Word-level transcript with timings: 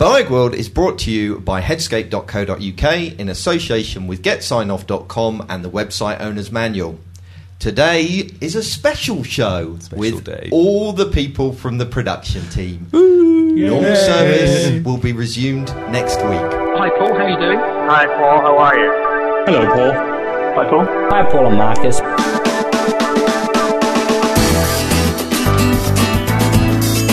Boag 0.00 0.30
World 0.30 0.54
is 0.54 0.70
brought 0.70 0.98
to 1.00 1.10
you 1.10 1.40
by 1.40 1.60
headscape.co.uk 1.60 3.18
in 3.20 3.28
association 3.28 4.06
with 4.06 4.22
getsignoff.com 4.22 5.44
and 5.50 5.62
the 5.62 5.68
website 5.70 6.20
owner's 6.22 6.50
manual. 6.50 6.98
Today 7.58 8.30
is 8.40 8.54
a 8.54 8.62
special 8.62 9.22
show 9.22 9.76
Special 9.78 9.98
with 9.98 10.24
day. 10.24 10.48
all 10.52 10.94
the 10.94 11.04
people 11.04 11.52
from 11.52 11.76
the 11.76 11.84
production 11.84 12.40
team. 12.48 12.88
Normal 12.94 13.94
service 13.94 14.82
will 14.86 14.96
be 14.96 15.12
resumed 15.12 15.68
next 15.90 16.16
week. 16.22 16.40
Hi 16.40 16.88
Paul, 16.96 17.08
how 17.12 17.24
are 17.24 17.28
you 17.28 17.36
doing? 17.36 17.58
Hi, 17.58 18.06
Paul. 18.06 18.40
How 18.40 18.56
are 18.56 18.78
you? 18.78 18.90
Hello, 19.44 19.66
Paul. 19.66 19.92
Hi, 19.92 20.70
Paul. 20.70 20.84
Hi, 21.10 21.30
Paul 21.30 21.46
and 21.48 21.58
Marcus. 21.58 22.00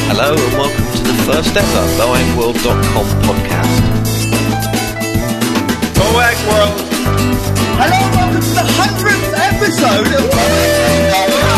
Hello 0.10 0.36
first 1.28 1.58
ever 1.58 1.84
BoagWorld.com 2.00 3.06
podcast. 3.28 3.76
Boag 5.98 6.38
World! 6.48 6.80
Hello, 7.76 8.00
welcome 8.16 8.40
to 8.40 8.54
the 8.56 8.64
100th 8.64 9.34
episode 9.36 10.08
of 10.08 10.32
Boag 10.32 11.12
Hello 11.12 11.57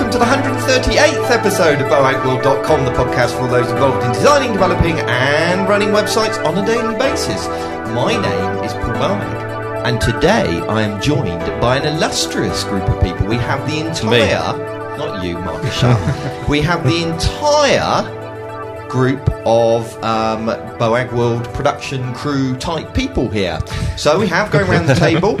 welcome 0.00 0.18
to 0.18 0.18
the 0.18 0.24
138th 0.24 1.30
episode 1.30 1.78
of 1.78 1.88
BoagWorld.com, 1.88 2.84
the 2.86 2.90
podcast 2.92 3.36
for 3.36 3.42
all 3.42 3.48
those 3.48 3.70
involved 3.70 4.02
in 4.02 4.12
designing, 4.12 4.50
developing, 4.54 4.98
and 5.00 5.68
running 5.68 5.88
websites 5.88 6.42
on 6.42 6.56
a 6.56 6.64
daily 6.64 6.96
basis. 6.96 7.46
My 7.92 8.12
name 8.12 8.64
is 8.64 8.72
Paul 8.72 8.94
Boag, 8.94 9.84
and 9.84 10.00
today 10.00 10.60
I 10.60 10.80
am 10.82 11.02
joined 11.02 11.44
by 11.60 11.76
an 11.76 11.86
illustrious 11.86 12.64
group 12.64 12.88
of 12.88 13.02
people. 13.02 13.26
We 13.26 13.36
have 13.36 13.68
the 13.68 13.86
entire, 13.86 14.56
not 14.96 15.22
you, 15.22 15.34
Marcus 15.34 15.74
Sharp, 15.74 16.48
we 16.48 16.62
have 16.62 16.82
the 16.84 17.02
entire 17.02 18.88
group 18.88 19.28
of 19.44 20.02
um, 20.02 20.46
Boag 20.78 21.12
World 21.12 21.44
production 21.52 22.14
crew 22.14 22.56
type 22.56 22.94
people 22.94 23.28
here. 23.28 23.58
So 23.98 24.18
we 24.18 24.28
have 24.28 24.50
going 24.50 24.66
around 24.66 24.86
the 24.86 24.94
table. 24.94 25.38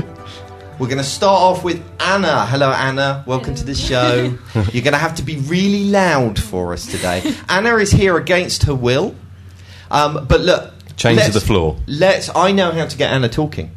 We're 0.80 0.86
going 0.86 0.96
to 0.96 1.04
start 1.04 1.38
off 1.42 1.62
with 1.62 1.82
Anna. 2.00 2.46
Hello, 2.46 2.72
Anna. 2.72 3.22
Welcome 3.26 3.54
to 3.54 3.64
the 3.64 3.74
show. 3.74 4.34
You're 4.72 4.82
going 4.82 4.94
to 4.94 4.98
have 4.98 5.14
to 5.16 5.22
be 5.22 5.36
really 5.36 5.84
loud 5.84 6.40
for 6.40 6.72
us 6.72 6.86
today. 6.86 7.34
Anna 7.50 7.76
is 7.76 7.90
here 7.92 8.16
against 8.16 8.62
her 8.62 8.74
will. 8.74 9.14
Um, 9.90 10.24
but 10.26 10.40
look. 10.40 10.72
Change 10.96 11.22
to 11.26 11.32
the 11.32 11.40
floor. 11.40 11.76
Let's. 11.86 12.34
I 12.34 12.52
know 12.52 12.70
how 12.70 12.86
to 12.86 12.96
get 12.96 13.12
Anna 13.12 13.28
talking. 13.28 13.72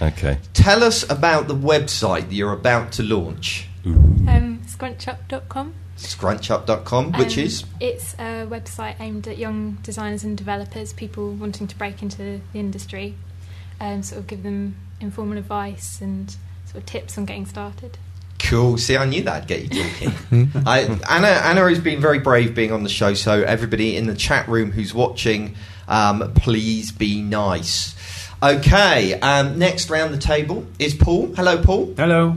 Okay. 0.00 0.38
Tell 0.54 0.82
us 0.82 1.02
about 1.10 1.48
the 1.48 1.54
website 1.54 2.22
that 2.28 2.34
you're 2.34 2.54
about 2.54 2.92
to 2.92 3.02
launch. 3.02 3.68
Um, 3.84 4.62
scrunchup.com. 4.66 5.74
Scrunchup.com, 5.98 7.12
which 7.12 7.36
Um, 7.36 7.44
is. 7.44 7.64
It's 7.78 8.14
a 8.14 8.46
website 8.50 8.96
aimed 9.00 9.28
at 9.28 9.36
young 9.36 9.76
designers 9.82 10.24
and 10.24 10.36
developers, 10.36 10.94
people 10.94 11.32
wanting 11.32 11.66
to 11.66 11.76
break 11.76 12.02
into 12.02 12.16
the 12.16 12.40
industry, 12.54 13.16
um, 13.82 14.02
sort 14.02 14.20
of 14.20 14.26
give 14.28 14.42
them 14.44 14.76
informal 15.00 15.36
advice 15.36 16.00
and 16.00 16.30
sort 16.66 16.76
of 16.76 16.86
tips 16.86 17.18
on 17.18 17.24
getting 17.24 17.46
started. 17.46 17.98
Cool. 18.38 18.78
See, 18.78 18.96
I 18.96 19.04
knew 19.04 19.22
that'd 19.22 19.48
get 19.48 19.62
you 19.62 19.82
talking. 19.82 20.50
I, 20.66 20.80
Anna, 21.10 21.26
Anna 21.26 21.68
has 21.68 21.80
been 21.80 22.00
very 22.00 22.18
brave 22.18 22.54
being 22.54 22.72
on 22.72 22.82
the 22.82 22.88
show. 22.88 23.14
So 23.14 23.42
everybody 23.42 23.96
in 23.96 24.06
the 24.06 24.14
chat 24.14 24.48
room 24.48 24.70
who's 24.72 24.94
watching, 24.94 25.56
um, 25.88 26.32
please 26.34 26.92
be 26.92 27.22
nice. 27.22 27.96
Okay. 28.42 29.18
Um, 29.20 29.58
next 29.58 29.90
round 29.90 30.14
the 30.14 30.18
table 30.18 30.66
is 30.78 30.94
Paul. 30.94 31.34
Hello, 31.34 31.62
Paul. 31.62 31.94
Hello. 31.96 32.36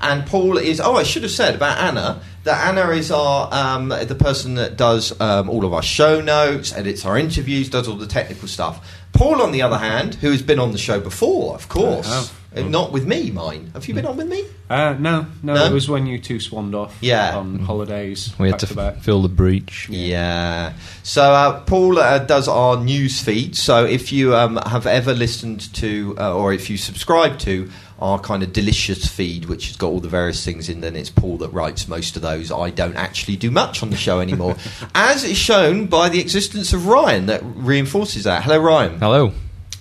And 0.00 0.26
Paul 0.26 0.56
is. 0.56 0.80
Oh, 0.80 0.96
I 0.96 1.02
should 1.02 1.22
have 1.22 1.32
said 1.32 1.54
about 1.54 1.78
Anna 1.78 2.22
that 2.44 2.68
Anna 2.68 2.90
is 2.90 3.10
our 3.10 3.52
um, 3.52 3.88
the 3.88 4.16
person 4.18 4.54
that 4.54 4.76
does 4.76 5.18
um, 5.20 5.50
all 5.50 5.64
of 5.64 5.74
our 5.74 5.82
show 5.82 6.20
notes, 6.20 6.72
edits 6.72 7.04
our 7.04 7.18
interviews, 7.18 7.68
does 7.68 7.86
all 7.88 7.96
the 7.96 8.06
technical 8.06 8.48
stuff. 8.48 8.98
Paul, 9.12 9.42
on 9.42 9.52
the 9.52 9.62
other 9.62 9.78
hand, 9.78 10.14
who 10.16 10.30
has 10.30 10.42
been 10.42 10.58
on 10.58 10.72
the 10.72 10.78
show 10.78 11.00
before, 11.00 11.54
of 11.54 11.68
course. 11.68 12.08
Uh, 12.56 12.62
not 12.62 12.90
with 12.90 13.06
me, 13.06 13.30
mine. 13.30 13.70
Have 13.74 13.86
you 13.86 13.94
been 13.94 14.06
on 14.06 14.16
with 14.16 14.26
me? 14.28 14.44
Uh, 14.68 14.94
no, 14.98 15.26
no, 15.42 15.54
No? 15.54 15.64
it 15.66 15.72
was 15.72 15.88
when 15.88 16.06
you 16.06 16.18
two 16.18 16.40
swanned 16.40 16.74
off 16.74 16.96
Yeah. 17.00 17.36
on 17.36 17.60
holidays. 17.60 18.32
We 18.38 18.48
had 18.48 18.52
back 18.54 18.60
to 18.60 18.66
to 18.66 18.74
back. 18.74 18.96
f- 18.98 19.04
fill 19.04 19.22
the 19.22 19.28
breach. 19.28 19.88
Yeah. 19.88 20.72
So 21.04 21.22
uh, 21.32 21.60
Paul 21.60 21.98
uh, 21.98 22.18
does 22.18 22.48
our 22.48 22.76
news 22.82 23.20
feed. 23.20 23.56
So 23.56 23.84
if 23.84 24.12
you 24.12 24.34
um, 24.34 24.56
have 24.66 24.86
ever 24.86 25.14
listened 25.14 25.72
to, 25.74 26.16
uh, 26.18 26.34
or 26.34 26.52
if 26.52 26.68
you 26.70 26.76
subscribe 26.76 27.38
to 27.40 27.70
our 28.00 28.18
kind 28.18 28.42
of 28.42 28.52
delicious 28.52 29.06
feed, 29.06 29.44
which 29.44 29.68
has 29.68 29.76
got 29.76 29.88
all 29.88 30.00
the 30.00 30.08
various 30.08 30.44
things 30.44 30.68
in, 30.68 30.80
then 30.80 30.96
it's 30.96 31.10
Paul 31.10 31.36
that 31.38 31.50
writes 31.52 31.86
most 31.86 32.16
of 32.16 32.22
those. 32.22 32.50
I 32.50 32.70
don't 32.70 32.96
actually 32.96 33.36
do 33.36 33.50
much 33.50 33.82
on 33.82 33.90
the 33.90 33.96
show 33.96 34.18
anymore, 34.20 34.56
as 34.94 35.22
is 35.22 35.36
shown 35.36 35.86
by 35.86 36.08
the 36.08 36.20
existence 36.20 36.72
of 36.72 36.86
Ryan. 36.86 37.26
That 37.26 37.42
reinforces 37.44 38.24
that. 38.24 38.42
Hello, 38.42 38.58
Ryan. 38.58 38.98
Hello. 38.98 39.32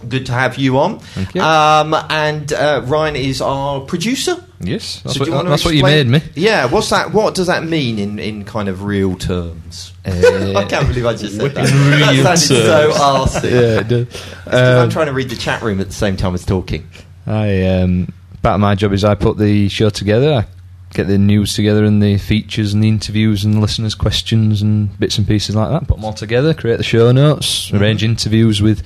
Good 0.07 0.25
to 0.27 0.31
have 0.31 0.57
you 0.57 0.77
on. 0.79 0.99
Thank 0.99 1.35
you. 1.35 1.41
Um, 1.41 1.93
and 2.09 2.53
uh, 2.53 2.81
Ryan 2.85 3.15
is 3.17 3.41
our 3.41 3.81
producer. 3.81 4.41
Yes, 4.61 5.01
that's, 5.01 5.17
So 5.17 5.29
what, 5.29 5.45
that's 5.45 5.65
what 5.65 5.73
you 5.75 5.83
made 5.83 6.07
me. 6.07 6.21
Yeah, 6.35 6.65
what's 6.67 6.89
that? 6.89 7.11
What 7.13 7.35
does 7.35 7.47
that 7.47 7.63
mean 7.65 7.97
in, 7.99 8.17
in 8.19 8.45
kind 8.45 8.69
of 8.69 8.83
real 8.83 9.15
terms? 9.15 9.93
I 10.05 10.09
Uh, 10.11 10.67
can't 10.67 10.87
believe 10.87 11.05
I 11.05 11.15
just 11.15 11.35
said 11.37 11.53
that. 11.53 12.13
real 12.13 12.23
that 12.23 12.37
sounded 12.39 12.65
so 12.65 12.87
terms. 12.87 12.97
arsey. 12.97 13.43
yeah, 13.51 13.79
it. 13.79 13.91
It's 13.91 14.21
'cause 14.45 14.53
I'm 14.53 14.83
Um, 14.85 14.89
trying 14.89 15.05
to 15.07 15.13
read 15.13 15.29
the 15.29 15.35
chat 15.35 15.61
room 15.61 15.79
at 15.81 15.87
the 15.87 15.93
same 15.93 16.15
time 16.17 16.33
as 16.33 16.45
talking. 16.45 16.87
I 17.27 17.63
um, 17.67 18.11
part 18.41 18.55
of 18.55 18.61
my 18.61 18.75
job 18.75 18.93
is 18.93 19.03
I 19.03 19.15
put 19.15 19.37
the 19.37 19.67
show 19.69 19.89
together. 19.89 20.33
I 20.33 20.93
get 20.95 21.07
the 21.07 21.17
news 21.17 21.53
together 21.53 21.83
and 21.85 22.01
the 22.01 22.17
features 22.17 22.73
and 22.73 22.83
the 22.83 22.87
interviews 22.89 23.45
and 23.45 23.53
the 23.55 23.59
listeners' 23.59 23.95
questions 23.95 24.61
and 24.61 24.97
bits 24.99 25.17
and 25.17 25.27
pieces 25.27 25.55
like 25.55 25.69
that. 25.69 25.87
Put 25.87 25.97
them 25.97 26.05
all 26.05 26.13
together, 26.13 26.53
create 26.53 26.77
the 26.77 26.83
show 26.83 27.11
notes, 27.11 27.67
Mm-hmm. 27.67 27.77
arrange 27.77 28.03
interviews 28.03 28.61
with 28.61 28.81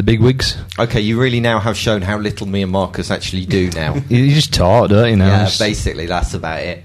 the 0.00 0.04
big 0.04 0.20
wigs. 0.22 0.56
Okay, 0.78 1.02
you 1.02 1.20
really 1.20 1.40
now 1.40 1.58
have 1.58 1.76
shown 1.76 2.00
how 2.00 2.16
little 2.16 2.46
me 2.46 2.62
and 2.62 2.72
Marcus 2.72 3.10
actually 3.10 3.44
do 3.44 3.68
now. 3.72 3.96
You, 4.08 4.18
you 4.24 4.34
just 4.34 4.54
talk, 4.54 4.88
don't 4.88 5.10
you? 5.10 5.16
Now 5.16 5.26
yeah, 5.26 5.44
Just- 5.44 5.58
basically, 5.58 6.06
that's 6.06 6.32
about 6.32 6.60
it. 6.60 6.84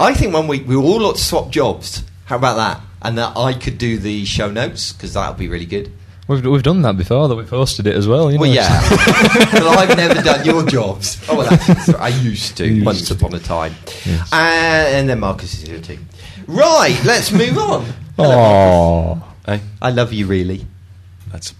I 0.00 0.14
think 0.14 0.32
one 0.32 0.48
week 0.48 0.66
we 0.66 0.74
all 0.74 1.04
ought 1.04 1.16
to 1.16 1.22
swap 1.22 1.50
jobs. 1.50 2.02
How 2.24 2.36
about 2.36 2.56
that? 2.56 2.80
And 3.02 3.18
that 3.18 3.36
I 3.36 3.52
could 3.52 3.76
do 3.76 3.98
the 3.98 4.24
show 4.24 4.50
notes 4.50 4.94
because 4.94 5.12
that 5.12 5.28
would 5.28 5.38
be 5.38 5.46
really 5.48 5.66
good. 5.66 5.92
We've, 6.26 6.42
we've 6.46 6.62
done 6.62 6.80
that 6.82 6.96
before. 6.96 7.28
That 7.28 7.36
we've 7.36 7.50
hosted 7.50 7.80
it 7.86 7.94
as 7.94 8.08
well. 8.08 8.32
You 8.32 8.38
know, 8.38 8.42
Well, 8.44 8.50
yeah, 8.50 8.80
but 9.52 9.62
I've 9.62 9.94
never 9.94 10.22
done 10.22 10.42
your 10.46 10.64
jobs. 10.64 11.22
Oh, 11.28 11.36
well, 11.36 11.50
that's, 11.50 11.90
I 11.90 12.08
used 12.08 12.56
to 12.56 12.66
Used 12.66 12.86
once 12.86 13.08
to. 13.08 13.14
upon 13.14 13.34
a 13.34 13.38
time, 13.40 13.74
Yes. 14.06 14.30
and, 14.32 14.94
and 14.96 15.08
then 15.10 15.20
Marcus 15.20 15.52
is 15.52 15.68
here 15.68 15.80
too. 15.80 15.98
Right, 16.46 16.98
let's 17.04 17.30
move 17.30 17.58
on. 17.58 17.84
Oh, 18.18 19.22
Hey, 19.44 19.60
I 19.82 19.90
love 19.90 20.14
you, 20.14 20.26
really, 20.26 20.64
that's 21.30 21.52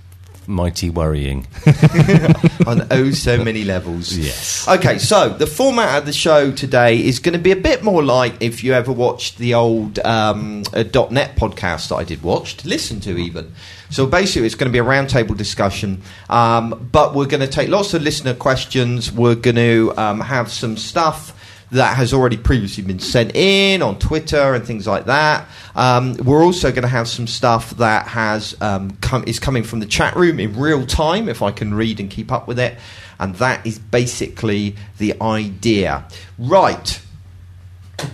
mighty 0.47 0.91
worrying. 0.91 1.47
on 2.67 2.87
oh 2.91 3.11
so 3.11 3.43
many 3.43 3.65
levels. 3.65 4.17
Yes. 4.17 4.67
Okay, 4.69 4.99
so 4.99 5.29
the 5.29 5.47
format 5.47 5.99
of 5.99 6.07
the 6.07 6.13
show 6.13 6.53
today 6.53 7.03
is 7.03 7.19
going 7.19 7.33
to 7.33 7.39
be 7.39 7.53
a 7.53 7.57
bit 7.57 7.83
more 7.83 8.03
like 8.03 8.35
if 8.41 8.65
you 8.65 8.73
ever 8.73 8.93
watched 8.93 9.39
the 9.39 9.55
old 9.55 9.99
um, 10.01 10.63
uh, 10.73 10.85
.NET 11.11 11.37
podcast 11.37 11.89
that 11.89 11.97
I 11.97 12.05
did 12.05 12.23
watch, 12.23 12.57
to 12.59 12.69
listen 12.69 13.01
to 13.01 13.17
even. 13.17 13.55
So 13.91 14.07
basically, 14.07 14.47
it's 14.47 14.55
going 14.55 14.71
to 14.71 14.73
be 14.73 14.79
a 14.79 14.85
roundtable 14.85 15.37
discussion, 15.37 16.03
um, 16.29 16.89
but 16.91 17.15
we're 17.15 17.27
going 17.27 17.43
to 17.43 17.47
take 17.47 17.69
lots 17.69 17.95
of 17.95 18.03
listener 18.03 18.35
questions. 18.35 19.13
We're 19.13 19.35
going 19.35 19.57
to 19.57 19.93
um, 19.97 20.21
have 20.21 20.51
some 20.51 20.77
stuff 20.77 21.33
that 21.73 21.97
has 21.97 22.13
already 22.15 22.37
previously 22.37 22.85
been 22.85 22.99
sent 23.01 23.35
in 23.35 23.83
on 23.83 23.99
Twitter 23.99 24.55
and 24.55 24.65
things 24.65 24.87
like 24.87 25.07
that. 25.07 25.47
Um, 25.75 26.15
we're 26.19 26.45
also 26.45 26.71
going 26.71 26.83
to 26.83 26.89
have 26.89 27.09
some 27.09 27.27
stuff 27.27 27.71
that 27.79 28.07
has 28.09 28.57
um, 28.61 28.97
come, 29.01 29.25
is 29.27 29.39
coming 29.41 29.65
from 29.65 29.81
the 29.81 29.87
chat 29.87 30.15
room 30.17 30.39
in 30.39 30.57
real 30.59 30.87
time, 30.87 31.29
if 31.29 31.43
I 31.43 31.51
can 31.51 31.75
read 31.75 31.99
and 32.01 32.09
keep 32.11 32.31
up 32.31 32.47
with 32.47 32.59
it. 32.59 32.79
And 33.19 33.35
that 33.37 33.67
is 33.67 33.79
basically 33.79 34.77
the 34.99 35.15
idea. 35.21 36.05
Right. 36.39 37.01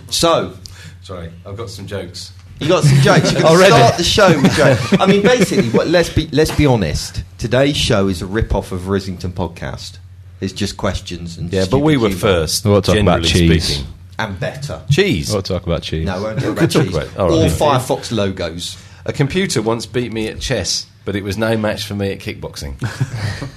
So, 0.09 0.53
Sorry, 1.01 1.31
I've 1.45 1.57
got 1.57 1.69
some 1.69 1.87
jokes. 1.87 2.31
you 2.59 2.67
got 2.67 2.83
some 2.83 2.99
jokes. 2.99 3.31
Going 3.31 3.41
to 3.43 3.47
Already? 3.49 3.73
start 3.75 3.97
the 3.97 4.03
show 4.03 4.41
with 4.41 4.51
jokes. 4.55 4.93
I 4.99 5.05
mean, 5.07 5.23
basically, 5.23 5.69
what, 5.71 5.87
let's 5.87 6.09
be 6.09 6.27
let's 6.27 6.55
be 6.55 6.65
honest. 6.67 7.23
Today's 7.39 7.75
show 7.75 8.07
is 8.07 8.21
a 8.21 8.27
rip 8.27 8.53
off 8.53 8.71
of 8.71 8.81
Rissington 8.81 9.31
podcast. 9.33 9.97
It's 10.41 10.53
just 10.53 10.75
questions 10.75 11.37
and 11.37 11.51
Yeah, 11.53 11.61
but 11.61 11.65
stupid 11.67 11.83
we 11.85 11.97
were 11.97 12.07
humour. 12.09 12.19
first. 12.21 12.65
We 12.65 12.71
won't 12.71 12.83
talk 12.85 12.97
about 12.97 13.21
generally 13.21 13.57
cheese. 13.59 13.67
speaking. 13.75 13.93
and 14.19 14.39
better. 14.39 14.81
Cheese. 14.89 15.31
we'll 15.31 15.41
talk 15.41 15.65
about 15.65 15.83
cheese. 15.83 16.05
No, 16.05 16.17
we 16.17 16.23
won't 16.23 16.39
talk 16.39 16.47
about 16.49 16.57
could 16.59 16.71
talk 16.71 16.83
cheese. 16.85 16.95
about 16.95 17.07
it. 17.07 17.17
All 17.17 17.33
Or. 17.43 17.47
Firefox 17.47 18.11
logos. 18.11 18.77
A 19.05 19.13
computer 19.13 19.61
once 19.61 19.85
beat 19.85 20.11
me 20.11 20.27
at 20.27 20.39
chess, 20.39 20.85
but 21.05 21.15
it 21.15 21.23
was 21.23 21.37
no 21.37 21.55
match 21.57 21.85
for 21.85 21.93
me 21.95 22.11
at 22.11 22.19
kickboxing. 22.19 22.75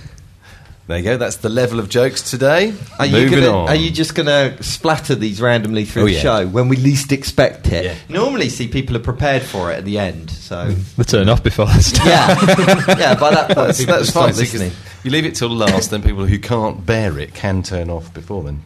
There 0.86 0.98
you 0.98 1.04
go. 1.04 1.16
That's 1.16 1.36
the 1.36 1.48
level 1.48 1.78
of 1.80 1.88
jokes 1.88 2.20
today. 2.30 2.74
Are 2.98 3.06
you, 3.06 3.12
Moving 3.22 3.40
gonna, 3.40 3.56
on. 3.58 3.68
are 3.70 3.74
you 3.74 3.90
just 3.90 4.14
going 4.14 4.26
to 4.26 4.62
splatter 4.62 5.14
these 5.14 5.40
randomly 5.40 5.86
through 5.86 6.02
Oh, 6.02 6.06
the 6.06 6.12
yeah. 6.12 6.20
show 6.20 6.46
when 6.46 6.68
we 6.68 6.76
least 6.76 7.10
expect 7.10 7.68
it? 7.72 7.86
Yeah. 7.86 7.94
Normally, 8.10 8.50
see 8.50 8.68
people 8.68 8.94
are 8.94 9.00
prepared 9.00 9.40
for 9.42 9.72
it 9.72 9.76
at 9.76 9.86
the 9.86 9.98
end. 9.98 10.30
So 10.30 10.72
They 10.98 11.04
turn 11.04 11.30
off 11.30 11.42
before 11.42 11.64
I 11.68 11.78
start. 11.78 12.06
yeah, 12.06 12.98
yeah. 12.98 13.14
By 13.18 13.30
that 13.30 13.46
point, 13.46 13.68
That's, 13.68 13.78
people 13.78 13.94
that's 13.96 14.10
start 14.10 14.34
fine. 14.34 14.34
see, 14.34 14.42
'cause 14.44 14.60
listening. 14.60 14.72
You 15.04 15.10
leave 15.10 15.26
it 15.26 15.34
till 15.34 15.50
last, 15.50 15.90
then 15.90 16.02
people 16.02 16.24
who 16.26 16.38
can't 16.38 16.84
bear 16.84 17.18
it 17.18 17.34
can 17.34 17.62
turn 17.62 17.90
off 17.90 18.12
before 18.14 18.42
then. 18.42 18.62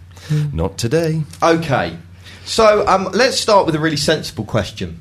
Not 0.53 0.79
today. 0.79 1.23
Okay, 1.43 1.97
so 2.45 2.87
um, 2.87 3.09
let's 3.13 3.39
start 3.41 3.67
with 3.67 3.75
a 3.75 3.79
really 3.81 3.97
sensible 3.97 4.45
question 4.45 5.01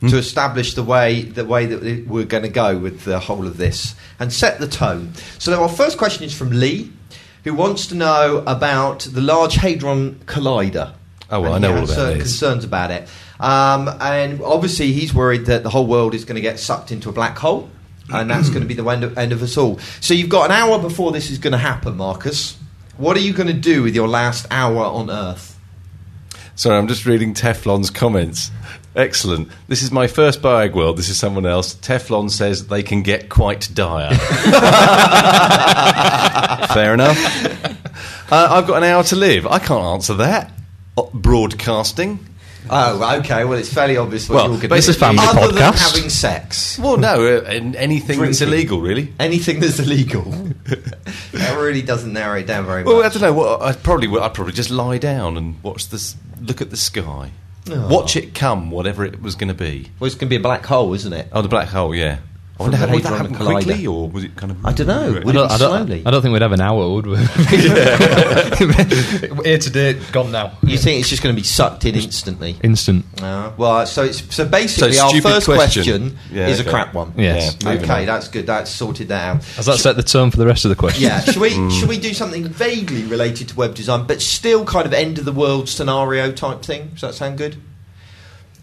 to 0.00 0.16
establish 0.16 0.74
the 0.74 0.82
way 0.84 1.22
the 1.22 1.44
way 1.44 1.66
that 1.66 2.06
we're 2.08 2.24
going 2.24 2.44
to 2.44 2.48
go 2.48 2.78
with 2.78 3.04
the 3.04 3.18
whole 3.18 3.46
of 3.46 3.56
this 3.56 3.94
and 4.20 4.32
set 4.32 4.58
the 4.60 4.68
tone. 4.68 5.12
So 5.38 5.60
our 5.60 5.68
first 5.68 5.98
question 5.98 6.24
is 6.24 6.32
from 6.36 6.50
Lee, 6.50 6.92
who 7.44 7.52
wants 7.54 7.86
to 7.88 7.94
know 7.94 8.42
about 8.46 9.00
the 9.00 9.20
Large 9.20 9.56
Hadron 9.56 10.20
Collider. 10.26 10.92
Oh, 11.30 11.40
well, 11.42 11.54
And 11.54 11.64
I 11.66 11.68
know 11.68 11.74
he 11.74 11.80
all 11.80 11.86
has 11.86 11.90
about 11.90 12.02
certain 12.02 12.18
this. 12.18 12.28
concerns 12.32 12.64
about 12.64 12.90
it, 12.90 13.08
um, 13.38 13.88
and 14.00 14.40
obviously 14.42 14.92
he's 14.92 15.12
worried 15.12 15.46
that 15.46 15.62
the 15.62 15.70
whole 15.70 15.86
world 15.86 16.14
is 16.14 16.24
going 16.24 16.36
to 16.36 16.40
get 16.40 16.58
sucked 16.58 16.90
into 16.90 17.08
a 17.08 17.12
black 17.12 17.36
hole. 17.38 17.68
And 18.10 18.30
that's 18.30 18.48
going 18.48 18.62
to 18.62 18.66
be 18.66 18.74
the 18.74 18.86
end 18.88 19.04
of, 19.04 19.18
end 19.18 19.32
of 19.32 19.42
us 19.42 19.56
all. 19.56 19.78
So 20.00 20.14
you've 20.14 20.30
got 20.30 20.50
an 20.50 20.56
hour 20.56 20.78
before 20.78 21.12
this 21.12 21.30
is 21.30 21.38
going 21.38 21.52
to 21.52 21.58
happen, 21.58 21.96
Marcus. 21.96 22.56
What 22.96 23.16
are 23.16 23.20
you 23.20 23.32
going 23.32 23.48
to 23.48 23.52
do 23.52 23.82
with 23.82 23.94
your 23.94 24.08
last 24.08 24.46
hour 24.50 24.84
on 24.84 25.10
Earth? 25.10 25.58
Sorry, 26.56 26.76
I'm 26.76 26.88
just 26.88 27.06
reading 27.06 27.34
Teflon's 27.34 27.90
comments. 27.90 28.50
Excellent. 28.96 29.48
This 29.68 29.82
is 29.82 29.92
my 29.92 30.08
first 30.08 30.42
Boag 30.42 30.72
World. 30.72 30.96
This 30.96 31.08
is 31.08 31.16
someone 31.16 31.46
else. 31.46 31.76
Teflon 31.76 32.30
says 32.30 32.66
they 32.66 32.82
can 32.82 33.02
get 33.02 33.28
quite 33.28 33.68
dire. 33.72 34.12
Fair 36.74 36.94
enough. 36.94 37.16
Uh, 38.32 38.48
I've 38.50 38.66
got 38.66 38.78
an 38.78 38.84
hour 38.84 39.04
to 39.04 39.14
live. 39.14 39.46
I 39.46 39.60
can't 39.60 39.84
answer 39.84 40.14
that. 40.14 40.50
Uh, 40.96 41.02
Broadcasting. 41.14 42.18
Oh, 42.70 43.18
okay. 43.20 43.44
Well, 43.44 43.58
it's 43.58 43.72
fairly 43.72 43.96
obvious 43.96 44.28
what 44.28 44.36
Well, 44.36 44.44
you're 44.50 44.58
going 44.58 44.70
to 44.70 44.76
it's 44.76 44.88
a 44.88 44.94
family 44.94 45.24
Other 45.26 45.52
than 45.52 45.62
podcast. 45.72 45.94
having 45.94 46.10
sex. 46.10 46.78
Well, 46.78 46.96
no, 46.98 47.26
uh, 47.26 47.40
anything 47.48 48.20
that's 48.20 48.40
illegal, 48.40 48.80
really. 48.80 49.12
Anything 49.18 49.60
that's 49.60 49.78
illegal. 49.78 50.22
that 50.64 51.56
really 51.58 51.82
doesn't 51.82 52.12
narrow 52.12 52.38
it 52.38 52.46
down 52.46 52.66
very 52.66 52.84
much. 52.84 52.92
Well, 52.92 53.04
I 53.04 53.08
don't 53.08 53.22
know. 53.22 53.32
What 53.32 53.62
I'd 53.62 53.82
probably 53.82 54.08
I'd 54.20 54.34
probably 54.34 54.52
just 54.52 54.70
lie 54.70 54.98
down 54.98 55.36
and 55.36 55.62
watch 55.62 55.88
this. 55.88 56.16
Look 56.40 56.60
at 56.60 56.70
the 56.70 56.76
sky. 56.76 57.30
Oh. 57.70 57.88
Watch 57.88 58.16
it 58.16 58.34
come, 58.34 58.70
whatever 58.70 59.04
it 59.04 59.20
was 59.20 59.34
going 59.34 59.48
to 59.48 59.54
be. 59.54 59.90
Well, 59.98 60.06
it's 60.06 60.14
going 60.14 60.28
to 60.28 60.30
be 60.30 60.36
a 60.36 60.40
black 60.40 60.64
hole, 60.64 60.94
isn't 60.94 61.12
it? 61.12 61.28
Oh, 61.32 61.42
the 61.42 61.48
black 61.48 61.68
hole. 61.68 61.94
Yeah. 61.94 62.18
I 62.58 62.62
wonder 62.64 62.76
how 62.76 62.92
would 62.92 63.02
that 63.04 63.08
Hadron 63.10 63.34
happen 63.34 63.46
quickly, 63.46 63.86
or 63.86 64.08
was 64.08 64.24
it 64.24 64.34
kind 64.34 64.50
of? 64.50 64.66
I 64.66 64.72
don't 64.72 64.88
know. 64.88 65.10
I 65.10 65.12
don't, 65.12 65.16
it 65.16 65.24
be 65.24 65.30
I, 65.30 65.32
don't, 65.32 65.50
slowly? 65.58 66.02
I 66.04 66.10
don't 66.10 66.22
think 66.22 66.32
we'd 66.32 66.42
have 66.42 66.50
an 66.52 66.60
hour, 66.60 66.88
would 66.92 67.06
we? 67.06 67.16
Here 69.44 69.58
to 69.58 69.70
date, 69.70 69.98
gone 70.12 70.32
now. 70.32 70.52
You 70.62 70.76
think 70.76 70.98
it's 71.00 71.08
just 71.08 71.22
going 71.22 71.32
to 71.34 71.40
be 71.40 71.44
sucked 71.46 71.84
in 71.84 71.94
instantly? 71.94 72.56
Instant. 72.64 73.04
Uh, 73.22 73.52
well, 73.56 73.86
so 73.86 74.02
it's 74.04 74.34
so 74.34 74.44
basically 74.46 74.92
So 74.94 75.04
our 75.06 75.20
first 75.20 75.46
question. 75.46 75.84
question, 75.84 76.18
Yeah, 76.32 76.48
is 76.48 76.58
okay. 76.60 76.68
a 76.68 76.72
crap 76.72 76.94
one. 76.94 77.12
Yes. 77.16 77.56
Yeah, 77.62 77.70
Okay, 77.74 78.00
on. 78.00 78.06
that's 78.06 78.26
good. 78.28 78.46
That's 78.46 78.70
sorted 78.72 79.06
that 79.08 79.36
out. 79.36 79.44
Has 79.44 79.66
that 79.66 79.78
set 79.78 79.94
the 79.96 80.02
tone 80.02 80.30
for 80.32 80.36
the 80.38 80.46
rest 80.46 80.64
of 80.64 80.70
the 80.70 80.76
question? 80.76 81.04
Yeah, 81.04 81.20
should 81.20 81.36
we 81.36 81.50
Mm. 81.50 81.70
should 81.78 81.88
we 81.88 81.98
do 81.98 82.12
something 82.12 82.46
vaguely 82.48 83.04
related 83.04 83.48
to 83.50 83.56
web 83.56 83.74
design, 83.76 84.04
but 84.06 84.20
still 84.20 84.64
kind 84.64 84.84
of 84.86 84.92
end 84.92 85.18
of 85.18 85.24
the 85.24 85.32
world 85.32 85.68
scenario 85.68 86.32
type 86.32 86.62
thing? 86.62 86.88
Does 86.92 87.00
that 87.02 87.14
sound 87.14 87.38
good? 87.38 87.56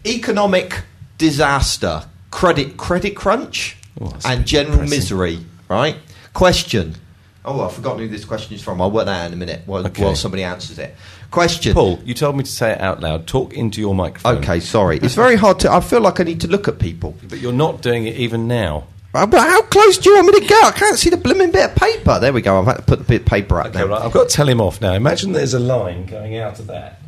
Economic 0.04 0.82
disaster, 1.18 2.04
credit 2.30 2.76
credit 2.76 3.16
crunch, 3.16 3.76
Oh, 4.00 4.12
and 4.24 4.46
general 4.46 4.72
depressing. 4.76 4.98
misery. 4.98 5.38
Right? 5.68 5.96
Question. 6.34 6.94
Oh, 7.44 7.64
I've 7.64 7.72
forgotten 7.72 8.00
who 8.00 8.08
this 8.08 8.24
question 8.24 8.54
is 8.56 8.62
from. 8.62 8.80
I'll 8.80 8.90
work 8.90 9.06
that 9.06 9.20
out 9.22 9.26
in 9.28 9.32
a 9.32 9.36
minute 9.36 9.62
while, 9.66 9.86
Okay. 9.86 10.02
while 10.04 10.14
somebody 10.16 10.42
answers 10.42 10.78
it. 10.78 10.94
Question. 11.30 11.74
Paul, 11.74 12.00
you 12.04 12.12
told 12.12 12.36
me 12.36 12.42
to 12.44 12.50
say 12.50 12.72
it 12.72 12.80
out 12.80 13.00
loud. 13.00 13.26
Talk 13.26 13.52
into 13.54 13.80
your 13.80 13.94
microphone. 13.94 14.38
Okay, 14.38 14.60
sorry. 14.60 14.98
It's 14.98 15.14
very 15.14 15.36
hard 15.36 15.60
to. 15.60 15.72
I 15.72 15.80
feel 15.80 16.00
like 16.00 16.18
I 16.20 16.24
need 16.24 16.40
to 16.42 16.48
look 16.48 16.66
at 16.68 16.78
people. 16.78 17.14
but 17.28 17.38
you're 17.38 17.52
not 17.52 17.82
doing 17.82 18.06
it 18.06 18.16
even 18.16 18.46
now. 18.48 18.84
Uh, 19.14 19.24
But 19.26 19.40
how 19.40 19.62
close 19.62 19.96
do 19.96 20.10
you 20.10 20.16
want 20.16 20.26
me 20.34 20.40
to 20.40 20.46
go? 20.46 20.60
I 20.64 20.72
can't 20.72 20.98
see 20.98 21.08
the 21.08 21.16
blooming 21.16 21.50
bit 21.50 21.70
of 21.70 21.74
paper. 21.76 22.18
There 22.20 22.32
we 22.32 22.42
go. 22.42 22.58
I've 22.60 22.66
had 22.66 22.76
to 22.76 22.82
put 22.82 22.98
the 22.98 23.04
bit 23.04 23.22
of 23.22 23.26
paper 23.26 23.60
up 23.60 23.68
Okay, 23.68 23.78
now. 23.78 23.86
right. 23.86 24.02
I've 24.02 24.12
got 24.12 24.28
to 24.28 24.34
tell 24.36 24.48
him 24.48 24.60
off 24.60 24.80
now. 24.80 24.92
Imagine 24.92 25.32
there's 25.32 25.54
a 25.54 25.58
line 25.60 26.04
going 26.06 26.36
out 26.36 26.58
of 26.58 26.66
that. 26.66 27.00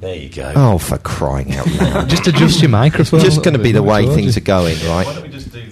There 0.00 0.16
you 0.16 0.28
go. 0.28 0.52
Oh, 0.56 0.78
for 0.78 0.98
crying 0.98 1.54
out 1.54 1.66
loud! 1.80 2.08
Just 2.10 2.26
adjust 2.26 2.60
your 2.60 2.68
microphone. 2.70 3.20
It's 3.20 3.28
just 3.28 3.42
going 3.44 3.56
to 3.56 3.62
be 3.62 3.72
the 3.72 3.82
way 3.82 4.04
things 4.06 4.36
are 4.36 4.40
going, 4.40 4.76
right? 4.86 5.23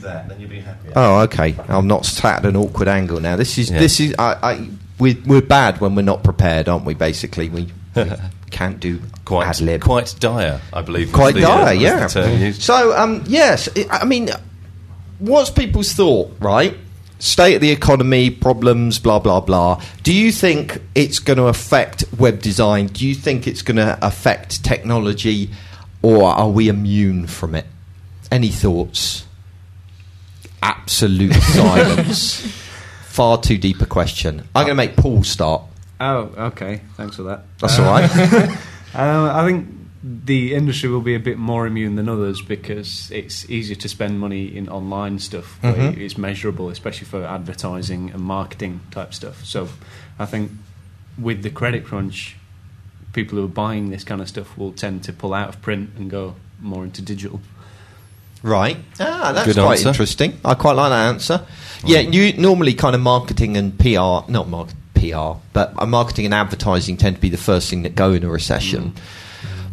That? 0.03 0.29
Then 0.29 0.41
you'll 0.41 0.51
be 0.51 0.61
happier. 0.61 0.93
Oh, 0.95 1.21
okay. 1.23 1.57
I'm 1.69 1.87
not 1.87 2.05
sat 2.05 2.39
at 2.41 2.47
an 2.47 2.57
awkward 2.57 2.89
angle 2.89 3.21
now. 3.21 3.37
This 3.37 3.59
is 3.59 3.71
Yeah. 3.71 3.79
this 3.79 4.01
is. 4.01 4.15
I, 4.19 4.35
I 4.43 4.69
we're, 4.99 5.17
we're 5.27 5.43
bad 5.43 5.81
when 5.81 5.95
we're 5.95 6.03
not 6.03 6.23
prepared, 6.23 6.69
aren't 6.69 6.85
we? 6.85 6.95
Basically, 6.95 7.49
we, 7.49 7.69
we 7.97 8.11
can't 8.51 8.79
do 8.79 9.01
quite, 9.25 9.47
ad 9.49 9.61
lib. 9.61 9.81
quite 9.81 10.15
dire, 10.21 10.61
I 10.73 10.83
believe. 10.83 11.13
Quite 11.13 11.35
the, 11.35 11.45
uh, 11.45 11.65
dire, 11.65 11.75
was 11.75 11.83
yeah. 11.83 12.07
the 12.07 12.13
term 12.13 12.41
used. 12.41 12.63
So, 12.63 12.97
um, 12.97 13.25
yes, 13.27 13.69
I 13.77 14.01
I 14.03 14.05
mean, 14.05 14.29
what's 15.19 15.51
people's 15.51 15.93
thought, 15.93 16.33
right? 16.41 16.77
State 17.19 17.55
of 17.55 17.61
the 17.61 17.71
economy, 17.71 18.31
problems, 18.31 18.99
blah, 18.99 19.19
blah, 19.21 19.41
blah. 19.41 19.81
Do 20.03 20.13
you 20.13 20.33
think 20.33 20.81
it's 20.95 21.21
going 21.21 21.37
to 21.37 21.45
affect 21.47 22.05
web 22.19 22.43
design? 22.43 22.89
Do 22.89 23.07
you 23.07 23.15
think 23.15 23.47
it's 23.47 23.63
going 23.63 23.77
to 23.77 23.97
affect 24.05 24.65
technology? 24.65 25.51
Or 26.03 26.25
are 26.25 26.49
we 26.49 26.69
immune 26.69 27.29
from 27.29 27.55
it? 27.55 27.65
Any 28.33 28.49
thoughts? 28.49 29.25
Absolute 30.63 31.35
silence. 31.43 32.41
Far 33.07 33.39
too 33.39 33.59
deep 33.59 33.81
a 33.83 33.87
question. 33.87 34.49
I'm 34.55 34.65
going 34.67 34.69
to 34.69 34.75
make 34.75 34.97
Paul 34.97 35.23
start. 35.23 35.63
Oh, 36.01 36.33
okay. 36.49 36.81
Thanks 36.97 37.17
for 37.17 37.25
that. 37.25 37.45
That's 37.59 37.79
Uh, 37.79 37.83
all 37.85 37.91
right. 37.91 38.11
Um, 38.95 39.31
I 39.31 39.45
think 39.47 39.69
the 40.05 40.55
industry 40.55 40.89
will 40.89 41.01
be 41.01 41.15
a 41.15 41.21
bit 41.21 41.39
more 41.39 41.67
immune 41.67 41.95
than 41.97 42.09
others 42.09 42.41
because 42.43 43.11
it's 43.13 43.49
easier 43.51 43.77
to 43.77 43.89
spend 43.89 44.19
money 44.19 44.47
in 44.47 44.69
online 44.69 45.19
stuff 45.19 45.59
where 45.63 45.75
Mhm. 45.75 45.99
it's 45.99 46.19
measurable, 46.19 46.71
especially 46.71 47.07
for 47.07 47.23
advertising 47.25 48.11
and 48.11 48.23
marketing 48.23 48.81
type 48.91 49.15
stuff. 49.15 49.45
So 49.45 49.69
I 50.19 50.27
think 50.27 50.51
with 51.19 51.43
the 51.43 51.51
credit 51.51 51.85
crunch, 51.85 52.37
people 53.13 53.39
who 53.39 53.45
are 53.45 53.49
buying 53.49 53.91
this 53.91 54.03
kind 54.05 54.21
of 54.21 54.29
stuff 54.29 54.57
will 54.59 54.73
tend 54.73 55.05
to 55.05 55.13
pull 55.13 55.35
out 55.35 55.49
of 55.51 55.61
print 55.63 55.91
and 55.97 56.11
go 56.11 56.35
more 56.61 56.83
into 56.85 57.03
digital. 57.03 57.41
Right. 58.43 58.77
Ah, 58.99 59.33
that's 59.35 59.47
Good 59.47 59.57
quite 59.63 59.79
answer. 59.79 59.89
interesting. 59.89 60.39
I 60.45 60.55
quite 60.55 60.73
like 60.73 60.91
that 60.91 61.09
answer. 61.09 61.47
Yeah, 61.85 62.01
you 62.01 62.33
normally 62.35 62.75
kind 62.75 62.95
of 62.95 63.01
marketing 63.01 63.57
and 63.57 63.79
PR, 63.79 64.29
not 64.31 64.49
mark, 64.49 64.69
PR, 64.95 65.39
but 65.53 65.75
uh, 65.79 65.87
marketing 65.87 66.25
and 66.27 66.35
advertising 66.35 66.97
tend 66.97 67.17
to 67.17 67.21
be 67.23 67.29
the 67.29 67.37
first 67.37 67.69
thing 67.71 67.83
that 67.83 67.95
go 67.95 68.13
in 68.13 68.23
a 68.25 68.29
recession. 68.29 68.95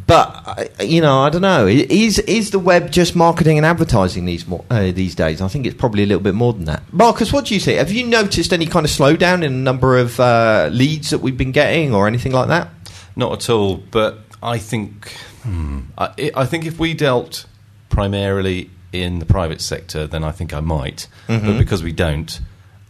But 0.08 0.44
uh, 0.80 0.84
you 0.84 1.02
know, 1.02 1.20
I 1.20 1.30
don't 1.30 1.44
know. 1.44 1.68
I- 1.68 1.86
Is 1.90 2.18
is 2.20 2.50
the 2.50 2.58
web 2.58 2.90
just 2.92 3.16
marketing 3.16 3.58
and 3.58 3.66
advertising 3.66 4.26
these 4.26 4.48
more, 4.48 4.66
uh, 4.72 4.92
these 4.92 5.14
days? 5.14 5.40
I 5.40 5.48
think 5.48 5.68
it's 5.68 5.76
probably 5.78 6.02
a 6.02 6.08
little 6.08 6.24
bit 6.24 6.34
more 6.34 6.52
than 6.54 6.66
that. 6.66 6.82
Marcus, 6.92 7.32
what 7.32 7.46
do 7.46 7.54
you 7.54 7.60
think? 7.60 7.78
Have 7.78 7.92
you 7.92 8.06
noticed 8.08 8.52
any 8.52 8.66
kind 8.66 8.86
of 8.88 8.92
slowdown 8.92 9.44
in 9.44 9.52
the 9.54 9.60
number 9.60 9.98
of 10.00 10.20
uh, 10.20 10.70
leads 10.72 11.12
that 11.12 11.20
we've 11.20 11.38
been 11.38 11.52
getting, 11.52 11.94
or 11.94 12.08
anything 12.08 12.32
like 12.32 12.48
that? 12.48 12.70
Not 13.16 13.34
at 13.34 13.50
all, 13.52 13.78
but 13.92 14.20
I 14.42 14.58
think 14.58 15.12
hmm, 15.44 15.82
I, 15.96 16.32
I 16.36 16.46
think 16.48 16.66
if 16.66 16.80
we 16.80 16.96
dealt 16.96 17.46
primarily 17.90 18.70
in 18.92 19.20
the 19.20 19.26
private 19.26 19.62
sector, 19.62 20.08
then 20.08 20.24
I 20.24 20.32
think 20.32 20.54
I 20.54 20.60
might. 20.62 21.08
Mhm. 21.28 21.46
But 21.46 21.58
because 21.58 21.84
we 21.84 21.92
don't, 21.92 22.40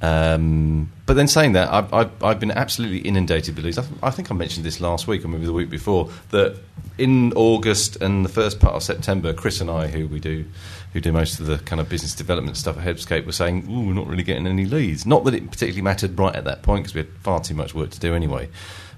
um, 0.02 0.92
but 1.06 1.16
then 1.16 1.28
saying 1.28 1.54
that, 1.54 1.72
I've, 1.74 1.94
I've, 1.94 2.24
I've 2.24 2.40
been 2.40 2.52
absolutely 2.52 3.00
inundated 3.00 3.56
with 3.56 3.66
these. 3.66 3.78
I, 3.78 3.82
th- 3.82 3.94
I 4.02 4.12
think 4.12 4.32
I 4.32 4.34
mentioned 4.34 4.66
this 4.66 4.80
last 4.80 5.08
week 5.08 5.26
or 5.26 5.28
maybe 5.28 5.46
the 5.46 5.52
week 5.54 5.70
before 5.70 6.10
that 6.30 6.58
in 6.98 7.34
August 7.34 7.98
and 8.02 8.24
the 8.24 8.30
first 8.30 8.60
part 8.60 8.76
of 8.76 8.84
September, 8.84 9.34
Chris 9.34 9.60
and 9.60 9.70
I, 9.70 9.88
who 9.88 10.08
we 10.08 10.20
do. 10.20 10.46
Who 10.94 11.02
do 11.02 11.12
most 11.12 11.40
of 11.40 11.46
the 11.46 11.60
kind 11.60 11.80
of 11.80 11.88
business 11.88 12.16
development 12.16 12.58
stuff 12.58 12.76
at 12.80 12.84
Headscape 12.84 13.28
were 13.28 13.32
saying, 13.32 13.68
"Ooh, 13.70 13.86
we're 13.90 13.94
not 13.94 14.08
really 14.08 14.24
getting 14.24 14.48
any 14.48 14.66
leads." 14.66 15.06
Not 15.06 15.24
that 15.26 15.36
it 15.36 15.44
particularly 15.52 15.84
mattered 15.84 16.18
right 16.18 16.36
at 16.36 16.46
that 16.46 16.64
point 16.64 16.82
because 16.86 16.96
we 16.96 17.02
had 17.02 17.10
far 17.22 17.40
too 17.40 17.54
much 17.54 17.76
work 17.76 17.92
to 17.92 18.00
do 18.00 18.16
anyway. 18.16 18.50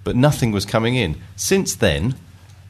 But 0.05 0.15
nothing 0.15 0.53
was 0.53 0.65
coming 0.65 0.96
in. 0.96 1.17
Since 1.36 1.75
then, 1.75 2.15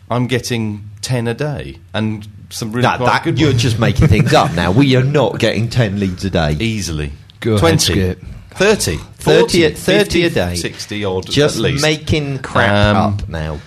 I'm 0.09 0.25
getting 0.25 0.89
10 1.01 1.27
a 1.27 1.35
day 1.35 1.77
and 1.93 2.27
some 2.51 2.71
really 2.71 2.83
That, 2.83 2.97
quite 2.97 3.07
that- 3.11 3.23
good 3.23 3.39
you're 3.39 3.49
ones. 3.49 3.61
just 3.61 3.79
making 3.79 4.07
things 4.07 4.33
up 4.33 4.53
now. 4.53 4.71
We 4.71 4.95
are 4.95 5.03
not 5.03 5.39
getting 5.39 5.69
ten 5.69 5.99
leads 5.99 6.23
a 6.25 6.29
day. 6.29 6.55
easily. 6.59 7.11
Go 7.39 7.57
20, 7.57 7.77
Skip. 7.93 8.23
30, 8.51 8.97
30 8.97 8.97
40, 9.17 9.63
a- 9.63 9.69
30 9.71 10.23
a 10.25 10.29
day. 10.29 10.55
60 10.55 11.05
odd 11.05 11.25
Just 11.29 11.55
at 11.57 11.61
least. 11.63 11.81
making 11.81 12.39
crap 12.39 12.95
Um, 12.95 13.13
up 13.13 13.29
now. 13.29 13.59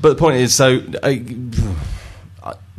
But 0.00 0.10
the 0.10 0.14
point 0.16 0.36
is, 0.36 0.54
so 0.54 0.82
uh, 1.02 1.14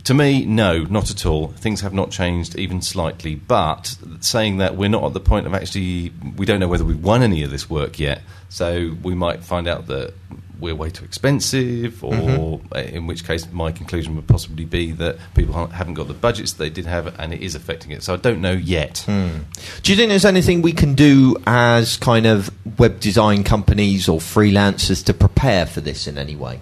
to 0.04 0.13
me, 0.13 0.46
no, 0.46 0.84
not 0.84 1.10
at 1.10 1.25
all. 1.25 1.48
Things 1.58 1.82
have 1.82 1.94
not 1.94 2.12
changed 2.12 2.56
even 2.58 2.82
slightly. 2.82 3.34
But 3.36 3.96
saying 4.20 4.58
that 4.58 4.77
we're 4.77 4.89
not 4.89 5.04
at 5.04 5.13
the 5.13 5.20
point 5.20 5.48
of 5.48 5.54
actually, 5.56 6.12
we 6.38 6.46
don't 6.46 6.60
know 6.60 6.68
whether 6.68 6.86
we've 6.86 7.04
won 7.04 7.24
any 7.24 7.42
of 7.42 7.50
this 7.50 7.68
work 7.70 8.00
yet. 8.00 8.22
So 8.50 8.96
we 9.01 9.15
might 9.15 9.44
find 9.44 9.68
out 9.68 9.88
that 9.88 10.13
we're 10.59 10.75
way 10.75 10.89
too 10.89 11.05
expensive, 11.05 12.03
or 12.03 12.13
Mm-hmm. 12.13 12.95
in 12.95 13.07
which 13.07 13.25
case 13.25 13.47
my 13.51 13.71
conclusion 13.71 14.15
would 14.15 14.27
possibly 14.27 14.65
be 14.65 14.91
that 14.93 15.17
people 15.35 15.67
haven't 15.67 15.95
got 15.95 16.07
the 16.07 16.13
budgets 16.13 16.53
they 16.53 16.69
did 16.69 16.85
have, 16.85 17.17
and 17.19 17.33
it 17.33 17.41
is 17.41 17.55
affecting 17.55 17.91
it. 17.91 18.03
So 18.03 18.13
I 18.13 18.17
don't 18.17 18.41
know 18.41 18.53
yet. 18.53 19.00
Hmm. 19.07 19.39
Do 19.83 19.91
you 19.91 19.97
think 19.97 20.09
there's 20.09 20.25
anything 20.25 20.62
we 20.62 20.71
can 20.74 20.93
do 20.95 21.35
as 21.45 21.97
kind 21.97 22.25
of 22.25 22.50
web 22.79 23.00
design 23.00 23.43
companies 23.43 24.07
or 24.09 24.19
freelancers 24.19 25.03
to 25.05 25.13
prepare 25.13 25.65
for 25.65 25.81
this 25.81 26.07
in 26.07 26.17
any 26.17 26.35
way? 26.35 26.59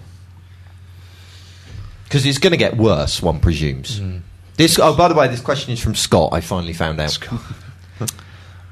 Because 2.04 2.26
it's 2.26 2.38
going 2.38 2.52
to 2.52 2.56
get 2.56 2.76
worse, 2.76 3.20
one 3.22 3.40
presumes. 3.40 4.00
This. 4.56 4.78
Oh, 4.78 4.94
by 4.96 5.08
the 5.08 5.14
way, 5.14 5.26
this 5.26 5.40
question 5.40 5.72
is 5.72 5.80
from 5.80 5.94
Scott. 5.96 6.32
I 6.32 6.40
finally 6.40 6.72
found 6.72 7.00
out. 7.00 7.18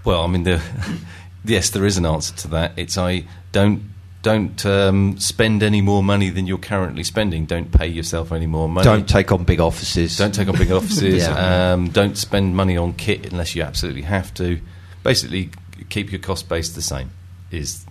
Well, 0.04 0.22
I 0.24 0.26
mean, 0.26 0.42
the, 0.42 0.60
yes, 1.44 1.70
there 1.70 1.86
is 1.86 1.96
an 1.96 2.04
answer 2.06 2.34
to 2.38 2.48
that. 2.48 2.72
It's 2.76 2.98
I 2.98 3.24
don't 3.52 3.91
don't 4.22 4.64
um, 4.64 5.18
spend 5.18 5.62
any 5.62 5.80
more 5.80 6.02
money 6.02 6.30
than 6.30 6.46
you're 6.46 6.56
currently 6.56 7.02
spending. 7.02 7.44
Don't 7.44 7.72
pay 7.72 7.88
yourself 7.88 8.30
any 8.30 8.46
more 8.46 8.68
money. 8.68 8.84
Don't 8.84 9.08
take 9.08 9.32
on 9.32 9.42
big 9.42 9.60
offices. 9.60 10.16
Don't 10.16 10.34
take 10.34 10.48
on 10.48 10.56
big 10.56 10.70
offices. 10.70 11.02
Yeah. 11.22 11.72
um, 11.72 11.90
don't 11.90 12.16
spend 12.16 12.56
money 12.56 12.76
on 12.76 12.94
kit 12.94 13.30
unless 13.30 13.54
you 13.54 13.62
absolutely 13.62 14.02
have 14.02 14.32
to. 14.34 14.60
Basically, 15.02 15.50
keep 15.88 16.10
your 16.10 16.20
cost 16.20 16.48
base 16.48 16.70
the 16.70 16.82
same 16.82 17.10
is 17.50 17.84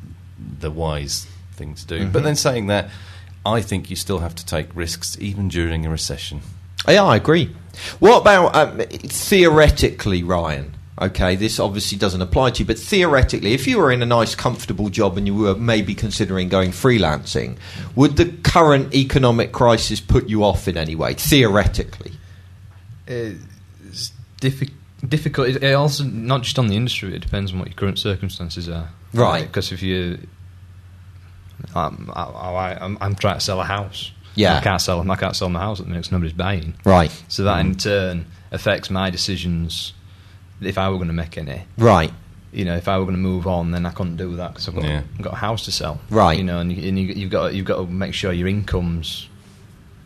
the 0.59 0.71
wise 0.71 1.27
thing 1.53 1.75
to 1.75 1.85
do. 1.85 1.99
Mm-hmm. 1.99 2.11
But 2.11 2.23
then 2.23 2.35
saying 2.35 2.67
that, 2.67 2.89
I 3.45 3.61
think 3.61 3.89
you 3.89 3.95
still 3.95 4.19
have 4.19 4.35
to 4.35 4.45
take 4.45 4.73
risks 4.73 5.17
even 5.19 5.49
during 5.49 5.85
a 5.85 5.89
recession. 5.89 6.41
Yeah, 6.87 7.03
I 7.03 7.15
agree. 7.17 7.55
What 7.99 8.21
about 8.21 8.55
um, 8.55 8.79
theoretically, 8.79 10.23
Ryan? 10.23 10.75
Okay, 10.99 11.35
this 11.35 11.59
obviously 11.59 11.97
doesn't 11.97 12.21
apply 12.21 12.51
to 12.51 12.59
you, 12.59 12.65
but 12.65 12.77
theoretically, 12.77 13.53
if 13.53 13.65
you 13.65 13.77
were 13.77 13.91
in 13.91 14.01
a 14.03 14.05
nice, 14.05 14.35
comfortable 14.35 14.89
job 14.89 15.17
and 15.17 15.25
you 15.25 15.33
were 15.35 15.55
maybe 15.55 15.95
considering 15.95 16.49
going 16.49 16.71
freelancing, 16.71 17.57
would 17.95 18.17
the 18.17 18.25
current 18.43 18.93
economic 18.93 19.51
crisis 19.51 19.99
put 19.99 20.27
you 20.29 20.43
off 20.43 20.67
in 20.67 20.77
any 20.77 20.93
way? 20.95 21.13
Theoretically, 21.13 22.11
It's 23.07 24.11
diffi- 24.41 24.71
difficult. 25.07 25.47
It, 25.49 25.63
it 25.63 25.73
also 25.73 26.03
not 26.03 26.43
just 26.43 26.59
on 26.59 26.67
the 26.67 26.75
industry. 26.75 27.15
It 27.15 27.19
depends 27.19 27.51
on 27.53 27.59
what 27.59 27.69
your 27.69 27.75
current 27.75 27.97
circumstances 27.97 28.69
are. 28.69 28.89
Right. 29.13 29.47
Because 29.47 29.71
if 29.71 29.81
you, 29.81 30.19
um, 31.75 32.11
I, 32.15 32.23
I, 32.23 32.77
I'm, 32.85 32.97
I'm 33.01 33.15
trying 33.15 33.35
to 33.35 33.41
sell 33.41 33.59
a 33.61 33.65
house. 33.65 34.11
Yeah. 34.35 34.57
I 34.57 34.61
can't 34.61 34.81
sell. 34.81 35.09
I 35.09 35.15
can't 35.15 35.35
sell 35.35 35.49
my 35.49 35.59
house 35.59 35.79
at 35.79 35.85
the 35.85 35.89
minute. 35.89 36.05
'cause 36.05 36.11
nobody's 36.11 36.33
buying. 36.33 36.75
right, 36.85 37.11
So 37.27 37.43
that 37.43 37.59
in 37.59 37.75
turn 37.75 38.25
affects 38.51 38.89
my 38.89 39.09
decisions. 39.09 39.93
If 40.61 40.77
I 40.77 40.89
were 40.89 40.97
going 40.97 41.07
to 41.07 41.13
make 41.13 41.37
any, 41.37 41.63
right, 41.77 42.11
you 42.53 42.65
know, 42.65 42.75
if 42.75 42.87
I 42.87 42.97
were 42.97 43.05
going 43.05 43.15
to 43.15 43.21
move 43.21 43.47
on, 43.47 43.71
then 43.71 43.85
I 43.85 43.91
couldn't 43.91 44.17
do 44.17 44.35
that 44.35 44.49
because 44.53 44.67
I've 44.67 44.75
got, 44.75 44.83
Yeah. 44.83 45.01
I've 45.17 45.21
got 45.23 45.33
a 45.33 45.37
house 45.37 45.65
to 45.65 45.71
sell. 45.71 45.99
Right. 46.09 46.37
You 46.37 46.43
know, 46.43 46.59
and, 46.59 46.71
you, 46.71 46.87
and 46.89 46.99
you, 46.99 47.07
you've 47.13 47.31
got 47.31 47.53
you've 47.53 47.65
got 47.65 47.77
to 47.77 47.87
make 47.87 48.13
sure 48.13 48.31
your 48.33 48.47
income's, 48.47 49.27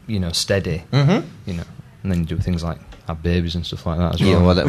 you 0.07 0.19
know, 0.19 0.31
steady. 0.31 0.83
mm-hmm. 0.91 1.27
You 1.45 1.57
know, 1.57 1.63
and 2.03 2.11
then 2.11 2.19
you 2.21 2.25
do 2.25 2.37
things 2.37 2.63
like 2.63 2.77
have 3.07 3.21
babies 3.21 3.53
and 3.55 3.65
stuff 3.65 3.85
like 3.85 3.97
that 3.99 4.15
as 4.15 4.21
Yeah, 4.21 4.37
well. 4.37 4.45
well, 4.47 4.55
that, 4.55 4.65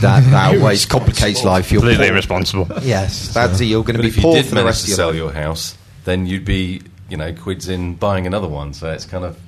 that, 0.00 0.24
that 0.30 0.54
always 0.58 0.84
complicates 0.86 1.44
life. 1.44 1.70
You're 1.70 1.80
completely 1.80 2.06
poor. 2.06 2.12
irresponsible. 2.14 2.68
Yes, 2.82 3.34
that's 3.34 3.60
it. 3.60 3.66
You're 3.66 3.82
going 3.84 3.96
to 3.96 3.98
But 3.98 4.02
be 4.02 4.08
if 4.08 4.16
you 4.16 4.22
poor 4.22 4.34
did 4.34 4.44
for 4.44 4.50
the 4.50 4.54
manage 4.56 4.66
rest 4.66 4.86
to 4.86 4.92
of 4.92 4.96
sell 4.96 5.14
your 5.14 5.26
life. 5.26 5.34
your 5.34 5.42
house, 5.44 5.76
then 6.04 6.26
you'd 6.26 6.44
be, 6.44 6.82
you 7.08 7.16
know, 7.16 7.32
quids 7.34 7.68
in 7.68 7.94
buying 7.94 8.26
another 8.26 8.48
one. 8.48 8.72
So 8.74 8.90
it's 8.90 9.04
kind 9.04 9.24
of 9.24 9.38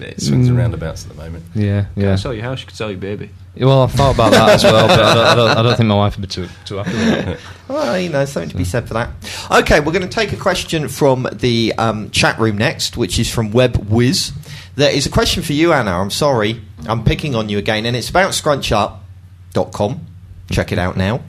it 0.00 0.20
swings 0.20 0.46
Mm. 0.46 0.50
and 0.50 0.58
roundabouts 0.58 1.04
at 1.06 1.10
the 1.16 1.22
moment. 1.22 1.44
Yeah, 1.54 1.86
You 1.96 2.02
yeah. 2.02 2.08
can't 2.10 2.20
sell 2.20 2.32
your 2.34 2.42
house, 2.44 2.60
you 2.60 2.66
could 2.66 2.76
sell 2.76 2.90
your 2.90 3.00
baby. 3.00 3.30
Well, 3.60 3.82
I've 3.82 3.92
thought 3.92 4.14
about 4.14 4.30
that 4.32 4.50
as 4.50 4.64
well, 4.64 4.86
but 4.86 5.00
I 5.00 5.14
don't, 5.14 5.26
I 5.26 5.34
don't, 5.34 5.58
I 5.58 5.62
don't 5.62 5.76
think 5.76 5.88
my 5.88 5.96
wife 5.96 6.16
would 6.16 6.22
be 6.22 6.28
too, 6.28 6.48
too 6.64 6.76
happy 6.76 6.92
with 6.92 7.28
it. 7.28 7.40
Well, 7.68 7.98
you 7.98 8.08
know, 8.08 8.24
something 8.24 8.50
to 8.50 8.56
be 8.56 8.64
said 8.64 8.86
for 8.86 8.94
that. 8.94 9.10
Okay, 9.50 9.80
we're 9.80 9.92
going 9.92 10.02
to 10.02 10.08
take 10.08 10.32
a 10.32 10.36
question 10.36 10.88
from 10.88 11.28
the 11.32 11.74
um, 11.76 12.10
chat 12.10 12.38
room 12.38 12.56
next, 12.56 12.96
which 12.96 13.18
is 13.18 13.32
from 13.32 13.50
Web 13.50 13.74
WebWiz. 13.74 14.32
There 14.76 14.90
is 14.90 15.06
a 15.06 15.10
question 15.10 15.42
for 15.42 15.52
you, 15.52 15.72
Anna. 15.72 15.90
I'm 15.90 16.10
sorry, 16.10 16.62
I'm 16.86 17.04
picking 17.04 17.34
on 17.34 17.48
you 17.48 17.58
again, 17.58 17.84
and 17.84 17.96
it's 17.96 18.08
about 18.08 18.30
scrunchup.com. 18.30 20.06
Check 20.50 20.72
it 20.72 20.78
out 20.78 20.96
now. 20.96 21.20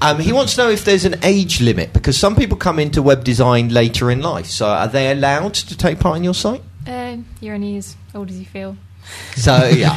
Um, 0.00 0.20
he 0.20 0.32
wants 0.32 0.54
to 0.54 0.62
know 0.62 0.70
if 0.70 0.84
there's 0.84 1.04
an 1.04 1.16
age 1.22 1.60
limit 1.60 1.92
because 1.92 2.16
some 2.16 2.34
people 2.34 2.56
come 2.56 2.78
into 2.78 3.02
web 3.02 3.24
design 3.24 3.68
later 3.68 4.10
in 4.10 4.22
life. 4.22 4.46
So, 4.46 4.66
are 4.66 4.88
they 4.88 5.10
allowed 5.10 5.54
to 5.54 5.76
take 5.76 6.00
part 6.00 6.16
in 6.16 6.24
your 6.24 6.34
site? 6.34 6.62
Um, 6.86 7.26
you're 7.40 7.54
only 7.54 7.76
as 7.76 7.96
old 8.14 8.30
as 8.30 8.38
you 8.38 8.46
feel. 8.46 8.76
So, 9.36 9.66
yeah. 9.66 9.94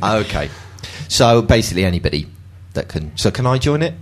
okay. 0.02 0.48
So, 1.08 1.42
basically, 1.42 1.84
anybody 1.84 2.26
that 2.74 2.88
can. 2.88 3.16
So, 3.16 3.30
can 3.30 3.46
I 3.46 3.58
join 3.58 3.82
it? 3.82 3.94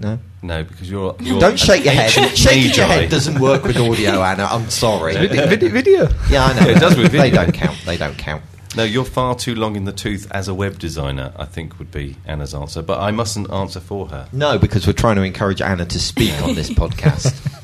No? 0.00 0.18
No, 0.42 0.64
because 0.64 0.90
you're. 0.90 1.16
you're 1.20 1.40
Don't 1.40 1.58
shake 1.58 1.84
your 1.84 1.94
head. 1.94 2.06
ancient 2.06 2.36
Shaking 2.36 2.74
your 2.74 2.86
head 2.86 3.10
doesn't 3.10 3.38
work 3.40 3.62
with 3.64 3.76
audio, 3.76 4.22
Anna. 4.22 4.44
I'm 4.50 4.68
sorry. 4.68 5.14
video, 5.14 5.68
video. 5.70 6.08
Yeah, 6.28 6.44
I 6.46 6.52
know. 6.60 6.66
Yeah, 6.68 6.76
it 6.76 6.80
does 6.80 6.96
with 6.96 7.12
video. 7.12 7.20
They 7.22 7.30
don't 7.30 7.52
count. 7.54 7.78
They 7.86 7.96
don't 7.96 8.18
count. 8.18 8.42
No, 8.76 8.82
you're 8.82 9.04
far 9.04 9.36
too 9.36 9.54
long 9.54 9.76
in 9.76 9.84
the 9.84 9.92
tooth 9.92 10.26
as 10.32 10.48
a 10.48 10.54
web 10.54 10.80
designer. 10.80 11.32
I 11.36 11.44
think 11.44 11.78
would 11.78 11.92
be 11.92 12.16
Anna's 12.26 12.54
answer, 12.54 12.82
but 12.82 13.00
I 13.00 13.12
mustn't 13.12 13.48
answer 13.52 13.78
for 13.78 14.08
her. 14.08 14.28
No, 14.32 14.58
because 14.58 14.84
we're 14.86 14.92
trying 14.94 15.14
to 15.16 15.22
encourage 15.22 15.62
Anna 15.62 15.86
to 15.86 16.00
speak 16.00 16.34
on 16.42 16.54
this 16.54 16.70
podcast. 16.70 17.34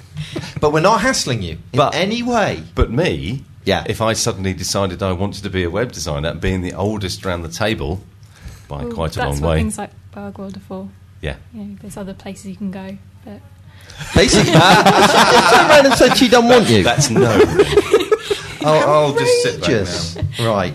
But 0.60 0.72
we're 0.72 0.80
not 0.80 1.00
hassling 1.00 1.42
you 1.42 1.52
in 1.72 1.76
But- 1.78 1.94
any 1.94 2.22
way. 2.22 2.62
But 2.76 2.90
me, 2.92 3.44
Yeah. 3.64 3.82
if 3.88 4.00
I 4.00 4.12
suddenly 4.12 4.52
decided 4.52 5.02
I 5.02 5.10
wanted 5.12 5.42
to 5.42 5.50
be 5.50 5.64
a 5.64 5.70
web 5.70 5.90
designer, 5.90 6.34
being 6.34 6.60
the 6.60 6.74
oldest 6.74 7.24
around 7.26 7.42
the 7.42 7.48
table 7.48 8.02
by 8.70 8.84
Well, 8.84 8.92
quite 8.94 9.12
a 9.16 9.18
that's 9.18 9.32
long 9.32 9.40
what 9.42 9.50
way, 9.50 9.56
things 9.58 9.76
like 9.76 9.90
Boag 10.14 10.38
World 10.38 10.56
are 10.56 10.60
for. 10.60 10.88
yeah. 11.20 11.36
You 11.52 11.64
know, 11.64 11.76
there's 11.82 11.96
other 11.98 12.14
places 12.14 12.46
you 12.46 12.56
can 12.56 12.70
go, 12.70 12.96
but 13.24 13.40
Basically, 14.14 14.46
she 14.46 14.58
just 14.58 15.54
turned 15.54 15.70
around 15.70 15.86
and 15.86 15.94
said 15.94 16.14
she 16.16 16.28
doesn't 16.28 16.48
want 16.48 16.68
you. 16.70 16.82
That's 16.82 17.10
no. 17.10 17.30
I'll, 18.62 18.88
I'll 18.88 19.12
just 19.14 19.42
sit 19.42 19.60
back 19.60 19.70
Outrageous. 19.70 20.16
now. 20.38 20.54
Right. 20.54 20.74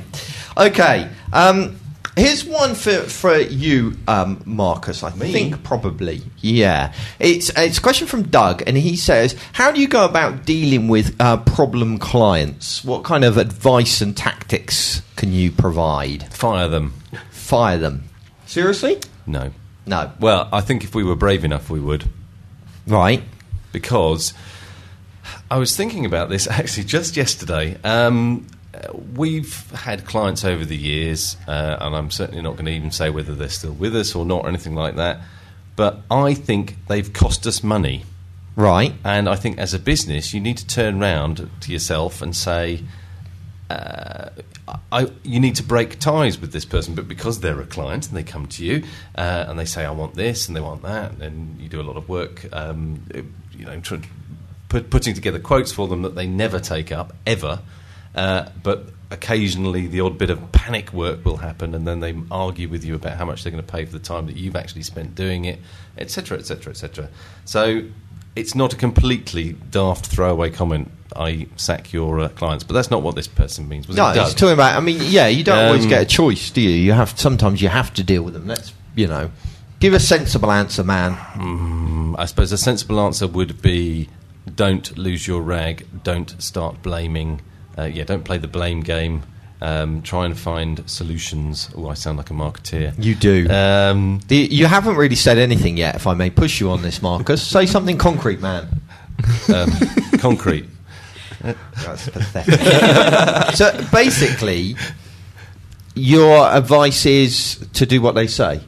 Okay. 0.58 1.10
Um, 1.32 1.80
here's 2.18 2.44
one 2.46 2.74
for, 2.76 2.92
for 3.04 3.38
you, 3.38 3.96
um, 4.08 4.42
Marcus. 4.46 5.04
I 5.04 5.14
Me? 5.16 5.32
think 5.32 5.64
probably. 5.64 6.22
Yeah. 6.42 6.94
It's 7.20 7.52
it's 7.56 7.78
a 7.78 7.82
question 7.82 8.08
from 8.08 8.24
Doug, 8.24 8.64
and 8.68 8.76
he 8.78 8.96
says, 8.98 9.36
"How 9.54 9.72
do 9.72 9.80
you 9.80 9.88
go 9.88 10.04
about 10.06 10.46
dealing 10.46 10.88
with 10.88 11.16
uh, 11.20 11.38
problem 11.38 11.98
clients? 12.00 12.84
What 12.84 13.04
kind 13.04 13.24
of 13.24 13.38
advice 13.38 14.02
and 14.02 14.16
tactics 14.18 15.02
can 15.16 15.32
you 15.32 15.52
provide? 15.52 16.32
Fire 16.34 16.68
them. 16.68 16.94
Fire 17.46 17.78
them? 17.78 18.06
Seriously? 18.48 19.00
No. 19.28 19.52
No. 19.86 20.12
Well, 20.20 20.50
I 20.52 20.62
think 20.62 20.84
if 20.84 20.96
we 20.96 21.04
were 21.04 21.16
brave 21.16 21.46
enough, 21.46 21.70
we 21.70 21.80
would. 21.80 22.06
Right. 22.88 23.22
because 23.72 24.34
I 25.52 25.58
was 25.58 25.76
thinking 25.78 26.06
about 26.06 26.30
this 26.30 26.48
actually 26.60 26.86
just 26.86 27.16
yesterday. 27.16 27.78
Um, 27.84 28.48
we've 29.16 29.70
had 29.72 30.06
clients 30.06 30.44
over 30.44 30.66
the 30.66 30.76
years, 30.76 31.38
uh, 31.48 31.78
and 31.82 31.96
I'm 31.96 32.10
certainly 32.10 32.42
not 32.42 32.54
going 32.54 32.66
to 32.66 32.72
even 32.72 32.90
say 32.90 33.12
whether 33.12 33.36
they're 33.36 33.48
still 33.50 33.74
with 33.74 33.96
us 33.96 34.16
or 34.16 34.26
not 34.26 34.46
or 34.46 34.50
anything 34.50 34.74
like 34.74 34.96
that. 34.96 35.20
But 35.76 36.02
I 36.10 36.34
think 36.34 36.78
they've 36.88 37.14
cost 37.14 37.46
us 37.46 37.64
money. 37.64 38.06
Right. 38.56 38.94
And 39.04 39.30
I 39.30 39.36
think 39.36 39.60
as 39.60 39.76
a 39.76 39.80
business, 39.80 40.34
you 40.34 40.40
need 40.42 40.58
to 40.58 40.66
turn 40.66 41.00
round 41.00 41.48
to 41.62 41.72
yourself 41.72 42.24
and 42.24 42.36
say, 42.36 42.84
uh, 43.70 44.30
I, 44.92 45.08
you 45.24 45.40
need 45.40 45.56
to 45.58 45.64
break 45.64 46.00
ties 46.00 46.40
with 46.40 46.52
this 46.52 46.66
person, 46.66 46.96
but 46.96 47.08
because 47.08 47.40
they're 47.40 47.62
a 47.62 47.66
client 47.66 48.08
and 48.08 48.18
they 48.18 48.24
come 48.24 48.48
to 48.48 48.66
you 48.66 48.84
uh, 49.16 49.46
and 49.48 49.60
they 49.60 49.66
say, 49.66 49.86
I 49.86 49.92
want 49.92 50.16
this 50.16 50.48
and 50.48 50.56
they 50.56 50.62
want 50.62 50.82
that, 50.84 51.14
and 51.14 51.60
you 51.60 51.70
do 51.70 51.80
a 51.80 51.84
lot 51.84 51.98
of 51.98 52.10
work, 52.10 52.48
um, 52.52 53.02
you 53.52 53.66
know, 53.66 53.80
put, 54.70 54.90
putting 54.90 55.14
together 55.14 55.40
quotes 55.40 55.72
for 55.72 55.88
them 55.88 56.02
that 56.02 56.16
they 56.16 56.28
never 56.28 56.60
take 56.60 56.92
up, 56.92 57.16
ever. 57.28 57.60
Uh, 58.16 58.50
but 58.64 58.90
occasionally 59.12 59.88
the 59.88 60.02
odd 60.02 60.18
bit 60.18 60.30
of 60.30 60.52
panic 60.52 60.94
work 60.94 61.24
will 61.26 61.38
happen, 61.38 61.76
and 61.76 61.88
then 61.88 62.00
they 62.00 62.16
argue 62.32 62.68
with 62.68 62.84
you 62.84 62.96
about 62.96 63.18
how 63.18 63.26
much 63.26 63.44
they're 63.44 63.52
going 63.52 63.64
to 63.64 63.72
pay 63.72 63.86
for 63.86 63.92
the 63.92 64.00
time 64.00 64.26
that 64.26 64.36
you've 64.36 64.56
actually 64.56 64.84
spent 64.84 65.14
doing 65.16 65.46
it, 65.46 65.60
etc., 65.98 66.38
etc., 66.40 66.72
etc. 66.72 67.10
So 67.44 67.84
it's 68.36 68.56
not 68.56 68.74
a 68.74 68.76
completely 68.76 69.54
daft 69.72 70.08
throwaway 70.08 70.50
comment. 70.50 70.92
I 71.16 71.48
sack 71.56 71.94
your 71.94 72.20
uh, 72.20 72.30
clients, 72.30 72.64
but 72.64 72.74
that's 72.74 72.92
not 72.92 73.02
what 73.02 73.16
this 73.16 73.28
person 73.28 73.70
means. 73.70 73.88
Was 73.88 73.96
No, 73.96 74.10
it 74.12 74.16
Doug? 74.16 74.26
it's 74.28 74.34
talking 74.36 74.54
about. 74.54 74.76
I 74.76 74.82
mean, 74.82 74.98
yeah, 75.02 75.28
you 75.28 75.44
don't 75.44 75.66
always 75.68 75.84
Um, 75.84 75.90
get 75.90 76.02
a 76.02 76.06
choice, 76.06 76.50
do 76.52 76.60
you? 76.62 76.70
You 76.72 76.92
have 76.94 77.18
sometimes 77.18 77.62
you 77.62 77.70
have 77.70 77.94
to 77.94 78.04
deal 78.04 78.24
with 78.24 78.34
them. 78.34 78.48
Let's 78.48 78.74
you 78.96 79.08
know, 79.08 79.32
give 79.80 79.94
a 79.94 80.00
sensible 80.00 80.52
answer, 80.52 80.84
man. 80.84 81.14
I 82.18 82.26
suppose 82.26 82.52
a 82.52 82.58
sensible 82.58 83.00
answer 83.00 83.28
would 83.28 83.62
be 83.62 84.10
don't 84.56 84.98
lose 84.98 85.28
your 85.28 85.42
rag, 85.42 85.86
don't 86.04 86.42
start 86.42 86.82
blaming. 86.82 87.42
Uh, 87.78 87.84
yeah, 87.84 88.04
don't 88.04 88.24
play 88.24 88.38
the 88.38 88.48
blame 88.48 88.82
game. 88.82 89.24
Um, 89.62 90.02
try 90.02 90.26
and 90.26 90.38
find 90.38 90.88
solutions. 90.90 91.70
Oh, 91.76 91.88
I 91.88 91.94
sound 91.94 92.18
like 92.18 92.30
a 92.30 92.34
marketeer. 92.34 92.94
You 93.04 93.16
do. 93.16 93.48
Um, 93.50 94.20
The, 94.28 94.36
you 94.38 94.66
haven't 94.66 94.96
really 94.96 95.16
said 95.16 95.38
anything 95.38 95.78
yet. 95.78 95.96
If 95.96 96.08
I 96.08 96.14
may 96.14 96.30
push 96.30 96.60
you 96.60 96.70
on 96.72 96.82
this, 96.82 97.02
Marcus, 97.02 97.42
say 97.48 97.66
something 97.66 97.98
concrete, 97.98 98.42
man. 98.42 98.82
um, 99.54 99.72
concrete. 100.20 100.66
That's 101.42 102.10
pathetic. 102.10 103.56
so 103.56 103.86
basically, 103.92 104.76
your 105.96 106.48
advice 106.50 107.06
is 107.06 107.66
to 107.74 107.86
do 107.86 108.02
what 108.02 108.16
they 108.16 108.28
say. 108.28 108.62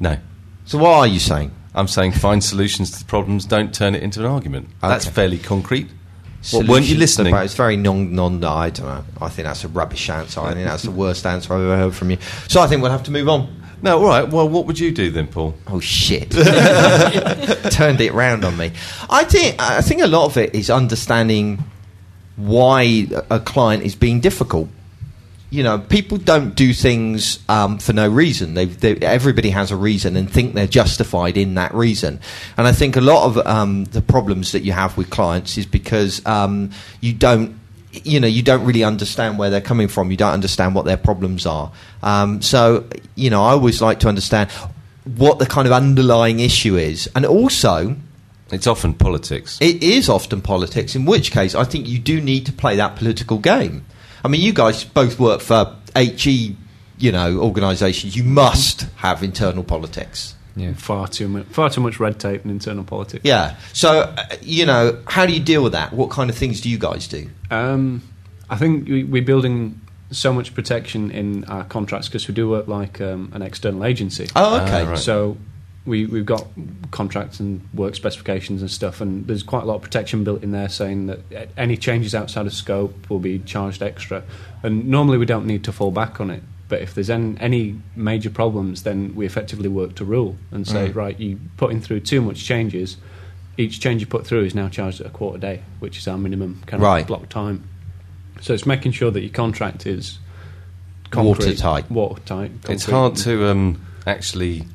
No. 0.00 0.18
So 0.64 0.78
what 0.78 0.90
are 0.94 1.06
you 1.06 1.20
saying? 1.20 1.52
I'm 1.74 1.88
saying 1.88 2.12
find 2.12 2.42
solutions 2.42 2.90
to 2.92 2.98
the 3.00 3.04
problems, 3.04 3.44
don't 3.44 3.72
turn 3.74 3.94
it 3.94 4.02
into 4.02 4.20
an 4.20 4.26
argument. 4.26 4.68
That's 4.80 5.06
fairly 5.06 5.38
concrete. 5.38 5.88
Solutions. 6.42 6.70
weren't 6.70 6.86
you 6.86 6.96
listening? 6.96 7.34
It's 7.34 7.54
very 7.54 7.76
non, 7.76 8.14
non. 8.14 8.42
I 8.44 8.70
don't 8.70 8.86
know. 8.86 9.04
I 9.20 9.28
think 9.28 9.46
that's 9.46 9.64
a 9.64 9.68
rubbish 9.68 10.08
answer. 10.10 10.40
I 10.40 10.54
think 10.54 10.66
that's 10.66 10.84
the 10.84 10.90
worst 10.90 11.26
answer 11.26 11.54
I've 11.54 11.60
ever 11.62 11.76
heard 11.76 11.94
from 11.94 12.10
you. 12.10 12.18
So 12.48 12.60
I 12.60 12.66
think 12.66 12.82
we'll 12.82 12.90
have 12.90 13.04
to 13.04 13.10
move 13.10 13.28
on. 13.28 13.62
No, 13.82 13.98
all 13.98 14.08
right. 14.08 14.28
Well, 14.28 14.48
what 14.48 14.66
would 14.66 14.78
you 14.78 14.90
do 14.90 15.10
then, 15.10 15.26
Paul? 15.26 15.54
Oh 15.66 15.80
shit! 15.80 16.30
Turned 17.70 18.00
it 18.00 18.12
round 18.12 18.44
on 18.44 18.56
me. 18.56 18.72
I 19.10 19.24
think 19.24 19.56
I 19.60 19.82
think 19.82 20.00
a 20.02 20.06
lot 20.06 20.24
of 20.26 20.36
it 20.36 20.54
is 20.54 20.70
understanding 20.70 21.62
why 22.36 23.06
a 23.30 23.40
client 23.40 23.82
is 23.82 23.94
being 23.94 24.20
difficult. 24.20 24.68
You 25.56 25.62
know, 25.62 25.78
people 25.78 26.18
don't 26.18 26.54
do 26.54 26.74
things 26.74 27.38
um, 27.48 27.78
for 27.78 27.94
no 27.94 28.06
reason. 28.10 28.52
They, 28.52 28.66
they, 28.66 28.96
everybody 28.96 29.48
has 29.48 29.70
a 29.70 29.76
reason 29.76 30.14
and 30.14 30.30
think 30.30 30.52
they're 30.52 30.66
justified 30.66 31.38
in 31.38 31.54
that 31.54 31.72
reason. 31.72 32.20
And 32.58 32.66
I 32.66 32.72
think 32.72 32.94
a 32.94 33.00
lot 33.00 33.24
of 33.24 33.46
um, 33.46 33.84
the 33.86 34.02
problems 34.02 34.52
that 34.52 34.64
you 34.64 34.72
have 34.72 34.98
with 34.98 35.08
clients 35.08 35.56
is 35.56 35.64
because 35.64 36.20
um, 36.26 36.72
you 37.00 37.14
don't 37.14 37.58
you 38.04 38.20
know 38.20 38.26
you 38.26 38.42
don't 38.42 38.66
really 38.66 38.84
understand 38.84 39.38
where 39.38 39.48
they're 39.48 39.62
coming 39.62 39.88
from 39.88 40.10
you 40.10 40.16
don't 40.18 40.34
understand 40.34 40.74
what 40.74 40.84
their 40.84 40.98
problems 40.98 41.46
are 41.46 41.72
um, 42.02 42.42
so 42.42 42.84
you 43.14 43.30
know 43.30 43.42
i 43.42 43.52
always 43.52 43.80
like 43.80 44.00
to 44.00 44.08
understand 44.08 44.50
what 45.16 45.38
the 45.38 45.46
kind 45.46 45.66
of 45.66 45.72
underlying 45.72 46.38
issue 46.40 46.76
is 46.76 47.08
and 47.16 47.24
also 47.24 47.96
It's 48.52 48.66
often 48.66 48.92
politics. 48.92 49.56
it 49.62 49.82
is 49.82 50.10
often 50.10 50.42
politics 50.42 50.94
in 50.94 51.06
which 51.06 51.30
case 51.30 51.54
i 51.54 51.64
think 51.64 51.88
you 51.88 51.98
do 51.98 52.20
need 52.20 52.44
to 52.44 52.52
play 52.52 52.76
that 52.76 52.96
political 52.96 53.38
game 53.38 53.86
i 54.26 54.28
mean 54.28 54.40
you 54.42 54.52
guys 54.52 54.84
both 54.84 55.18
work 55.18 55.40
for 55.40 55.74
he 55.96 56.56
you 56.98 57.12
know 57.12 57.38
organizations 57.38 58.16
you 58.16 58.24
must 58.24 58.82
have 58.96 59.22
internal 59.22 59.62
politics 59.64 60.34
Yeah. 60.56 60.72
Far 60.74 61.06
too 61.08 61.28
much, 61.28 61.46
far 61.58 61.68
too 61.70 61.82
much 61.86 62.00
red 62.00 62.16
tape 62.18 62.40
and 62.44 62.50
internal 62.50 62.84
politics. 62.84 63.22
yeah 63.24 63.56
so 63.72 63.90
uh, 64.00 64.24
you 64.42 64.64
know 64.70 64.84
how 65.06 65.24
do 65.26 65.32
you 65.32 65.40
deal 65.52 65.62
with 65.62 65.72
that 65.78 65.92
what 65.92 66.08
kind 66.10 66.28
of 66.30 66.36
things 66.36 66.60
do 66.62 66.68
you 66.74 66.78
guys 66.78 67.06
do 67.08 67.22
Um, 67.50 68.02
I 68.50 68.56
think 68.56 68.88
we, 68.88 69.04
we're 69.04 69.24
building 69.32 69.80
so 70.10 70.32
much 70.32 70.54
protection 70.54 71.10
in 71.10 71.44
our 71.44 71.64
contracts 71.64 72.08
because 72.08 72.28
we 72.28 72.34
do 72.34 72.48
work 72.48 72.66
like 72.68 73.00
um, 73.00 73.30
an 73.34 73.42
external 73.42 73.84
agency. 73.84 74.26
oh 74.36 74.60
okay 74.62 74.82
Ah, 74.84 74.90
right. 74.90 74.98
So 74.98 75.36
we, 75.86 76.06
we've 76.06 76.26
got 76.26 76.46
contracts 76.90 77.40
and 77.40 77.66
work 77.72 77.94
specifications 77.94 78.60
and 78.60 78.70
stuff, 78.70 79.00
and 79.00 79.26
there's 79.26 79.42
quite 79.42 79.62
a 79.62 79.66
lot 79.66 79.76
of 79.76 79.82
protection 79.82 80.24
built 80.24 80.42
in 80.42 80.50
there 80.50 80.68
saying 80.68 81.06
that 81.06 81.20
any 81.56 81.76
changes 81.76 82.14
outside 82.14 82.46
of 82.46 82.52
scope 82.52 83.08
will 83.08 83.20
be 83.20 83.38
charged 83.38 83.82
extra. 83.82 84.22
And 84.62 84.88
normally 84.88 85.18
we 85.18 85.26
don't 85.26 85.46
need 85.46 85.64
to 85.64 85.72
fall 85.72 85.90
back 85.92 86.20
on 86.20 86.30
it, 86.30 86.42
but 86.68 86.82
if 86.82 86.94
there's 86.94 87.10
any, 87.10 87.36
any 87.40 87.80
major 87.94 88.30
problems, 88.30 88.82
then 88.82 89.14
we 89.14 89.24
effectively 89.26 89.68
work 89.68 89.94
to 89.96 90.04
rule 90.04 90.36
and 90.50 90.66
say, 90.66 90.90
right, 90.90 91.18
you 91.18 91.38
put 91.56 91.70
in 91.70 91.80
through 91.80 92.00
too 92.00 92.20
much 92.20 92.44
changes. 92.44 92.96
Each 93.56 93.80
change 93.80 94.00
you 94.02 94.06
put 94.06 94.26
through 94.26 94.44
is 94.44 94.54
now 94.54 94.68
charged 94.68 95.00
at 95.00 95.06
a 95.06 95.10
quarter 95.10 95.38
day, 95.38 95.62
which 95.78 95.96
is 95.98 96.08
our 96.08 96.18
minimum 96.18 96.62
kind 96.66 96.82
of 96.82 96.86
Right. 96.86 97.06
block 97.06 97.28
time. 97.28 97.68
So 98.40 98.52
it's 98.52 98.66
making 98.66 98.92
sure 98.92 99.10
that 99.10 99.20
your 99.20 99.30
contract 99.32 99.86
is 99.86 100.18
concrete, 101.10 101.46
Watertight. 101.46 101.90
Watertight. 101.90 102.50
It's 102.68 102.84
hard 102.84 103.16
to 103.18 103.48
um, 103.48 103.86
actually 104.06 104.66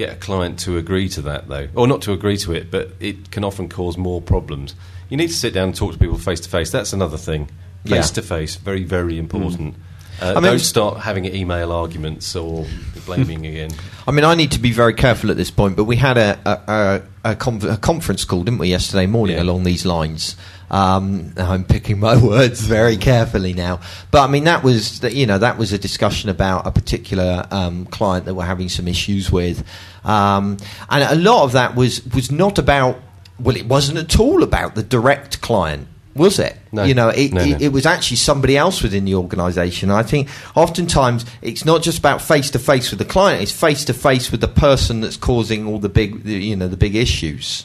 get 0.00 0.12
a 0.14 0.16
client 0.16 0.58
to 0.60 0.78
agree 0.78 1.08
to 1.10 1.20
that, 1.22 1.46
though, 1.48 1.68
or 1.74 1.86
not 1.86 2.00
to 2.02 2.12
agree 2.12 2.36
to 2.38 2.52
it, 2.52 2.70
but 2.70 2.90
it 3.00 3.30
can 3.30 3.44
often 3.44 3.68
cause 3.68 3.98
more 3.98 4.20
problems. 4.22 4.74
You 5.10 5.16
need 5.18 5.28
to 5.28 5.34
sit 5.34 5.52
down 5.52 5.68
and 5.68 5.76
talk 5.76 5.92
to 5.92 5.98
people 5.98 6.16
face 6.16 6.40
to 6.40 6.48
face. 6.48 6.70
That's 6.70 6.92
another 6.94 7.18
thing. 7.18 7.48
Face 7.86 8.10
to 8.12 8.22
face, 8.22 8.56
very, 8.56 8.84
very 8.84 9.18
important. 9.18 9.74
Uh, 10.22 10.30
I 10.30 10.34
mean- 10.34 10.42
don't 10.44 10.58
start 10.58 11.00
having 11.00 11.24
email 11.24 11.70
arguments 11.72 12.34
or 12.36 12.66
blaming 13.06 13.46
again. 13.46 13.70
I 14.08 14.10
mean, 14.12 14.24
I 14.24 14.34
need 14.34 14.52
to 14.52 14.58
be 14.58 14.72
very 14.72 14.92
careful 14.94 15.30
at 15.30 15.36
this 15.36 15.50
point, 15.50 15.76
but 15.76 15.84
we 15.84 15.96
had 15.96 16.18
a 16.18 16.38
a, 16.44 17.02
a, 17.24 17.30
a, 17.32 17.36
conf- 17.36 17.64
a 17.64 17.76
conference 17.76 18.24
call, 18.24 18.42
didn't 18.44 18.58
we, 18.58 18.68
yesterday 18.68 19.06
morning 19.06 19.36
Yeah. 19.36 19.42
along 19.44 19.64
these 19.64 19.84
lines. 19.86 20.36
Um, 20.70 21.32
I'm 21.36 21.64
picking 21.64 21.98
my 21.98 22.16
words 22.22 22.60
very 22.60 22.96
carefully 22.96 23.52
now, 23.54 23.80
but 24.12 24.20
I 24.22 24.28
mean 24.30 24.44
that 24.44 24.62
was 24.62 25.02
you 25.02 25.26
know 25.26 25.38
that 25.38 25.58
was 25.58 25.72
a 25.72 25.78
discussion 25.78 26.28
about 26.30 26.66
a 26.66 26.70
particular 26.70 27.46
um, 27.50 27.86
client 27.86 28.24
that 28.26 28.34
we're 28.34 28.44
having 28.46 28.68
some 28.68 28.86
issues 28.88 29.32
with, 29.32 29.64
um, 30.04 30.56
and 30.88 31.04
a 31.04 31.14
lot 31.14 31.44
of 31.44 31.52
that 31.52 31.74
was 31.74 32.04
was 32.14 32.30
not 32.30 32.58
about 32.58 33.00
well, 33.38 33.56
it 33.56 33.66
wasn't 33.66 33.98
at 33.98 34.20
all 34.20 34.42
about 34.42 34.74
the 34.74 34.82
direct 34.82 35.40
client. 35.40 35.88
Was 36.14 36.38
it? 36.38 36.56
No. 36.72 36.84
You 36.84 36.92
know, 36.94 37.08
it, 37.08 37.32
No, 37.32 37.40
it, 37.40 37.50
no. 37.50 37.56
it 37.60 37.68
was 37.72 37.86
actually 37.86 38.16
somebody 38.16 38.56
else 38.56 38.82
within 38.82 39.04
the 39.04 39.14
organisation. 39.14 39.90
I 39.90 40.02
think 40.02 40.28
oftentimes 40.56 41.24
it's 41.40 41.64
not 41.64 41.82
just 41.82 41.98
about 41.98 42.20
face 42.20 42.50
to 42.50 42.58
face 42.58 42.90
with 42.90 42.98
the 42.98 43.04
client; 43.04 43.42
it's 43.42 43.52
face 43.52 43.84
to 43.86 43.94
face 43.94 44.30
with 44.30 44.40
the 44.40 44.48
person 44.48 45.00
that's 45.00 45.16
causing 45.16 45.66
all 45.66 45.78
the 45.78 45.88
big, 45.88 46.26
you 46.26 46.56
know, 46.56 46.68
the 46.68 46.76
big 46.76 46.96
issues. 46.96 47.64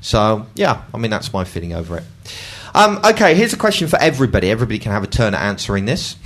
So, 0.00 0.46
yeah, 0.54 0.82
I 0.94 0.98
mean 0.98 1.10
that's 1.10 1.32
my 1.32 1.44
feeling 1.44 1.72
over 1.72 1.98
it. 1.98 2.04
Um, 2.74 3.00
okay, 3.04 3.34
here's 3.34 3.52
a 3.52 3.56
question 3.56 3.88
for 3.88 3.98
everybody. 4.00 4.50
Everybody 4.50 4.78
can 4.78 4.92
have 4.92 5.02
a 5.02 5.08
turn 5.08 5.34
at 5.34 5.42
answering 5.42 5.86
this. 5.86 6.16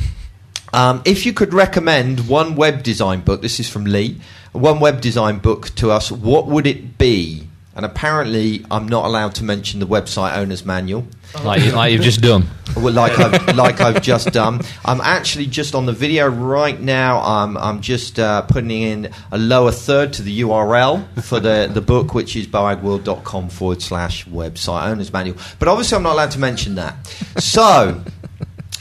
Um, 0.74 1.02
if 1.04 1.24
you 1.24 1.32
could 1.32 1.54
recommend 1.54 2.28
one 2.28 2.56
web 2.56 2.82
design 2.82 3.20
book, 3.20 3.42
this 3.42 3.60
is 3.60 3.70
from 3.70 3.84
Lee, 3.84 4.20
one 4.50 4.80
web 4.80 5.00
design 5.00 5.38
book 5.38 5.72
to 5.76 5.92
us, 5.92 6.10
what 6.10 6.48
would 6.48 6.66
it 6.66 6.98
be? 6.98 7.46
And 7.76 7.86
apparently, 7.86 8.66
I'm 8.72 8.88
not 8.88 9.04
allowed 9.04 9.36
to 9.36 9.44
mention 9.44 9.78
the 9.78 9.86
website 9.86 10.36
owner's 10.36 10.64
manual. 10.64 11.06
like, 11.44 11.62
you, 11.62 11.70
like 11.70 11.92
you've 11.92 12.02
just 12.02 12.20
done. 12.20 12.48
Well, 12.76 12.92
like 12.92 13.16
I've, 13.20 13.54
like 13.54 13.80
I've 13.80 14.02
just 14.02 14.32
done. 14.32 14.62
I'm 14.84 15.00
actually 15.00 15.46
just 15.46 15.76
on 15.76 15.86
the 15.86 15.92
video 15.92 16.28
right 16.28 16.80
now. 16.80 17.20
I'm, 17.20 17.56
I'm 17.56 17.80
just 17.80 18.18
uh, 18.18 18.42
putting 18.42 18.70
in 18.72 19.10
a 19.30 19.38
lower 19.38 19.70
third 19.70 20.12
to 20.14 20.22
the 20.22 20.40
URL 20.40 21.22
for 21.22 21.38
the, 21.38 21.70
the 21.72 21.80
book, 21.80 22.14
which 22.14 22.34
is 22.34 22.48
boagworld.com 22.48 23.48
forward 23.48 23.80
slash 23.80 24.24
website 24.26 24.88
owner's 24.88 25.12
manual. 25.12 25.36
But 25.60 25.68
obviously, 25.68 25.96
I'm 25.96 26.02
not 26.02 26.14
allowed 26.14 26.32
to 26.32 26.40
mention 26.40 26.74
that. 26.74 27.06
So. 27.38 28.02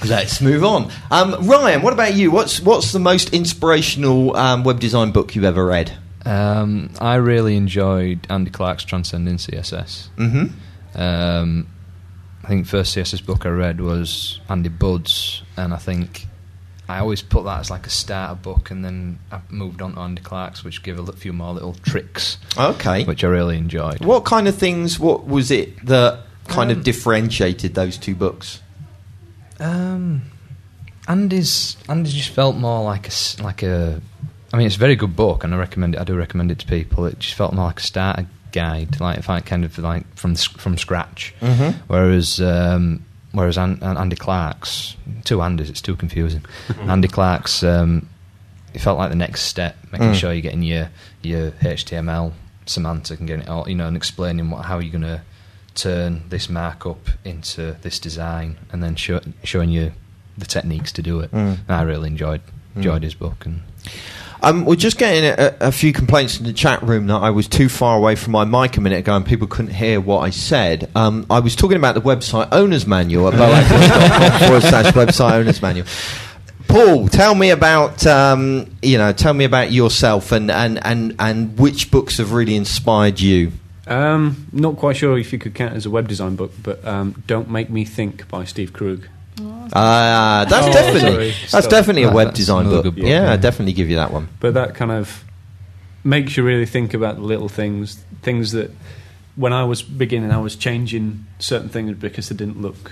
Let's 0.06 0.42
move 0.42 0.63
on. 0.63 0.92
Um, 1.12 1.48
Ryan, 1.48 1.82
what 1.82 1.94
about 1.94 2.13
you? 2.16 2.32
What's 2.32 2.60
what's 2.60 2.92
the 2.92 3.00
most 3.00 3.34
inspirational 3.34 4.36
um, 4.36 4.63
web 4.63 4.80
design 4.80 5.12
book 5.12 5.36
you've 5.36 5.46
ever 5.46 5.66
read? 5.66 5.92
Um, 6.26 6.92
I 7.02 7.16
really 7.16 7.56
enjoyed 7.58 8.26
Andy 8.30 8.50
Clarke's 8.52 8.84
Transcending 8.86 9.36
CSS. 9.38 10.08
Mm-hmm. 10.18 11.00
Um, 11.02 11.68
I 12.44 12.48
think 12.48 12.68
first 12.68 12.96
CSS 12.96 13.26
book 13.26 13.46
I 13.46 13.50
read 13.50 13.82
was 13.82 14.39
Andy 14.50 14.70
Budd's, 14.70 15.42
and 15.58 15.74
I 15.74 15.78
think 15.78 16.28
I 16.89 17.00
always 17.00 17.22
put 17.22 17.46
that 17.46 17.62
as 17.62 17.70
like 17.70 17.88
a 17.88 17.89
starter 17.89 18.36
book, 18.36 18.70
and 18.72 18.84
then 18.84 19.20
I 19.32 19.39
moved 19.50 19.82
on 19.82 19.94
to 19.96 20.00
Andy 20.02 20.22
Clarke's, 20.22 20.63
which 20.63 20.84
give 20.84 21.00
a 21.00 21.12
few 21.13 21.34
more 21.34 21.54
little 21.54 21.74
tricks, 21.74 22.38
Okay. 22.58 23.04
which 23.06 23.24
I 23.24 23.28
really 23.28 23.58
enjoyed. 23.58 24.04
What 24.04 24.26
kind 24.26 24.48
of 24.48 24.56
things? 24.56 25.00
What 25.00 25.26
was 25.26 25.52
it 25.52 25.86
that 25.86 26.22
kind 26.48 26.72
of 26.72 26.78
Um, 26.78 26.84
differentiated 26.84 27.74
those 27.76 27.98
two 27.98 28.16
books? 28.16 28.60
Um, 29.63 30.21
Andy's 31.08 31.76
Andy 31.89 32.10
just 32.12 32.30
felt 32.30 32.56
more 32.56 32.84
like 32.84 33.06
a 33.06 33.12
s- 33.12 33.39
like 33.39 33.63
a. 33.63 34.02
I 34.54 34.58
mean, 34.58 34.67
it's 34.67 34.76
a 34.76 34.80
very 34.80 34.95
good 34.95 35.15
book, 35.15 35.43
and 35.43 35.54
I 35.54 35.58
recommend 35.58 35.95
it. 35.95 36.02
I 36.02 36.04
do 36.04 36.15
recommend 36.15 36.52
it 36.52 36.60
to 36.60 36.65
people. 36.67 37.06
It 37.06 37.19
just 37.19 37.34
felt 37.34 37.54
more 37.54 37.65
like 37.65 37.80
a 37.80 37.84
starter 37.84 38.28
guide, 38.52 38.99
like 39.02 39.17
if 39.17 39.30
I 39.30 39.39
kind 39.41 39.65
of 39.65 39.78
like 39.80 40.06
from 40.15 40.36
from 40.36 40.78
scratch. 40.78 41.34
Mm-hmm. 41.41 41.80
Whereas 41.88 42.39
um, 42.39 43.04
whereas 43.32 43.58
An- 43.58 43.80
An- 43.82 43.97
Andy 43.97 44.15
Clarke's 44.15 44.95
two 45.26 45.38
Andys, 45.39 45.69
it's 45.69 45.82
too 45.82 45.95
confusing. 45.95 46.45
Andy 46.82 47.08
Clarke's 47.08 47.63
um, 47.63 48.08
it 48.73 48.80
felt 48.80 48.97
like 48.97 49.10
the 49.10 49.15
next 49.17 49.41
step, 49.43 49.76
making 49.91 50.10
Mm. 50.12 50.15
sure 50.15 50.32
you're 50.34 50.41
getting 50.41 50.63
your 50.63 50.89
your 51.21 51.52
HTML 51.52 52.32
semantic 52.65 53.19
and 53.19 53.28
getting 53.28 53.43
it 53.43 53.49
all, 53.49 53.67
you 53.67 53.76
know, 53.76 53.88
and 53.88 53.97
explaining 53.97 54.49
what 54.49 54.65
how 54.65 54.80
you're 54.80 54.91
going 54.91 55.02
to 55.04 55.21
turn 55.76 56.24
this 56.30 56.50
markup 56.50 57.10
into 57.24 57.78
this 57.82 58.00
design, 58.00 58.58
and 58.72 58.84
then 58.84 58.96
show, 58.96 59.22
showing 59.44 59.70
you 59.70 59.94
the 60.38 60.46
techniques 60.46 60.92
to 60.94 61.02
do 61.02 61.20
it. 61.20 61.32
Mm. 61.32 61.60
I 61.68 61.82
really 61.84 62.10
enjoyed 62.10 62.42
enjoyed 62.76 63.04
his 63.04 63.14
book, 63.14 63.46
and 63.46 63.62
Um, 64.42 64.66
we're 64.66 64.76
just 64.76 64.98
getting 64.98 65.24
a, 65.24 65.56
a 65.68 65.72
few 65.72 65.94
complaints 65.94 66.38
in 66.38 66.46
the 66.46 66.52
chat 66.52 66.84
room 66.84 67.08
that 67.08 67.16
I 67.16 67.30
was 67.30 67.48
too 67.48 67.70
far 67.70 67.98
away 67.98 68.16
from 68.16 68.34
my 68.34 68.44
mic 68.44 68.76
a 68.76 68.82
minute 68.82 69.00
ago 69.00 69.16
and 69.16 69.26
people 69.26 69.48
couldn't 69.48 69.72
hear 69.74 70.02
what 70.02 70.20
I 70.20 70.32
said. 70.32 70.90
Um, 70.96 71.26
I 71.30 71.40
was 71.40 71.56
talking 71.56 71.78
about 71.78 71.96
the 71.96 72.02
website 72.02 72.50
owner's 72.52 72.86
manual 72.86 73.30
at 73.30 73.36
forward 74.42 74.64
slash 74.64 74.94
website 74.94 75.32
owner's 75.32 75.62
manual. 75.62 75.88
Paul, 76.68 77.08
tell 77.08 77.36
me 77.36 77.52
about 77.52 78.06
um, 78.06 78.70
you 78.82 78.98
know, 78.98 79.14
tell 79.14 79.34
me 79.34 79.46
about 79.46 79.72
yourself 79.72 80.34
and, 80.34 80.52
and, 80.52 80.78
and, 80.86 81.16
and 81.20 81.58
which 81.58 81.90
books 81.90 82.18
have 82.18 82.34
really 82.34 82.58
inspired 82.58 83.22
you. 83.22 83.54
Um, 83.88 84.48
not 84.54 84.78
quite 84.78 84.96
sure 84.96 85.17
if 85.17 85.34
you 85.34 85.39
could 85.39 85.54
count 85.56 85.74
it 85.74 85.78
as 85.78 85.86
a 85.86 85.89
web 85.89 86.08
design 86.08 86.36
book, 86.36 86.54
but 86.62 86.86
um, 86.88 87.22
"Don't 87.28 87.50
Make 87.50 87.69
Me 87.69 87.84
Think" 87.86 88.28
by 88.30 88.46
Steve 88.46 88.72
Krug. 88.74 89.08
Uh, 89.74 90.46
that's 90.46 90.67
Oh, 90.67 90.72
definitely 90.72 91.00
sorry. 91.12 91.28
that's 91.32 91.48
Stop. 91.65 91.69
definitely 91.69 92.04
a 92.04 92.08
That- 92.08 92.15
web 92.15 92.28
that's 92.28 92.38
design 92.38 92.62
another 92.67 92.78
book. 92.78 92.84
good 92.96 92.96
book, 93.02 93.10
Yeah, 93.10 93.24
yeah. 93.26 93.34
I'd 93.34 93.41
definitely 93.41 93.74
give 93.74 93.89
you 93.89 93.96
that 93.98 94.12
one. 94.13 94.28
But 94.39 94.54
that 94.54 94.76
kind 94.76 94.91
of 94.91 95.24
makes 96.04 96.38
you 96.38 96.43
really 96.43 96.65
think 96.65 96.93
about 96.93 97.15
the 97.15 97.24
little 97.24 97.50
things, 97.50 97.98
things 98.22 98.52
that 98.52 98.72
when 99.36 99.52
I 99.54 99.63
was 99.63 99.82
beginning, 99.82 100.32
I 100.32 100.38
was 100.38 100.56
changing 100.56 101.26
certain 101.39 101.69
things 101.69 101.98
because 101.98 102.30
they 102.30 102.36
didn't 102.36 102.62
look 102.62 102.91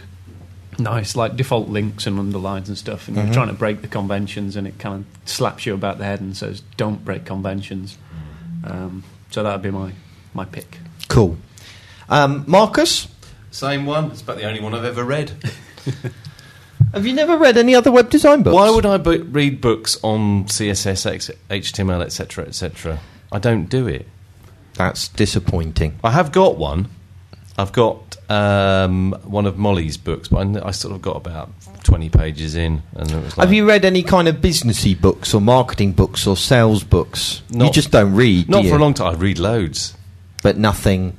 nice, 0.79 1.15
like 1.15 1.35
default 1.35 1.69
links 1.69 2.07
and 2.07 2.17
underlines 2.17 2.67
and 2.67 2.77
stuff. 2.77 3.07
And 3.07 3.15
you're 3.15 3.31
trying 3.33 3.47
to 3.49 3.53
break 3.53 3.81
the 3.81 3.87
conventions, 3.87 4.55
and 4.55 4.65
it 4.67 4.79
kind 4.79 5.05
of 5.05 5.29
slaps 5.29 5.65
you 5.65 5.73
about 5.73 5.99
the 5.99 6.05
head 6.05 6.19
and 6.21 6.35
says, 6.35 6.63
"Don't 6.77 7.05
break 7.05 7.25
conventions." 7.25 7.97
Um, 8.63 9.03
so 9.29 9.43
that 9.43 9.51
would 9.53 9.61
be 9.61 9.71
my 9.71 9.91
my 10.33 10.45
pick. 10.45 10.77
Cool. 11.07 11.37
Um, 12.09 12.43
Marcus? 12.47 13.07
Same 13.51 13.85
one. 13.85 14.11
It's 14.11 14.21
about 14.21 14.37
the 14.37 14.45
only 14.45 14.61
one 14.61 14.73
I've 14.73 14.85
ever 14.85 15.03
read. 15.03 15.31
Have 16.93 17.05
you 17.05 17.13
never 17.13 17.37
read 17.37 17.57
any 17.57 17.73
other 17.75 17.91
web 17.91 18.09
design 18.09 18.43
books? 18.43 18.53
Why 18.55 18.69
would 18.69 18.85
I 18.85 18.97
bu- 18.97 19.23
read 19.23 19.61
books 19.61 19.97
on 20.03 20.45
CSS, 20.45 21.05
X- 21.05 21.31
HTML, 21.49 22.01
etc., 22.03 22.45
etc.? 22.45 22.99
I 23.31 23.39
don't 23.39 23.65
do 23.65 23.87
it. 23.87 24.07
That's 24.73 25.07
disappointing. 25.07 25.99
I 26.03 26.11
have 26.11 26.31
got 26.31 26.57
one. 26.57 26.89
I've 27.57 27.71
got 27.71 28.17
um, 28.29 29.13
one 29.23 29.45
of 29.45 29.57
Molly's 29.57 29.95
books, 29.97 30.27
but 30.27 30.45
I, 30.45 30.67
I 30.67 30.71
sort 30.71 30.93
of 30.95 31.01
got 31.01 31.15
about 31.17 31.49
twenty 31.83 32.09
pages 32.09 32.55
in, 32.55 32.81
and 32.95 33.09
it 33.11 33.15
was 33.15 33.37
like, 33.37 33.45
Have 33.45 33.53
you 33.53 33.67
read 33.67 33.85
any 33.85 34.03
kind 34.03 34.27
of 34.27 34.37
businessy 34.37 34.99
books 34.99 35.33
or 35.33 35.39
marketing 35.41 35.91
books 35.93 36.25
or 36.27 36.35
sales 36.35 36.83
books? 36.83 37.41
you 37.51 37.69
just 37.71 37.91
don't 37.91 38.15
read, 38.15 38.47
do 38.47 38.51
Not 38.51 38.63
you? 38.63 38.69
for 38.69 38.75
a 38.77 38.79
long 38.79 38.93
time. 38.93 39.15
I 39.15 39.17
read 39.17 39.39
loads. 39.39 39.95
But 40.41 40.57
nothing 40.57 41.17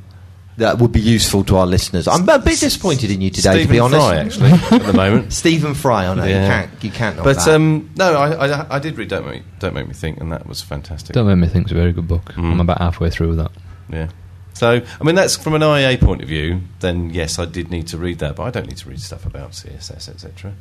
that 0.58 0.78
would 0.78 0.92
be 0.92 1.00
useful 1.00 1.42
to 1.44 1.56
our 1.56 1.66
listeners. 1.66 2.06
I'm 2.06 2.28
a 2.28 2.38
bit 2.38 2.61
disappointed 2.61 3.11
in 3.11 3.22
you 3.22 3.30
today, 3.30 3.64
Stephen 3.64 3.66
to 3.68 3.72
be 3.72 3.78
honest. 3.78 4.38
Fry, 4.38 4.48
actually, 4.50 4.76
at 4.76 4.87
the 4.87 4.92
moment. 4.92 5.32
Stephen 5.42 5.74
Fry, 5.74 6.06
I 6.06 6.14
know 6.14 6.24
Yeah. 6.24 6.42
you 6.42 6.46
can't, 6.68 6.85
you 6.85 6.90
can't. 6.90 7.16
knock 7.16 7.24
But 7.24 7.37
that. 7.38 7.48
um, 7.54 7.90
no, 7.96 8.12
I, 8.14 8.48
I, 8.48 8.76
I 8.76 8.78
did 8.78 8.98
read 8.98 9.08
Don't 9.08 9.26
Make, 9.26 9.42
Don't 9.61 9.72
Make 9.74 9.88
Me 9.88 9.94
Think, 9.94 10.18
and 10.20 10.30
that 10.30 10.46
was 10.46 10.61
fantastic. 10.61 11.14
Don't 11.14 11.26
Make 11.26 11.38
Me 11.38 11.42
think 11.46 11.52
Think's 11.68 11.72
a 11.72 11.74
very 11.74 11.92
good 11.92 12.06
book. 12.06 12.24
Mm. 12.35 12.52
I'm 12.52 12.61
about 12.61 12.78
halfway 12.78 13.08
through 13.08 13.28
with 13.28 13.38
that. 13.38 13.50
Yeah. 13.90 14.11
So, 14.52 14.82
I 15.00 15.04
mean, 15.04 15.14
that's 15.14 15.37
from 15.37 15.54
an 15.54 15.62
IA 15.62 15.96
point 15.96 16.20
of 16.20 16.28
view. 16.28 16.61
Then 16.80 17.08
yes, 17.11 17.38
I 17.38 17.46
did 17.46 17.70
need 17.70 17.87
to 17.88 17.96
read 17.98 18.18
that, 18.18 18.37
but 18.37 18.42
I 18.42 18.50
don't 18.50 18.66
need 18.68 18.76
to 18.76 18.88
read 18.90 19.00
stuff 19.00 19.24
about 19.24 19.52
CSS, 19.52 20.08
etc. 20.11 20.52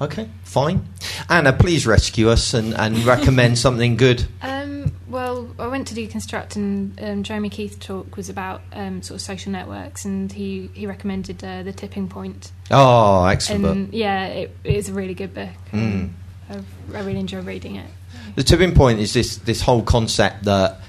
okay, 0.00 0.28
fine. 0.44 0.86
Anna, 1.28 1.52
please 1.52 1.86
rescue 1.86 2.28
us 2.30 2.54
and, 2.54 2.74
and 2.74 2.98
recommend 3.04 3.58
something 3.58 3.96
good. 3.96 4.26
Um, 4.42 4.92
well, 5.08 5.48
I 5.58 5.68
went 5.68 5.88
to 5.88 5.94
dConstruct, 5.94 6.56
and 6.56 7.00
um, 7.02 7.22
Jeremy 7.22 7.50
Keith's 7.50 7.76
talk 7.76 8.16
was 8.16 8.28
about 8.28 8.62
um, 8.72 9.02
sort 9.02 9.16
of 9.16 9.22
social 9.22 9.52
networks, 9.52 10.04
and 10.04 10.30
he 10.32 10.70
he 10.74 10.86
recommended 10.86 11.42
uh, 11.42 11.62
the 11.62 11.72
Tipping 11.72 12.08
Point. 12.08 12.52
Oh, 12.70 13.24
excellent. 13.24 13.64
And 13.64 13.94
yeah, 13.94 14.26
it, 14.26 14.56
it 14.64 14.74
is 14.74 14.88
a 14.88 14.92
really 14.92 15.14
good 15.14 15.34
book. 15.34 15.50
Mm. 15.72 16.10
I, 16.50 16.54
I 16.94 17.00
really 17.00 17.20
enjoy 17.20 17.40
reading 17.40 17.76
it. 17.76 17.90
The 18.34 18.42
tipping 18.42 18.74
point 18.74 19.00
is 19.00 19.14
this 19.14 19.36
this 19.38 19.62
whole 19.62 19.82
concept 19.82 20.44
that 20.44 20.80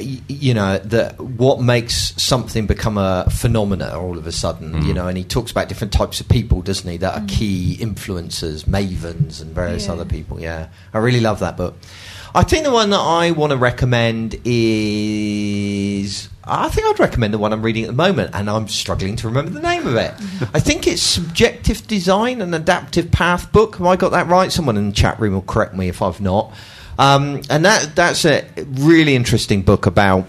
you 0.00 0.54
know 0.54 0.78
that 0.78 1.20
what 1.20 1.60
makes 1.60 2.14
something 2.22 2.66
become 2.66 2.96
a 2.96 3.26
phenomena 3.30 3.92
all 3.98 4.16
of 4.16 4.26
a 4.26 4.32
sudden 4.32 4.72
you 4.86 4.92
mm. 4.92 4.94
know 4.94 5.06
and 5.06 5.18
he 5.18 5.24
talks 5.24 5.50
about 5.50 5.68
different 5.68 5.92
types 5.92 6.20
of 6.20 6.28
people 6.28 6.62
doesn't 6.62 6.90
he 6.90 6.96
that 6.96 7.14
are 7.14 7.20
mm. 7.20 7.28
key 7.28 7.76
influencers 7.78 8.64
mavens 8.64 9.42
and 9.42 9.54
various 9.54 9.86
Yeah. 9.86 9.92
other 9.92 10.04
people 10.04 10.40
yeah 10.40 10.68
i 10.94 10.98
really 10.98 11.20
love 11.20 11.40
that 11.40 11.56
book 11.58 11.76
i 12.34 12.42
think 12.42 12.64
the 12.64 12.70
one 12.70 12.88
that 12.90 13.00
i 13.00 13.32
want 13.32 13.50
to 13.50 13.56
recommend 13.56 14.40
is 14.44 16.28
I 16.44 16.68
think 16.70 16.88
I'd 16.88 16.98
recommend 16.98 17.32
the 17.32 17.38
one 17.38 17.52
I'm 17.52 17.62
reading 17.62 17.84
at 17.84 17.86
the 17.86 17.92
moment, 17.92 18.32
and 18.34 18.50
I'm 18.50 18.66
struggling 18.66 19.14
to 19.16 19.28
remember 19.28 19.52
the 19.52 19.60
name 19.60 19.86
of 19.86 19.94
it. 19.94 20.12
I 20.52 20.58
think 20.58 20.88
it's 20.88 21.00
Subjective 21.00 21.86
Design, 21.86 22.42
and 22.42 22.52
Adaptive 22.52 23.12
Path 23.12 23.52
book. 23.52 23.76
Have 23.76 23.86
I 23.86 23.94
got 23.94 24.10
that 24.10 24.26
right? 24.26 24.50
Someone 24.50 24.76
in 24.76 24.88
the 24.88 24.92
chat 24.92 25.20
room 25.20 25.34
will 25.34 25.42
correct 25.42 25.74
me 25.74 25.88
if 25.88 26.02
I've 26.02 26.20
not. 26.20 26.52
Um, 26.98 27.42
and 27.48 27.64
that 27.64 27.94
that's 27.96 28.24
a 28.24 28.46
really 28.56 29.14
interesting 29.14 29.62
book 29.62 29.86
about 29.86 30.26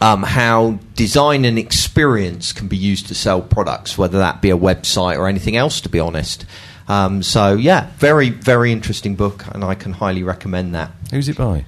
um, 0.00 0.22
how 0.22 0.78
design 0.94 1.44
and 1.44 1.58
experience 1.58 2.52
can 2.52 2.68
be 2.68 2.76
used 2.76 3.08
to 3.08 3.14
sell 3.14 3.40
products, 3.40 3.96
whether 3.96 4.18
that 4.18 4.42
be 4.42 4.50
a 4.50 4.58
website 4.58 5.18
or 5.18 5.28
anything 5.28 5.56
else. 5.56 5.80
To 5.82 5.88
be 5.88 6.00
honest, 6.00 6.44
um, 6.88 7.22
so 7.22 7.54
yeah, 7.54 7.90
very 7.98 8.30
very 8.30 8.72
interesting 8.72 9.14
book, 9.14 9.44
and 9.52 9.64
I 9.64 9.74
can 9.74 9.92
highly 9.92 10.22
recommend 10.22 10.74
that. 10.74 10.90
Who's 11.10 11.28
it 11.28 11.38
by? 11.38 11.64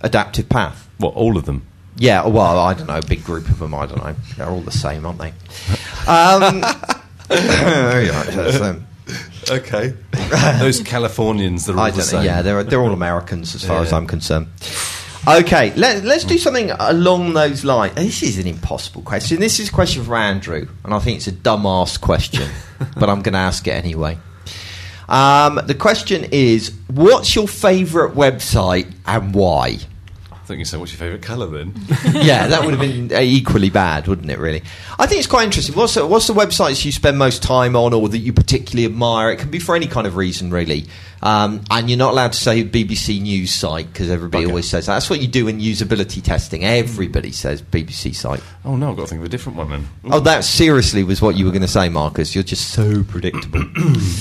Adaptive 0.00 0.48
Path. 0.48 0.88
What? 0.98 1.14
All 1.14 1.36
of 1.36 1.44
them? 1.44 1.66
Yeah, 1.96 2.26
well, 2.26 2.58
I 2.58 2.74
don't 2.74 2.86
know, 2.86 2.98
a 2.98 3.02
big 3.02 3.22
group 3.22 3.48
of 3.48 3.58
them. 3.58 3.74
I 3.74 3.86
don't 3.86 4.02
know. 4.02 4.16
They're 4.36 4.48
all 4.48 4.62
the 4.62 4.70
same, 4.70 5.04
aren't 5.04 5.18
they? 5.18 5.28
Um, 6.08 6.62
yeah, 7.30 8.22
that's 8.24 8.58
them. 8.58 8.86
Okay. 9.50 9.94
Those 10.60 10.80
Californians, 10.82 11.66
they're 11.66 11.76
all 11.76 11.82
I 11.82 11.90
the 11.90 11.96
don't 11.98 12.06
know. 12.12 12.18
same. 12.18 12.24
Yeah, 12.24 12.42
they're 12.42 12.62
they're 12.62 12.80
all 12.80 12.92
Americans 12.92 13.54
as 13.56 13.64
far 13.64 13.82
as 13.82 13.90
Yeah. 13.90 13.96
I'm 13.98 14.06
concerned. 14.06 14.46
Okay, 15.28 15.72
let, 15.74 16.04
let's 16.04 16.24
do 16.24 16.36
something 16.38 16.70
along 16.70 17.34
those 17.34 17.64
lines. 17.64 17.94
This 17.94 18.22
is 18.22 18.38
an 18.38 18.46
impossible 18.46 19.02
question. 19.02 19.38
This 19.40 19.60
is 19.60 19.68
a 19.68 19.72
question 19.72 20.04
for 20.04 20.16
Andrew, 20.16 20.66
and 20.84 20.92
I 20.94 20.98
think 21.00 21.16
it's 21.18 21.26
a 21.28 21.32
dumbass 21.32 22.00
question, 22.00 22.48
but 22.96 23.08
I'm 23.10 23.20
going 23.22 23.34
to 23.34 23.38
ask 23.38 23.66
it 23.68 23.72
anyway. 23.72 24.18
Um, 25.08 25.60
the 25.66 25.74
question 25.74 26.24
is, 26.32 26.72
what's 26.88 27.34
your 27.36 27.46
favourite 27.48 28.14
website 28.16 28.92
and 29.06 29.34
why? 29.34 29.78
Think 30.52 30.58
you 30.58 30.64
said, 30.66 30.80
what's 30.80 30.92
your 30.92 30.98
favourite 30.98 31.22
colour 31.22 31.46
then? 31.46 31.72
yeah, 32.12 32.46
that 32.46 32.62
would 32.62 32.74
have 32.74 32.80
been 32.80 33.10
uh, 33.10 33.20
equally 33.20 33.70
bad, 33.70 34.06
wouldn't 34.06 34.30
it? 34.30 34.38
Really, 34.38 34.62
I 34.98 35.06
think 35.06 35.18
it's 35.18 35.26
quite 35.26 35.44
interesting. 35.44 35.74
What's 35.74 35.94
the, 35.94 36.06
what's 36.06 36.26
the 36.26 36.34
websites 36.34 36.84
you 36.84 36.92
spend 36.92 37.16
most 37.16 37.42
time 37.42 37.74
on, 37.74 37.94
or 37.94 38.06
that 38.10 38.18
you 38.18 38.34
particularly 38.34 38.84
admire? 38.84 39.30
It 39.30 39.38
can 39.38 39.50
be 39.50 39.58
for 39.58 39.74
any 39.74 39.86
kind 39.86 40.06
of 40.06 40.16
reason, 40.16 40.50
really. 40.50 40.84
Um, 41.22 41.62
and 41.70 41.88
you're 41.88 41.98
not 41.98 42.10
allowed 42.12 42.32
to 42.32 42.38
say 42.38 42.64
BBC 42.64 43.22
News 43.22 43.54
site 43.54 43.86
because 43.92 44.10
everybody 44.10 44.44
Okay. 44.44 44.50
always 44.50 44.68
says 44.68 44.86
that. 44.86 44.94
That's 44.94 45.08
what 45.08 45.20
you 45.22 45.28
do 45.28 45.46
in 45.48 45.60
usability 45.60 46.20
testing. 46.22 46.64
Everybody 46.64 47.30
says 47.30 47.62
BBC 47.62 48.14
site. 48.14 48.42
oh 48.64 48.74
no, 48.76 48.90
I've 48.90 48.96
got 48.96 49.02
to 49.04 49.08
think 49.08 49.20
of 49.20 49.26
a 49.26 49.28
different 49.30 49.56
one 49.56 49.70
then. 49.70 49.88
Oh, 50.04 50.18
that 50.20 50.42
seriously 50.44 51.04
was 51.04 51.22
what 51.22 51.36
you 51.36 51.44
were 51.44 51.52
going 51.52 51.62
to 51.62 51.68
say, 51.68 51.88
Marcus. 51.88 52.34
You're 52.34 52.42
just 52.44 52.70
so 52.70 53.04
predictable. 53.04 53.62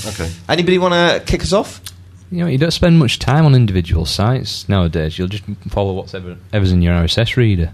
Okay. 0.08 0.32
Anybody 0.48 0.78
want 0.78 0.94
to 0.94 1.24
kick 1.30 1.42
us 1.42 1.52
off? 1.54 1.82
You 2.32 2.38
know, 2.40 2.48
you 2.48 2.58
don't 2.58 2.72
spend 2.72 2.98
much 2.98 3.20
time 3.20 3.46
on 3.46 3.54
individual 3.56 4.06
sites 4.06 4.68
nowadays. 4.70 5.20
You'll 5.20 5.28
just 5.28 5.44
follow 5.70 5.94
whatever 5.94 6.38
ever's 6.54 6.72
in 6.72 6.82
your 6.82 6.94
RSS 6.96 7.36
reader. 7.36 7.74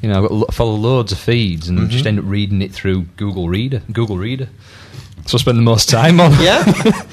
You 0.00 0.08
know, 0.08 0.16
I've 0.22 0.28
got 0.28 0.32
lo- 0.32 0.46
follow 0.52 0.74
loads 0.74 1.12
of 1.12 1.18
feeds 1.18 1.68
and 1.68 1.90
just 1.90 2.06
end 2.06 2.18
up 2.18 2.24
reading 2.26 2.62
it 2.62 2.72
through 2.72 3.02
Google 3.16 3.48
Reader. 3.48 3.82
Google 3.92 4.16
Reader. 4.16 4.48
So 5.26 5.36
I 5.36 5.40
spend 5.40 5.58
the 5.58 5.62
most 5.62 5.90
time 5.90 6.18
on. 6.20 6.32
Yeah, 6.40 6.64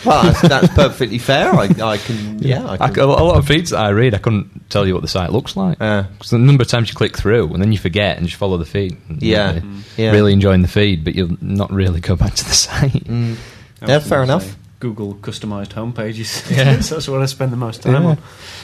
well, 0.06 0.24
that's, 0.24 0.42
that's 0.42 0.68
perfectly 0.74 1.18
fair. 1.18 1.54
I, 1.54 1.66
I 1.82 1.98
can. 1.98 2.40
Yeah, 2.42 2.66
I 2.66 2.74
I, 2.86 2.90
can. 2.90 3.00
a 3.00 3.06
lot 3.08 3.36
of 3.38 3.46
feeds 3.46 3.72
that 3.72 3.80
I 3.80 3.90
read, 3.90 4.14
I 4.14 4.20
couldn't 4.20 4.70
tell 4.70 4.88
you 4.88 4.94
what 4.94 5.02
the 5.02 5.10
site 5.10 5.32
looks 5.34 5.58
like. 5.58 5.82
Uh. 5.82 6.04
'Cause 6.20 6.30
the 6.30 6.38
number 6.38 6.62
of 6.62 6.70
times 6.70 6.88
you 6.90 6.96
click 6.96 7.18
through 7.18 7.52
and 7.54 7.62
then 7.62 7.72
you 7.74 7.78
forget 7.78 8.18
and 8.18 8.26
just 8.28 8.38
follow 8.40 8.56
the 8.58 8.66
feed. 8.66 8.96
Yeah. 9.10 9.48
really, 9.56 9.62
Mm. 9.62 9.82
Yeah. 9.98 10.12
really 10.12 10.34
enjoying 10.34 10.62
the 10.62 10.68
feed, 10.70 11.04
but 11.04 11.16
you'll 11.16 11.38
not 11.42 11.70
really 11.72 12.00
go 12.10 12.16
back 12.16 12.36
to 12.36 12.46
the 12.46 12.54
site. 12.54 13.04
Mm. 13.04 13.36
Yeah, 13.86 14.00
fair 14.00 14.20
gonna 14.26 14.34
enough. 14.38 14.56
Say 14.78 14.88
Google 14.88 15.16
customized 15.16 15.70
homepages. 15.74 16.50
Yeah. 16.58 16.76
that's 16.76 17.08
what 17.08 17.22
I 17.22 17.26
spend 17.26 17.52
the 17.52 17.58
most 17.58 17.84
time 17.84 17.94
Yeah. 18.04 18.10
on. 18.10 18.18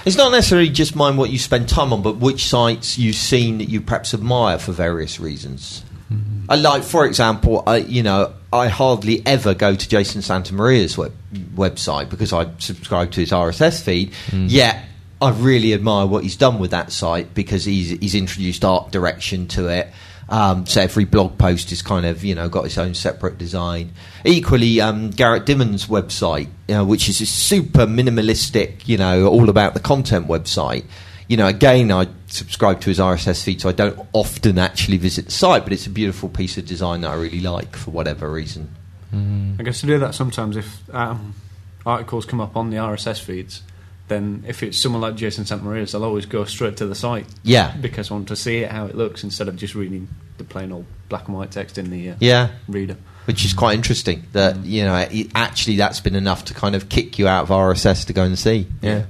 It's 0.05 0.17
not 0.17 0.31
necessarily 0.31 0.69
just 0.69 0.95
mind 0.95 1.17
what 1.17 1.29
you 1.29 1.39
spend 1.39 1.69
time 1.69 1.93
on, 1.93 2.01
but 2.01 2.17
which 2.17 2.45
sites 2.47 2.97
you've 2.97 3.15
seen 3.15 3.57
that 3.59 3.69
you 3.69 3.81
perhaps 3.81 4.13
admire 4.13 4.59
for 4.59 4.71
various 4.71 5.19
reasons. 5.19 5.83
Mm-hmm. 6.11 6.51
I 6.51 6.55
like, 6.55 6.83
for 6.83 7.05
example, 7.05 7.63
I, 7.65 7.77
you 7.77 8.03
know, 8.03 8.33
I 8.51 8.67
hardly 8.67 9.25
ever 9.25 9.53
go 9.53 9.75
to 9.75 9.89
Jason 9.89 10.21
Santa 10.21 10.53
Maria's 10.53 10.97
web, 10.97 11.13
website 11.55 12.09
because 12.09 12.33
I 12.33 12.49
subscribe 12.59 13.11
to 13.11 13.21
his 13.21 13.31
RSS 13.31 13.81
feed. 13.81 14.11
Mm. 14.27 14.47
Yet 14.49 14.83
I 15.21 15.31
really 15.31 15.73
admire 15.73 16.05
what 16.05 16.23
he's 16.23 16.35
done 16.35 16.59
with 16.59 16.71
that 16.71 16.91
site 16.91 17.33
because 17.33 17.63
he's 17.65 17.91
he's 17.91 18.13
introduced 18.13 18.63
art 18.65 18.91
direction 18.91 19.47
to 19.49 19.69
it. 19.69 19.87
Um, 20.33 20.65
so 20.65 20.81
every 20.81 21.05
blog 21.05 21.37
post 21.37 21.71
is 21.71 21.83
kind 21.83 22.07
of 22.07 22.23
you 22.23 22.33
know 22.33 22.49
got 22.49 22.65
its 22.65 22.79
own 22.79 22.95
separate 22.95 23.37
design. 23.37 23.91
Equally, 24.25 24.81
um, 24.81 25.11
Garrett 25.11 25.45
Dimon's 25.45 25.85
website, 25.85 26.47
you 26.67 26.73
know, 26.73 26.83
which 26.83 27.07
is 27.07 27.21
a 27.21 27.27
super 27.27 27.85
minimalistic, 27.85 28.87
you 28.87 28.97
know, 28.97 29.27
all 29.27 29.47
about 29.47 29.75
the 29.75 29.79
content 29.79 30.27
website. 30.27 30.85
You 31.27 31.37
know, 31.37 31.45
again, 31.45 31.91
I 31.91 32.07
subscribe 32.25 32.81
to 32.81 32.89
his 32.89 32.97
RSS 32.97 33.43
feed, 33.43 33.61
so 33.61 33.69
I 33.69 33.73
don't 33.73 34.07
often 34.11 34.57
actually 34.57 34.97
visit 34.97 35.25
the 35.25 35.31
site, 35.31 35.65
but 35.65 35.71
it's 35.71 35.85
a 35.85 35.91
beautiful 35.91 36.29
piece 36.29 36.57
of 36.57 36.65
design 36.65 37.01
that 37.01 37.11
I 37.11 37.15
really 37.15 37.41
like 37.41 37.75
for 37.75 37.91
whatever 37.91 38.27
reason. 38.31 38.73
I 39.59 39.61
guess 39.61 39.81
to 39.81 39.85
do 39.85 39.99
that 39.99 40.15
sometimes 40.15 40.57
if 40.57 40.81
um, 40.91 41.35
articles 41.85 42.25
come 42.25 42.41
up 42.41 42.57
on 42.57 42.71
the 42.71 42.77
RSS 42.77 43.21
feeds, 43.21 43.61
then 44.07 44.43
if 44.47 44.63
it's 44.63 44.79
someone 44.79 45.01
like 45.01 45.13
Jason 45.13 45.45
Santa 45.45 45.63
Maria, 45.63 45.85
I'll 45.93 46.03
always 46.03 46.25
go 46.25 46.43
straight 46.45 46.77
to 46.77 46.87
the 46.87 46.95
site 46.95 47.27
Yeah, 47.43 47.75
because 47.79 48.09
I 48.09 48.15
want 48.15 48.29
to 48.29 48.35
see 48.35 48.57
it 48.63 48.71
how 48.71 48.87
it 48.87 48.95
looks 48.95 49.23
instead 49.23 49.47
of 49.47 49.55
just 49.57 49.75
reading 49.75 50.07
the 50.37 50.43
plain 50.43 50.71
old 50.71 50.85
black 51.09 51.27
and 51.27 51.37
white 51.37 51.51
text 51.51 51.77
in 51.77 51.89
the 51.89 52.11
uh, 52.11 52.15
yeah. 52.19 52.49
reader. 52.67 52.97
which 53.25 53.45
is 53.45 53.53
quite 53.53 53.75
interesting. 53.75 54.23
That 54.33 54.57
you 54.65 54.83
know, 54.83 54.95
it, 54.95 55.31
actually, 55.35 55.77
that's 55.77 55.99
been 55.99 56.15
enough 56.15 56.45
to 56.45 56.53
kind 56.53 56.75
of 56.75 56.89
kick 56.89 57.19
you 57.19 57.27
out 57.27 57.43
of 57.43 57.49
RSS 57.49 58.05
to 58.07 58.13
go 58.13 58.23
and 58.23 58.37
see. 58.37 58.67
Yeah. 58.81 59.05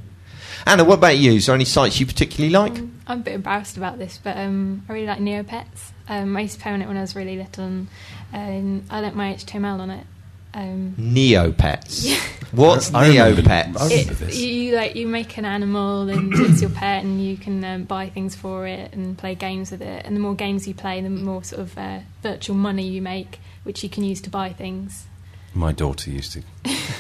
Anna, 0.66 0.84
what 0.84 1.00
about 1.00 1.18
you? 1.18 1.34
Is 1.34 1.48
there 1.48 1.56
any 1.56 1.66
sites 1.66 2.00
you 2.00 2.06
particularly 2.06 2.52
like? 2.52 2.80
Um, 2.80 3.02
I'm 3.06 3.20
a 3.20 3.24
bit 3.24 3.34
embarrassed 3.34 3.76
about 3.76 3.98
this, 3.98 4.20
but 4.24 4.38
um, 4.38 4.84
I 4.88 4.94
really 4.94 5.08
like 5.08 5.20
Neopets. 5.20 5.92
Um, 6.08 6.38
I 6.38 6.42
used 6.42 6.56
to 6.56 6.62
play 6.62 6.72
on 6.72 6.82
it 6.82 6.88
when 6.88 6.98
I 6.98 7.02
was 7.02 7.16
really 7.16 7.38
little, 7.38 7.66
and 7.66 7.88
um, 8.34 8.84
I 8.90 9.02
learnt 9.02 9.16
my 9.16 9.34
HTML 9.34 9.80
on 9.80 9.90
it. 9.90 10.06
Um, 10.54 10.96
Neopets. 11.00 12.16
What's 12.52 12.94
I 12.94 13.10
Neopets? 13.10 13.80
Remember 13.80 14.26
it, 14.26 14.34
you, 14.36 14.48
you 14.48 14.76
like 14.76 14.96
you 14.96 15.08
make 15.08 15.38
an 15.38 15.46
animal 15.46 16.08
and 16.10 16.32
it's 16.34 16.62
your 16.62 16.70
pet, 16.70 17.04
and 17.04 17.24
you 17.24 17.36
can 17.38 17.64
um, 17.64 17.84
buy 17.86 18.10
things 18.10 18.36
for 18.36 18.68
it 18.68 18.94
and 18.94 19.18
play 19.18 19.34
games 19.36 19.72
with 19.72 19.82
it. 19.82 20.06
And 20.06 20.16
the 20.16 20.20
more 20.20 20.36
games 20.36 20.68
you 20.68 20.74
play, 20.76 21.02
the 21.02 21.10
more 21.10 21.44
sort 21.44 21.62
of 21.62 21.78
uh, 21.78 22.00
virtual 22.22 22.56
money 22.56 22.88
you 22.88 23.02
make, 23.02 23.40
which 23.64 23.84
you 23.84 23.90
can 23.90 24.04
use 24.04 24.22
to 24.22 24.30
buy 24.30 24.54
things. 24.54 25.08
My 25.56 25.72
daughter 25.72 26.10
used 26.10 26.34
to. 26.34 26.44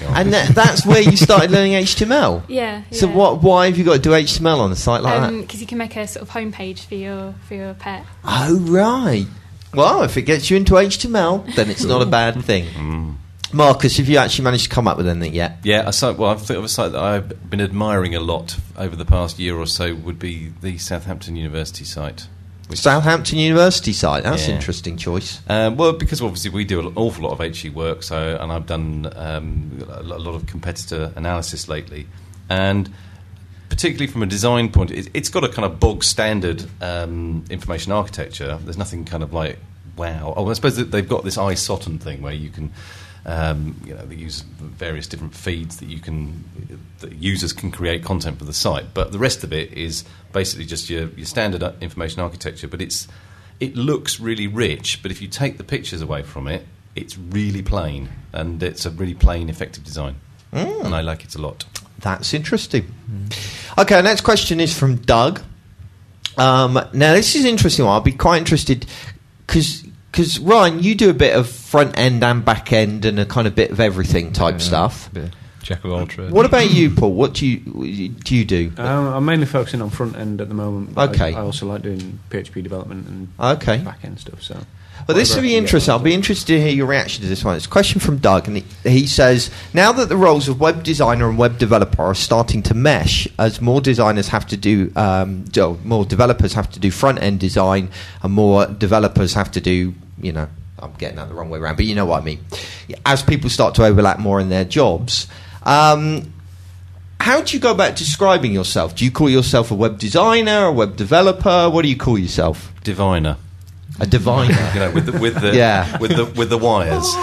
and 0.09 0.31
this. 0.33 0.47
tha- 0.47 0.53
that's 0.53 0.85
where 0.85 1.01
you 1.01 1.17
started 1.17 1.51
learning 1.51 1.73
HTML. 1.73 2.43
Yeah. 2.47 2.83
So 2.91 3.07
what? 3.07 3.41
Why 3.43 3.65
have 3.67 3.77
you 3.77 3.83
got 3.83 3.93
to 3.93 3.99
do 3.99 4.09
HTML 4.11 4.59
on 4.59 4.71
a 4.71 4.75
site 4.75 5.01
like 5.03 5.19
that? 5.21 5.37
Because 5.41 5.61
you 5.61 5.67
can 5.67 5.77
make 5.77 5.95
a 5.95 6.07
sort 6.07 6.21
of 6.23 6.29
homepage 6.29 6.85
for 6.85 6.95
your 6.95 7.33
for 7.47 7.53
your 7.55 7.73
pet. 7.75 8.05
Oh 8.23 8.57
right. 8.61 9.25
Well, 9.73 10.03
if 10.03 10.17
it 10.17 10.23
gets 10.23 10.51
you 10.51 10.57
into 10.57 10.73
HTML, 10.73 11.55
then 11.55 11.69
it's 11.71 11.83
not 11.83 12.01
a 12.01 12.05
bad 12.07 12.43
thing. 12.43 12.65
Mm. 12.73 13.15
Marcus, 13.53 13.97
have 13.97 14.09
you 14.09 14.17
actually 14.17 14.43
managed 14.45 14.63
to 14.65 14.69
come 14.69 14.87
up 14.87 14.97
with 14.97 15.07
anything 15.07 15.33
yet? 15.33 15.59
Yeah, 15.63 15.87
a 15.87 15.93
site. 15.93 16.17
Well, 16.17 16.31
I 16.31 16.35
think 16.35 16.57
of 16.57 16.63
a 16.65 16.69
site 16.69 16.91
that 16.93 17.01
I've 17.01 17.49
been 17.49 17.61
admiring 17.61 18.15
a 18.15 18.19
lot 18.19 18.57
over 18.77 18.95
the 18.95 19.05
past 19.05 19.37
year 19.39 19.55
or 19.55 19.67
so 19.67 19.93
would 19.93 20.17
be 20.19 20.51
the 20.61 20.77
Southampton 20.79 21.35
University 21.35 21.85
site. 21.85 22.27
Southampton 22.73 23.37
University 23.37 23.93
site. 23.93 24.23
That's 24.23 24.45
an 24.45 24.51
Yeah. 24.51 24.55
interesting 24.55 24.97
choice. 24.97 25.41
Um, 25.47 25.77
well, 25.77 25.93
because 25.93 26.21
obviously 26.21 26.49
we 26.49 26.63
do 26.63 26.79
an 26.79 26.93
awful 26.95 27.25
lot 27.29 27.39
of 27.39 27.41
HE 27.55 27.69
work, 27.69 28.01
so 28.01 28.37
and 28.41 28.51
I've 28.51 28.65
done 28.65 29.11
um, 29.15 29.85
a 29.87 30.01
lot 30.01 30.33
of 30.33 30.47
competitor 30.47 31.11
analysis 31.15 31.67
lately, 31.67 32.07
and 32.49 32.89
particularly 33.69 34.07
from 34.11 34.23
a 34.23 34.25
design 34.25 34.71
point, 34.71 34.89
it, 34.89 35.09
it's 35.13 35.29
got 35.29 35.43
a 35.43 35.49
kind 35.49 35.65
of 35.65 35.79
bog 35.79 36.03
standard 36.03 36.65
um, 36.81 37.43
information 37.51 37.91
architecture. 37.91 38.57
There's 38.63 38.77
nothing 38.77 39.05
kind 39.05 39.21
of 39.21 39.33
like 39.33 39.59
wow. 39.95 40.33
Oh, 40.35 40.49
I 40.49 40.53
suppose 40.53 40.77
that 40.77 40.89
they've 40.89 41.07
got 41.07 41.23
this 41.23 41.37
iSoton 41.37 41.99
thing 41.99 42.23
where 42.23 42.33
you 42.33 42.49
can. 42.49 42.71
Um, 43.25 43.79
you 43.85 43.93
know, 43.93 44.05
they 44.05 44.15
use 44.15 44.41
various 44.41 45.07
different 45.07 45.33
feeds 45.33 45.77
that 45.77 45.87
you 45.87 45.99
can, 45.99 46.43
that 46.99 47.13
users 47.13 47.53
can 47.53 47.71
create 47.71 48.03
content 48.03 48.37
for 48.37 48.45
the 48.45 48.53
site. 48.53 48.93
But 48.93 49.11
the 49.11 49.19
rest 49.19 49.43
of 49.43 49.53
it 49.53 49.71
is 49.71 50.03
basically 50.33 50.65
just 50.65 50.89
your, 50.89 51.07
your 51.09 51.25
standard 51.25 51.63
uh, 51.63 51.71
information 51.79 52.21
architecture. 52.21 52.67
But 52.67 52.81
it's 52.81 53.07
it 53.59 53.75
looks 53.75 54.19
really 54.19 54.47
rich, 54.47 55.01
but 55.01 55.11
if 55.11 55.21
you 55.21 55.27
take 55.27 55.57
the 55.57 55.63
pictures 55.63 56.01
away 56.01 56.23
from 56.23 56.47
it, 56.47 56.65
it's 56.95 57.17
really 57.17 57.61
plain, 57.61 58.09
and 58.33 58.61
it's 58.61 58.85
a 58.85 58.89
really 58.89 59.13
plain, 59.13 59.49
effective 59.49 59.83
design, 59.83 60.15
and 60.51 60.93
I 60.93 61.01
like 61.01 61.23
it 61.23 61.35
a 61.35 61.41
lot. 61.41 61.65
That's 61.99 62.33
interesting. 62.33 62.93
Okay, 63.77 64.01
next 64.01 64.21
question 64.21 64.59
is 64.59 64.77
from 64.77 64.97
Doug. 64.97 65.41
Um, 66.37 66.73
now, 66.93 67.13
this 67.13 67.35
is 67.35 67.45
interesting. 67.45 67.85
I'll 67.85 68.01
be 68.01 68.11
quite 68.11 68.39
interested 68.39 68.85
because, 69.45 69.82
Ryan, 70.41 70.81
you 70.81 70.95
do 70.95 71.09
a 71.09 71.13
bit 71.13 71.35
of 71.35 71.49
front 71.49 71.97
end 71.97 72.23
and 72.23 72.43
back 72.45 72.71
end 72.71 73.05
and 73.05 73.19
a 73.19 73.25
kind 73.25 73.47
of 73.47 73.55
bit 73.55 73.71
of 73.71 73.79
everything 73.79 74.31
type 74.31 74.55
Yeah, 74.55 74.57
stuff. 74.59 75.09
bit 75.13 75.23
of 75.25 75.31
Jack 75.61 75.85
of 75.85 75.93
all 75.93 76.05
trades. 76.05 76.31
What 76.33 76.45
about 76.45 76.71
you, 76.73 76.89
Paul? 76.89 77.13
What 77.13 77.33
do 77.35 77.47
you 77.47 78.09
do? 78.09 78.35
You 78.35 78.43
do? 78.45 78.71
Um, 78.77 79.07
I'm 79.13 79.23
mainly 79.25 79.45
focusing 79.45 79.81
on 79.81 79.89
front 79.91 80.17
end 80.17 80.41
at 80.41 80.49
the 80.49 80.53
moment. 80.53 80.93
but 80.93 81.11
Okay. 81.11 81.33
I, 81.33 81.39
I 81.39 81.41
also 81.41 81.65
like 81.65 81.81
doing 81.83 82.19
PHP 82.29 82.61
development 82.61 83.07
and 83.07 83.27
Okay. 83.39 83.77
back 83.77 83.99
end 84.03 84.19
stuff. 84.19 84.43
So, 84.43 84.57
Well, 85.07 85.15
this 85.15 85.33
will 85.33 85.41
be 85.41 85.55
interesting. 85.55 85.91
I'll 85.93 85.99
be 85.99 86.13
interested 86.13 86.47
to 86.47 86.59
hear 86.61 86.73
your 86.73 86.85
reaction 86.85 87.23
to 87.23 87.29
this 87.29 87.45
one. 87.45 87.55
It's 87.55 87.65
a 87.65 87.69
question 87.69 88.01
from 88.01 88.17
Doug, 88.17 88.49
and 88.49 88.57
he, 88.57 88.65
he 88.83 89.07
says, 89.07 89.49
"Now 89.73 89.93
that 89.93 90.09
the 90.09 90.17
roles 90.17 90.49
of 90.49 90.59
web 90.59 90.83
designer 90.83 91.29
and 91.29 91.37
web 91.37 91.57
developer 91.57 92.01
are 92.03 92.13
starting 92.13 92.61
to 92.63 92.73
mesh, 92.73 93.25
as 93.39 93.61
more 93.61 93.79
designers 93.79 94.27
have 94.27 94.45
to 94.47 94.57
do, 94.57 94.91
um, 94.97 95.45
more 95.85 96.03
developers 96.03 96.53
have 96.55 96.69
to 96.71 96.79
do 96.79 96.91
front 96.91 97.21
end 97.23 97.39
design, 97.39 97.87
and 98.21 98.33
more 98.33 98.65
developers 98.67 99.33
have 99.33 99.49
to 99.51 99.61
do, 99.61 99.93
you 100.21 100.31
know, 100.31 100.47
I'm 100.79 100.93
getting 100.93 101.17
that 101.17 101.27
the 101.29 101.33
wrong 101.33 101.49
way 101.49 101.59
around, 101.59 101.75
but 101.75 101.85
you 101.85 101.95
know 101.95 102.05
what 102.05 102.21
I 102.21 102.25
mean. 102.25 102.43
As 103.05 103.21
people 103.23 103.49
start 103.49 103.75
to 103.75 103.85
overlap 103.85 104.19
more 104.19 104.39
in 104.39 104.49
their 104.49 104.65
jobs." 104.65 105.27
Um, 105.63 106.33
how 107.21 107.41
do 107.41 107.55
you 107.55 107.61
go 107.61 107.71
about 107.71 107.95
describing 107.95 108.51
yourself? 108.51 108.95
Do 108.95 109.05
you 109.05 109.11
call 109.11 109.29
yourself 109.29 109.71
a 109.71 109.75
web 109.75 109.97
designer, 109.97 110.65
a 110.65 110.71
web 110.73 110.97
developer? 110.97 111.69
What 111.69 111.83
do 111.83 111.87
you 111.87 111.95
call 111.95 112.17
yourself? 112.19 112.73
Diviner, 112.83 113.37
A 114.01 114.05
diviner. 114.05 114.51
you 114.73 114.79
know, 114.81 114.91
with 114.91 115.05
the 115.05 115.17
with 115.17 115.39
the 115.39 115.55
Yeah. 115.55 115.97
with 115.99 116.11
the 116.17 116.25
with 116.25 116.49
the 116.49 116.57
wires. 116.57 117.05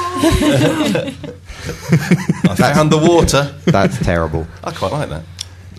I 2.49 2.73
found 2.75 2.91
the 2.91 2.99
water. 2.99 3.55
That's 3.67 3.99
terrible. 3.99 4.47
I 4.65 4.71
quite 4.73 4.93
like 4.93 5.09
that. 5.11 5.25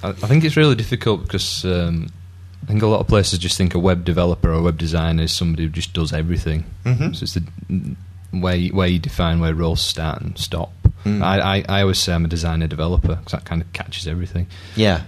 I, 0.04 0.10
I 0.10 0.14
think 0.14 0.44
it's 0.44 0.56
really 0.58 0.76
difficult 0.76 1.24
because 1.24 1.66
um, 1.66 2.08
I 2.64 2.66
think 2.68 2.82
a 2.84 2.88
lot 2.88 3.00
of 3.00 3.08
places 3.08 3.40
just 3.40 3.58
think 3.58 3.74
a 3.74 3.80
web 3.80 4.06
developer 4.06 4.50
or 4.50 4.54
a 4.54 4.62
web 4.62 4.78
designer 4.78 5.24
is 5.24 5.32
somebody 5.32 5.64
who 5.64 5.70
just 5.70 5.94
does 5.94 6.14
everything. 6.14 6.64
Mhm. 6.86 7.16
So 7.16 7.24
it's 7.24 7.34
the 7.34 7.44
where 8.32 8.56
you, 8.56 8.74
where 8.74 8.88
you 8.88 9.00
define 9.00 9.40
where 9.40 9.54
roles 9.54 9.82
start 9.82 10.22
and 10.22 10.38
stop. 10.38 10.72
Mm. 11.04 11.22
I, 11.22 11.40
I, 11.58 11.66
I 11.68 11.82
always 11.82 11.98
say 12.00 12.14
I'm 12.14 12.24
a 12.24 12.30
designer 12.30 12.68
developer 12.68 13.16
because 13.16 13.32
that 13.34 13.44
kind 13.46 13.62
of 13.62 13.74
catches 13.74 14.08
everything. 14.08 14.48
Yeah. 14.76 15.02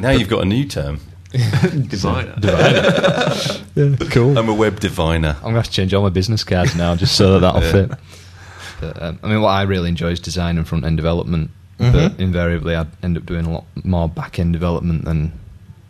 Now 0.00 0.10
you've 0.10 0.28
got 0.28 0.42
a 0.42 0.46
new 0.46 0.64
term. 0.64 1.00
Designer. 1.32 2.34
yeah, 2.42 3.96
cool. 4.10 4.38
I'm 4.38 4.48
a 4.48 4.54
web 4.54 4.80
diviner. 4.80 5.34
I'm 5.38 5.42
going 5.42 5.54
to 5.54 5.58
have 5.60 5.66
to 5.66 5.72
change 5.72 5.92
all 5.92 6.02
my 6.02 6.08
business 6.08 6.44
cards 6.44 6.74
now 6.76 6.94
just 6.96 7.14
so 7.16 7.32
that 7.34 7.40
that'll 7.40 7.62
Yeah. 7.62 7.72
fit. 7.88 7.98
But, 8.80 9.02
um, 9.02 9.18
I 9.22 9.28
mean, 9.28 9.40
what 9.42 9.50
I 9.50 9.62
really 9.62 9.88
enjoy 9.88 10.10
is 10.12 10.20
design 10.20 10.56
and 10.58 10.66
front 10.66 10.84
end 10.84 10.96
development. 10.96 11.50
Mhm. 11.78 11.92
But 11.92 12.20
invariably, 12.20 12.74
I 12.76 12.86
end 13.02 13.18
up 13.18 13.26
doing 13.26 13.44
a 13.44 13.50
lot 13.52 13.64
more 13.84 14.08
back 14.08 14.38
end 14.38 14.52
development 14.54 15.04
than, 15.04 15.32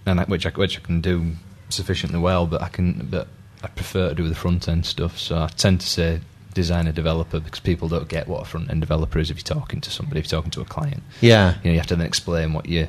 and 0.06 0.20
I, 0.20 0.24
which 0.24 0.46
I 0.46 0.50
which 0.50 0.78
I 0.78 0.80
can 0.80 1.00
do 1.00 1.32
sufficiently 1.68 2.18
well. 2.18 2.46
But 2.46 2.62
I 2.62 2.68
can, 2.68 3.08
but 3.10 3.28
I 3.62 3.68
prefer 3.68 4.10
to 4.10 4.14
do 4.14 4.28
the 4.28 4.34
front 4.34 4.68
end 4.68 4.86
stuff. 4.86 5.18
So 5.18 5.38
I 5.38 5.48
tend 5.48 5.80
to 5.82 5.86
say 5.86 6.20
designer 6.54 6.92
developer 6.92 7.38
because 7.38 7.60
people 7.60 7.86
don't 7.88 8.08
get 8.08 8.28
what 8.28 8.40
a 8.42 8.44
front 8.46 8.70
end 8.70 8.80
developer 8.80 9.18
is 9.18 9.30
if 9.30 9.36
you're 9.36 9.60
talking 9.60 9.80
to 9.82 9.90
somebody, 9.90 10.20
if 10.20 10.30
you're 10.30 10.38
talking 10.40 10.50
to 10.52 10.60
a 10.62 10.64
client. 10.64 11.02
Yeah. 11.20 11.54
You 11.62 11.70
know, 11.70 11.72
you 11.72 11.78
have 11.78 11.86
to 11.88 11.96
then 11.96 12.06
explain 12.06 12.52
what 12.54 12.66
your 12.68 12.88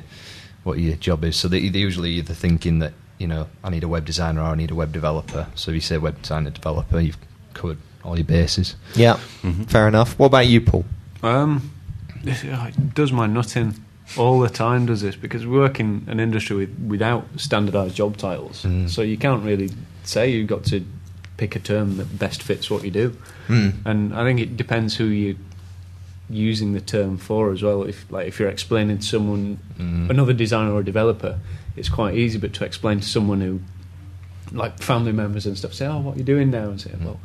what 0.64 0.78
your 0.78 0.96
job 0.96 1.24
is. 1.24 1.36
So 1.36 1.48
they, 1.48 1.68
they're 1.68 1.80
usually 1.80 2.12
either 2.12 2.34
thinking 2.34 2.78
that 2.78 2.92
you 3.18 3.26
know 3.26 3.48
I 3.64 3.70
need 3.70 3.84
a 3.84 3.88
web 3.88 4.04
designer 4.04 4.40
or 4.42 4.46
I 4.52 4.54
need 4.54 4.70
a 4.70 4.74
web 4.74 4.92
developer. 4.92 5.48
So 5.54 5.70
if 5.70 5.74
you 5.74 5.80
say 5.80 5.98
web 5.98 6.22
designer 6.22 6.50
developer, 6.50 7.00
you've 7.00 7.18
covered 7.54 7.78
all 8.04 8.16
your 8.16 8.24
bases. 8.24 8.76
Yeah. 8.94 9.18
Mhm. 9.42 9.68
Fair 9.68 9.88
enough. 9.88 10.18
What 10.18 10.26
about 10.26 10.46
you, 10.46 10.60
Paul? 10.60 10.84
Um, 11.22 11.72
it 12.24 12.94
does 12.94 13.12
my 13.12 13.26
nutting 13.26 13.74
all 14.16 14.40
the 14.40 14.48
time. 14.48 14.86
Does 14.86 15.02
this 15.02 15.16
because 15.16 15.44
we 15.46 15.56
work 15.56 15.78
in 15.80 16.04
an 16.08 16.18
industry 16.20 16.56
with, 16.56 16.78
without 16.86 17.26
standardised 17.36 17.94
job 17.94 18.16
titles, 18.16 18.62
Mm. 18.62 18.88
so 18.88 19.02
you 19.02 19.16
can't 19.18 19.44
really 19.44 19.70
say 20.04 20.30
you've 20.30 20.48
got 20.48 20.64
to 20.66 20.84
pick 21.36 21.54
a 21.54 21.58
term 21.58 21.96
that 21.98 22.18
best 22.18 22.42
fits 22.42 22.70
what 22.70 22.82
you 22.84 22.90
do. 22.90 23.16
Mm. 23.48 23.74
And 23.84 24.14
I 24.14 24.24
think 24.24 24.40
it 24.40 24.56
depends 24.56 24.96
who 24.96 25.04
you're 25.04 25.36
using 26.30 26.72
the 26.72 26.80
term 26.80 27.16
for 27.16 27.52
as 27.52 27.62
well. 27.62 27.82
If 27.84 28.10
like 28.10 28.26
if 28.28 28.38
you're 28.40 28.48
explaining 28.48 28.98
to 28.98 29.04
someone, 29.06 29.58
Mm. 29.78 30.10
another 30.10 30.32
designer 30.32 30.72
or 30.72 30.80
a 30.80 30.84
developer, 30.84 31.38
it's 31.76 31.88
quite 31.88 32.14
easy. 32.16 32.38
But 32.38 32.52
to 32.54 32.64
explain 32.64 33.00
to 33.00 33.06
someone 33.08 33.40
who, 33.40 33.60
like 34.52 34.78
family 34.82 35.12
members 35.12 35.46
and 35.46 35.56
stuff, 35.56 35.74
say, 35.74 35.86
"Oh, 35.86 35.98
what 36.00 36.16
are 36.16 36.18
you 36.18 36.24
doing 36.24 36.50
now?" 36.50 36.70
and 36.70 36.80
say, 36.80 36.90
"Well, 37.04 37.20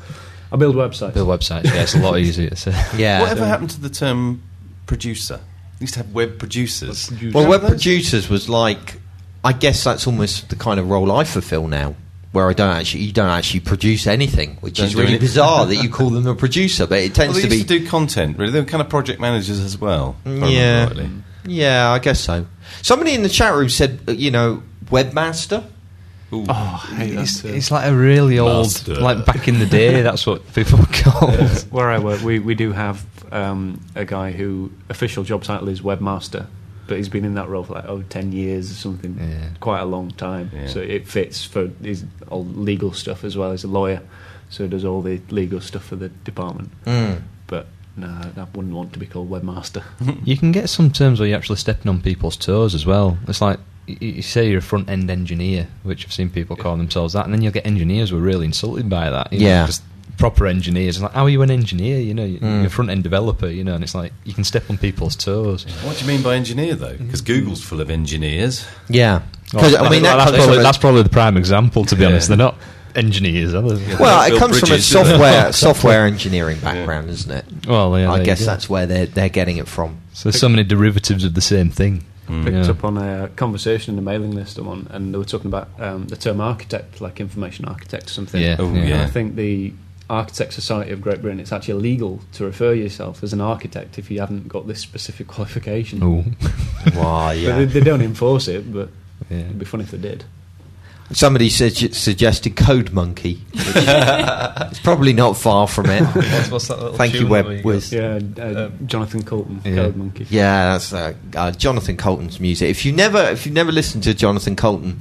I 0.51 0.55
build 0.57 0.75
websites." 0.75 1.13
Build 1.15 1.27
websites, 1.29 1.65
yeah, 1.65 1.81
it's 1.83 1.95
a 1.95 1.99
lot 1.99 2.17
easier 2.25 2.49
to 2.49 2.55
say. 2.55 2.71
Yeah. 2.97 3.21
Whatever 3.21 3.45
happened 3.45 3.71
to 3.71 3.81
the 3.81 3.89
term 3.89 4.41
producer? 4.85 5.39
We 5.79 5.85
used 5.85 5.93
to 5.95 5.99
have 6.01 6.13
web 6.13 6.39
producers. 6.39 7.11
Well, 7.33 7.47
web 7.49 7.61
producers 7.61 8.29
was 8.29 8.47
like, 8.49 8.99
I 9.43 9.53
guess 9.53 9.83
that's 9.83 10.07
almost 10.07 10.49
the 10.49 10.55
kind 10.55 10.79
of 10.79 10.89
role 10.89 11.11
I 11.11 11.23
fulfil 11.25 11.67
now, 11.67 11.95
where 12.31 12.49
I 12.49 12.53
don't 12.53 12.69
actually, 12.75 13.03
you 13.03 13.11
don't 13.11 13.29
actually 13.29 13.59
produce 13.61 14.07
anything, 14.07 14.57
which 14.61 14.77
Don't 14.77 14.87
is 14.87 14.93
do 14.93 14.99
really 14.99 15.11
any- 15.11 15.19
bizarre 15.19 15.65
that 15.65 15.75
you 15.77 15.89
call 15.97 16.09
them 16.09 16.25
a 16.27 16.35
producer, 16.35 16.87
but 16.87 16.99
it 16.99 17.17
Well, 17.17 17.27
tends 17.27 17.35
they 17.37 17.41
to 17.43 17.49
be. 17.49 17.55
used 17.57 17.67
to 17.67 17.79
do 17.79 17.87
content. 17.87 18.37
Really, 18.37 18.51
they 18.51 18.59
were 18.61 18.65
kind 18.65 18.81
of 18.81 18.89
project 18.89 19.19
managers 19.19 19.59
as 19.59 19.77
well. 19.77 20.15
if 20.23 20.27
I 20.27 20.33
remember 20.35 20.55
yeah, 20.55 20.83
rightly. 20.85 21.09
yeah, 21.47 21.89
I 21.91 21.99
guess 21.99 22.19
so. 22.21 22.45
Somebody 22.81 23.13
in 23.13 23.23
the 23.23 23.29
chat 23.29 23.53
room 23.53 23.69
said, 23.69 23.99
uh, 24.07 24.11
you 24.13 24.31
know, 24.31 24.63
webmaster. 24.85 25.63
Ooh. 26.33 26.45
Oh, 26.49 26.89
It's, 26.97 27.43
it's 27.45 27.69
like 27.71 27.89
a 27.89 27.95
really 27.95 28.39
old, 28.39 28.63
Master. 28.65 28.95
like 28.95 29.25
back 29.25 29.47
in 29.47 29.59
the 29.59 29.65
day. 29.65 30.01
That's 30.07 30.25
what 30.25 30.41
people 30.53 30.79
were 30.79 30.85
called. 30.91 31.61
Where 31.71 31.89
I 31.89 31.99
work, 31.99 32.21
we, 32.21 32.39
we 32.39 32.55
do 32.55 32.71
have 32.71 33.05
um, 33.31 33.79
a 33.95 34.05
guy 34.05 34.31
who 34.31 34.71
official 34.89 35.23
job 35.23 35.43
title 35.43 35.69
is 35.69 35.81
webmaster, 35.81 36.47
but 36.87 36.97
he's 36.97 37.09
been 37.09 37.23
in 37.25 37.35
that 37.35 37.47
role 37.49 37.63
for 37.63 37.73
like 37.73 37.85
oh 37.85 38.01
10 38.09 38.31
years 38.31 38.71
or 38.71 38.75
something, 38.75 39.17
Yeah. 39.19 39.49
quite 39.59 39.79
a 39.81 39.85
long 39.85 40.11
time. 40.11 40.49
Yeah. 40.53 40.67
So 40.67 40.79
it 40.79 41.07
fits 41.07 41.43
for 41.45 41.67
his 41.81 42.03
all 42.29 42.45
legal 42.45 42.93
stuff 42.93 43.23
as 43.23 43.37
well. 43.37 43.51
He's 43.51 43.63
a 43.63 43.67
lawyer, 43.67 44.01
so 44.49 44.63
he 44.63 44.69
does 44.69 44.83
all 44.85 45.01
the 45.01 45.21
legal 45.29 45.61
stuff 45.61 45.85
for 45.85 45.95
the 45.95 46.09
department. 46.09 46.71
Mm. 46.85 47.21
But 47.47 47.67
no, 47.95 48.07
I 48.07 48.43
wouldn't 48.55 48.73
want 48.73 48.91
to 48.93 48.99
be 48.99 49.05
called 49.05 49.29
webmaster. 49.29 49.83
You 50.25 50.35
can 50.37 50.51
get 50.51 50.67
some 50.69 50.89
terms 50.91 51.19
where 51.19 51.29
you're 51.29 51.37
actually 51.37 51.57
stepping 51.57 51.89
on 51.89 52.01
people's 52.01 52.35
toes 52.37 52.73
as 52.73 52.85
well. 52.85 53.17
It's 53.27 53.39
like 53.41 53.59
you 53.87 54.21
say 54.21 54.49
you're 54.49 54.59
a 54.59 54.61
front 54.61 54.89
end 54.89 55.09
engineer, 55.09 55.67
which 55.83 56.05
I've 56.05 56.13
seen 56.13 56.29
people 56.29 56.55
call 56.55 56.77
themselves 56.77 57.13
that, 57.13 57.25
and 57.25 57.33
then 57.33 57.41
you'll 57.41 57.51
get 57.53 57.65
engineers 57.67 58.09
who 58.11 58.17
are 58.17 58.21
really 58.21 58.45
insulted 58.45 58.89
by 58.89 59.09
that. 59.09 59.31
you 59.33 59.39
know, 59.39 59.45
Yeah. 59.47 59.65
just 59.65 59.83
proper 60.17 60.45
engineers. 60.47 60.95
It's 60.97 61.03
like, 61.03 61.13
how 61.13 61.23
are 61.23 61.29
you 61.29 61.41
an 61.41 61.49
engineer? 61.51 61.99
You 61.99 62.13
know, 62.13 62.23
you- 62.23 62.37
Mm. 62.39 62.57
you're 62.59 62.67
a 62.67 62.69
front 62.69 62.91
end 62.91 63.03
developer. 63.03 63.47
You 63.47 63.63
know, 63.63 63.73
and 63.75 63.83
it's 63.83 63.95
like 63.95 64.13
you 64.23 64.33
can 64.33 64.43
step 64.43 64.63
on 64.69 64.77
people's 64.77 65.15
toes. 65.15 65.65
What 65.83 65.97
do 65.97 66.05
you 66.05 66.07
mean 66.11 66.21
by 66.21 66.35
engineer, 66.35 66.75
though? 66.75 66.95
Because 66.97 67.21
Google's 67.21 67.61
full 67.61 67.81
of 67.81 67.89
engineers. 67.89 68.63
Yeah. 68.89 69.21
Well, 69.53 69.63
'Cause, 69.63 69.75
I 69.75 69.89
mean, 69.89 70.03
that 70.03 70.15
that's, 70.17 70.31
probably, 70.31 70.63
that's 70.63 70.77
probably 70.77 71.03
the 71.03 71.09
prime 71.09 71.35
example. 71.37 71.83
To 71.85 71.95
be 71.95 72.03
Yeah. 72.03 72.09
honest, 72.09 72.27
they're 72.27 72.37
not 72.37 72.55
engineers, 72.95 73.53
are 73.55 73.61
they? 73.61 73.95
well, 73.95 74.21
it 74.23 74.29
Build 74.29 74.39
comes 74.39 74.59
from 74.59 74.67
a 74.67 74.69
bridges, 74.69 74.89
do 74.89 74.97
they? 74.99 75.03
software 75.09 75.51
software 75.67 76.05
engineering 76.05 76.57
background, 76.61 77.09
isn't 77.09 77.31
it? 77.31 77.45
Well, 77.67 77.97
yeah, 77.99 78.11
I 78.11 78.23
guess 78.23 78.45
that's 78.45 78.69
where 78.69 78.85
they're 78.85 79.07
they're 79.07 79.29
getting 79.29 79.57
it 79.57 79.67
from. 79.67 79.97
So 80.13 80.29
there's 80.29 80.39
so 80.39 80.47
many 80.49 80.63
derivatives 80.63 81.23
of 81.23 81.33
the 81.33 81.41
same 81.41 81.69
thing. 81.69 82.03
Mm. 82.27 82.43
Picked 82.43 82.55
Yeah. 82.65 82.71
up 82.71 82.83
on 82.85 82.97
a 82.97 83.27
conversation 83.35 83.91
in 83.91 83.95
the 83.97 84.01
mailing 84.11 84.31
list 84.31 84.57
I'm 84.57 84.67
on, 84.67 84.87
and 84.91 85.13
they 85.13 85.17
were 85.17 85.25
talking 85.25 85.47
about 85.47 85.67
um, 85.79 86.07
the 86.07 86.15
term 86.15 86.39
architect, 86.39 87.01
like 87.01 87.19
information 87.19 87.65
architect 87.65 88.09
or 88.09 88.13
something. 88.13 88.41
Yeah, 88.41 88.55
Oh, 88.59 88.73
yeah. 88.73 88.85
Yeah. 88.85 89.03
I 89.03 89.07
think 89.07 89.35
the 89.35 89.73
Architect 90.09 90.53
Society 90.53 90.91
of 90.91 91.01
Great 91.01 91.21
Britain, 91.21 91.39
it's 91.39 91.51
actually 91.51 91.75
illegal 91.79 92.21
to 92.33 92.45
refer 92.45 92.73
yourself 92.73 93.23
as 93.23 93.33
an 93.33 93.41
architect 93.41 93.97
if 93.97 94.11
you 94.11 94.19
haven't 94.19 94.47
got 94.47 94.67
this 94.67 94.79
specific 94.79 95.27
qualification. 95.35 96.03
Ooh. 96.03 96.23
Wow, 96.95 97.29
But 97.29 97.55
they, 97.57 97.65
they 97.65 97.79
don't 97.79 98.01
enforce 98.01 98.47
it, 98.47 98.71
but 98.71 98.89
Yeah. 99.29 99.39
it'd 99.39 99.59
be 99.59 99.65
funny 99.65 99.83
if 99.85 99.91
they 99.91 99.97
did. 99.97 100.25
Somebody 101.11 101.49
sug- 101.49 101.93
suggested 101.93 102.55
Code 102.55 102.91
Monkey. 102.91 103.41
it's 103.53 104.79
probably 104.79 105.13
not 105.13 105.37
far 105.37 105.67
from 105.67 105.87
it. 105.89 106.01
What's, 106.03 106.49
what's 106.51 106.67
that 106.69 106.79
little 106.79 106.97
Thank 106.97 107.13
you, 107.13 107.19
tune 107.21 107.29
Web 107.29 107.63
Wiz. 107.65 107.91
Yeah, 107.93 108.19
uh, 108.37 108.69
Jonathan 108.85 109.23
Coulton, 109.23 109.61
Yeah. 109.63 109.75
Code 109.75 109.95
Monkey. 109.95 110.25
Yeah, 110.29 110.73
that's 110.73 110.91
uh, 110.93 111.13
uh, 111.35 111.51
Jonathan 111.51 111.97
Coulton's 111.97 112.39
music. 112.39 112.69
If 112.69 112.85
you 112.85 112.93
never, 112.93 113.19
if 113.29 113.45
you've 113.45 113.53
never 113.53 113.71
listened 113.71 114.03
to 114.05 114.13
Jonathan 114.15 114.55
Coulton, 114.55 114.97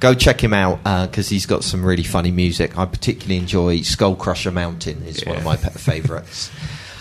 go 0.00 0.12
check 0.12 0.42
him 0.42 0.52
out 0.52 0.82
because 1.08 1.28
he's 1.30 1.46
got 1.46 1.64
some 1.64 1.84
really 1.84 2.02
funny 2.02 2.30
music. 2.30 2.76
I 2.76 2.84
particularly 2.84 3.38
enjoy 3.38 3.80
Skull 3.82 4.16
Crusher 4.16 4.50
Mountain. 4.50 5.02
is 5.04 5.24
one 5.24 5.36
of 5.36 5.44
my 5.44 5.56
pe- 5.56 5.70
favourites. 5.70 6.50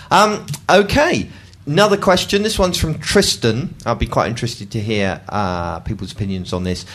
um, 0.10 0.46
okay, 0.70 1.28
another 1.66 1.98
question. 1.98 2.44
This 2.44 2.58
one's 2.58 2.78
from 2.78 2.98
Tristan. 3.00 3.76
I'll 3.86 3.96
be 3.96 4.08
quite 4.08 4.30
interested 4.30 4.72
to 4.72 4.80
hear 4.80 5.20
uh, 5.28 5.80
people's 5.82 6.14
opinions 6.14 6.54
on 6.54 6.64
this. 6.64 6.86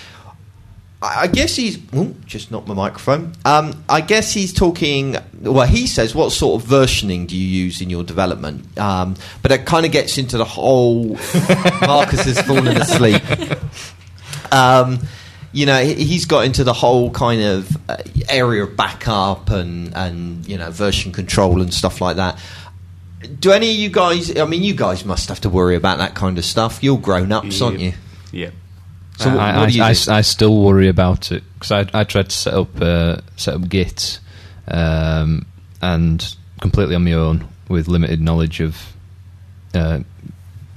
I 1.01 1.29
guess 1.29 1.55
he's 1.55 1.79
ooh, 1.95 2.15
just 2.27 2.51
not 2.51 2.67
my 2.67 2.75
microphone. 2.75 3.33
Um, 3.45 3.85
I 3.89 4.01
guess 4.01 4.33
he's 4.33 4.53
talking. 4.53 5.17
Well, 5.41 5.65
he 5.67 5.87
says, 5.87 6.13
"What 6.15 6.31
sort 6.33 6.61
of 6.61 6.69
versioning 6.69 7.29
do 7.29 7.37
you 7.37 7.47
use 7.47 7.81
in 7.81 7.89
your 7.89 8.03
development?" 8.03 8.77
Um, 8.79 9.15
but 9.41 9.53
it 9.53 9.65
kind 9.65 9.87
of 9.87 9.93
gets 9.93 10.19
into 10.19 10.37
the 10.37 10.45
whole. 10.45 11.11
Marcus 11.83 12.23
has 12.25 12.41
fallen 12.43 12.77
asleep. 12.77 13.23
Um, 14.51 15.01
you 15.53 15.67
know, 15.67 15.83
he- 15.85 16.05
he's 16.05 16.25
got 16.27 16.45
into 16.45 16.65
the 16.65 16.73
whole 16.73 17.11
kind 17.11 17.43
of 17.43 17.77
uh, 17.89 17.97
area 18.29 18.65
of 18.65 18.77
backup 18.77 19.51
and 19.51 19.95
and 19.95 20.47
you 20.49 20.59
know 20.59 20.71
version 20.71 21.13
control 21.13 21.61
and 21.63 21.73
stuff 21.73 22.01
like 22.01 22.17
that. 22.17 22.39
Do 23.41 23.53
any 23.53 23.71
of 23.71 23.77
you 23.77 23.89
guys? 23.89 24.37
I 24.37 24.45
mean, 24.47 24.63
you 24.63 24.75
guys 24.75 25.05
must 25.05 25.29
have 25.29 25.41
to 25.43 25.49
worry 25.49 25.77
about 25.77 25.99
that 25.99 26.15
kind 26.15 26.39
of 26.39 26.45
stuff. 26.45 26.83
You're 26.83 26.99
grown 26.99 27.33
ups, 27.33 27.61
aren't 27.63 27.81
you? 27.81 27.93
Yeah. 28.33 28.51
So 29.19 29.31
what- 29.31 29.41
I, 29.41 29.59
what 29.61 29.69
do 29.71 29.77
you 29.77 29.83
I? 29.83 29.89
I, 29.89 30.19
I 30.19 30.21
still 30.23 30.63
worry 30.63 30.89
about 30.89 31.33
it 31.33 31.43
because 31.55 31.73
I, 31.73 31.87
I 31.93 32.05
tried 32.05 32.31
to 32.31 32.37
set 32.37 32.55
up 32.55 32.81
uh, 32.81 33.17
set 33.37 33.55
up 33.55 33.69
Git 33.69 34.21
um, 34.69 35.45
and 35.83 36.35
completely 36.61 36.95
on 36.95 37.05
my 37.05 37.13
own 37.13 37.49
with 37.69 37.89
limited 37.89 38.21
knowledge 38.21 38.61
of 38.61 38.77
uh, 39.75 40.01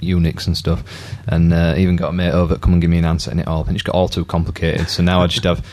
Unix 0.00 0.46
and 0.46 0.56
stuff, 0.56 0.82
and 1.28 1.52
uh, 1.52 1.74
even 1.78 1.96
got 1.96 2.08
a 2.10 2.12
mate 2.12 2.32
over 2.32 2.54
to 2.54 2.60
come 2.60 2.72
and 2.74 2.82
give 2.82 2.90
me 2.90 2.98
an 2.98 3.04
answer 3.04 3.30
and 3.30 3.38
it 3.40 3.46
all, 3.46 3.60
and 3.62 3.70
it 3.70 3.74
just 3.74 3.84
got 3.84 3.94
all 3.94 4.08
too 4.08 4.24
complicated. 4.24 4.88
So 4.88 5.02
now 5.02 5.22
I 5.22 5.26
just 5.28 5.44
have 5.44 5.64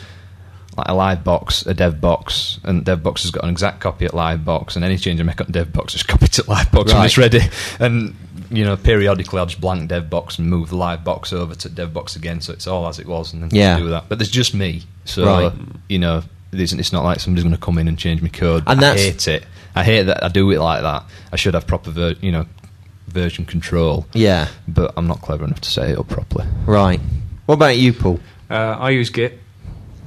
like 0.76 0.86
a 0.88 0.94
live 0.94 1.24
box, 1.24 1.66
a 1.66 1.74
dev 1.74 2.00
box, 2.00 2.60
and 2.62 2.84
dev 2.84 3.02
box 3.02 3.22
has 3.22 3.32
got 3.32 3.42
an 3.42 3.50
exact 3.50 3.80
copy 3.80 4.04
at 4.04 4.14
live 4.14 4.44
box, 4.44 4.76
and 4.76 4.84
any 4.84 4.96
change 4.96 5.18
I 5.20 5.24
make 5.24 5.40
on 5.40 5.50
dev 5.50 5.72
box, 5.72 5.94
is 5.96 6.02
copied 6.04 6.32
to 6.34 6.48
live 6.48 6.70
box 6.70 6.92
when 6.92 7.04
it's 7.06 7.18
ready. 7.18 7.40
And 7.80 8.14
you 8.50 8.64
know, 8.64 8.76
periodically 8.76 9.38
I'll 9.38 9.46
just 9.46 9.60
blank 9.60 9.88
dev 9.88 10.10
box 10.10 10.38
and 10.38 10.48
move 10.48 10.70
the 10.70 10.76
live 10.76 11.04
box 11.04 11.32
over 11.32 11.54
to 11.54 11.68
dev 11.68 11.92
box 11.94 12.16
again, 12.16 12.40
so 12.40 12.52
it's 12.52 12.66
all 12.66 12.86
as 12.88 12.98
it 12.98 13.06
was, 13.06 13.32
and 13.32 13.42
then 13.42 13.50
Yeah. 13.52 13.78
do 13.78 13.88
that. 13.90 14.04
But 14.08 14.18
there's 14.18 14.30
just 14.30 14.54
me, 14.54 14.82
so 15.04 15.24
Right. 15.24 15.52
you 15.88 15.98
know, 15.98 16.22
it 16.52 16.60
isn't, 16.60 16.78
it's 16.80 16.92
not 16.92 17.04
like 17.04 17.20
somebody's 17.20 17.44
going 17.44 17.54
to 17.54 17.60
come 17.60 17.78
in 17.78 17.86
and 17.88 17.96
change 17.96 18.20
my 18.22 18.28
code. 18.28 18.64
And 18.66 18.78
I 18.80 18.82
that's- 18.82 19.04
hate 19.04 19.28
it. 19.28 19.46
I 19.76 19.84
hate 19.84 20.02
that 20.04 20.24
I 20.24 20.28
do 20.28 20.50
it 20.50 20.58
like 20.58 20.82
that. 20.82 21.04
I 21.32 21.36
should 21.36 21.54
have 21.54 21.66
proper, 21.66 21.90
ver- 21.92 22.16
you 22.20 22.32
know, 22.32 22.46
version 23.06 23.44
control, 23.44 24.06
Yeah, 24.14 24.48
but 24.66 24.92
I'm 24.96 25.06
not 25.06 25.20
clever 25.22 25.44
enough 25.44 25.60
to 25.60 25.70
set 25.70 25.90
it 25.90 25.98
up 25.98 26.08
properly. 26.08 26.46
right. 26.66 27.00
What 27.46 27.54
about 27.54 27.76
you, 27.78 27.92
Paul? 27.92 28.20
Uh, 28.50 28.54
I 28.78 28.90
use 28.90 29.10
Git. 29.10 29.38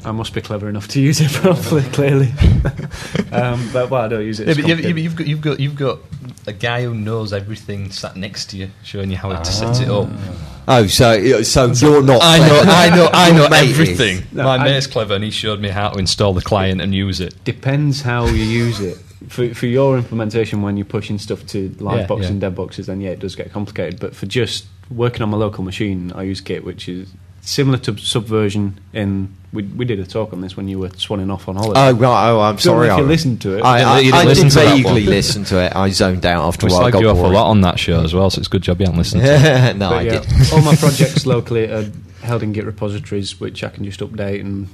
I 0.05 0.11
must 0.11 0.33
be 0.33 0.41
clever 0.41 0.67
enough 0.67 0.89
to 0.89 0.99
use 1.01 1.21
it 1.21 1.31
properly, 1.33 1.81
clearly. 1.83 2.27
um, 3.31 3.69
but 3.71 3.89
well, 3.89 4.01
I 4.01 4.07
don't 4.09 4.25
use 4.25 4.39
it. 4.41 4.49
It's 4.49 4.59
complicated. 4.59 4.97
you've 4.99 5.15
got 5.15 5.27
you've 5.27 5.41
got 5.41 5.59
you've 5.61 5.75
got 5.75 5.99
a 6.47 6.53
guy 6.53 6.83
who 6.83 6.93
knows 6.93 7.33
everything 7.33 7.91
sat 7.91 8.15
next 8.15 8.49
to 8.51 8.57
you, 8.57 8.69
showing 8.83 9.11
you 9.11 9.17
how 9.17 9.29
to 9.33 9.45
set 9.45 9.81
it 9.81 9.89
up. 9.89 10.07
Ah. 10.11 10.49
Oh, 10.65 10.87
so 10.87 11.09
uh, 11.11 11.43
so 11.43 11.67
you're 11.71 12.01
not. 12.01 12.21
I 12.23 12.37
know, 12.39 12.47
clever. 12.61 12.69
I 12.71 12.89
know, 12.95 13.09
I 13.13 13.31
know 13.31 13.49
mate 13.49 13.69
is. 13.69 13.79
everything. 13.79 14.23
No, 14.31 14.43
My 14.43 14.55
I- 14.55 14.63
mate's 14.63 14.87
clever, 14.87 15.13
and 15.15 15.23
he 15.23 15.29
showed 15.31 15.59
me 15.59 15.69
how 15.69 15.89
to 15.89 15.99
install 15.99 16.33
the 16.33 16.41
client 16.41 16.79
and 16.81 16.93
use 16.95 17.19
it. 17.19 17.41
Depends 17.43 18.01
how 18.01 18.25
you 18.27 18.43
use 18.43 18.79
it. 18.79 18.97
For, 19.29 19.53
for 19.53 19.67
your 19.67 19.97
implementation, 19.97 20.61
when 20.61 20.75
you're 20.77 20.85
pushing 20.85 21.17
stuff 21.17 21.45
to 21.47 21.73
live 21.79 21.99
Yeah, 22.01 22.05
boxes 22.07 22.25
yeah. 22.27 22.31
and 22.31 22.41
dev 22.41 22.55
boxes, 22.55 22.87
then 22.87 22.99
yeah, 23.01 23.11
it 23.11 23.19
does 23.19 23.35
get 23.35 23.51
complicated. 23.53 23.99
But 23.99 24.15
for 24.15 24.25
just 24.25 24.65
working 24.89 25.21
on 25.21 25.29
my 25.29 25.37
local 25.37 25.63
machine, 25.63 26.11
I 26.13 26.23
use 26.23 26.41
Git, 26.41 26.63
which 26.65 26.87
is 26.89 27.09
similar 27.43 27.77
to 27.79 27.97
Subversion. 27.97 28.79
In 28.93 29.35
we, 29.53 29.61
we 29.63 29.85
did 29.85 29.99
a 29.99 30.05
talk 30.05 30.33
on 30.33 30.41
this 30.41 30.57
when 30.57 30.67
you 30.67 30.79
were 30.79 30.89
swanning 30.89 31.31
off 31.31 31.47
on 31.47 31.55
holiday. 31.55 31.79
Oh 31.79 31.93
right. 31.93 32.29
Oh, 32.31 32.39
I'm 32.41 32.57
sorry. 32.57 32.87
if 32.89 32.97
you 32.97 33.03
I- 33.03 33.07
listened 33.07 33.41
to 33.41 33.57
it. 33.57 33.61
I, 33.61 33.79
You 33.79 33.85
I, 33.85 34.01
didn't 34.01 34.13
I 34.15 34.23
listen 34.23 34.43
did 34.45 34.49
to 34.53 34.59
that 34.59 34.75
vaguely 34.77 34.91
one. 35.03 35.05
listen 35.05 35.43
to 35.45 35.59
it. 35.63 35.75
I 35.75 35.89
zoned 35.89 36.25
out 36.25 36.43
after 36.47 36.65
We 36.65 36.71
a 36.73 36.75
while. 36.75 36.85
I 36.87 36.91
got 36.91 37.01
you 37.01 37.09
off 37.09 37.17
a 37.17 37.21
bored. 37.21 37.33
lot 37.33 37.49
on 37.51 37.61
that 37.61 37.77
show 37.79 38.01
as 38.03 38.13
well, 38.15 38.29
so 38.31 38.39
it's 38.39 38.47
a 38.47 38.51
good 38.51 38.63
job 38.63 38.79
you 38.79 38.85
haven't 38.87 38.97
listened 38.97 39.21
to 39.21 39.73
no, 39.75 39.89
But 39.89 39.95
I 39.97 40.01
yeah, 40.01 40.19
did. 40.21 40.53
all 40.53 40.61
my 40.63 40.75
projects 40.85 41.25
locally 41.27 41.65
are 41.71 41.85
held 42.23 42.41
in 42.41 42.51
Git 42.53 42.65
repositories, 42.65 43.39
which 43.39 43.63
I 43.63 43.69
can 43.69 43.83
just 43.83 43.99
update 43.99 44.39
and 44.41 44.67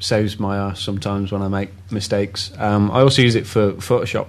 saves 0.00 0.38
my 0.38 0.58
ass 0.58 0.80
sometimes 0.82 1.32
when 1.32 1.40
I 1.42 1.48
make 1.48 1.70
mistakes. 1.90 2.52
Um, 2.58 2.90
I 2.90 3.00
also 3.00 3.22
use 3.22 3.34
it 3.34 3.46
for 3.46 3.72
Photoshop, 3.74 4.26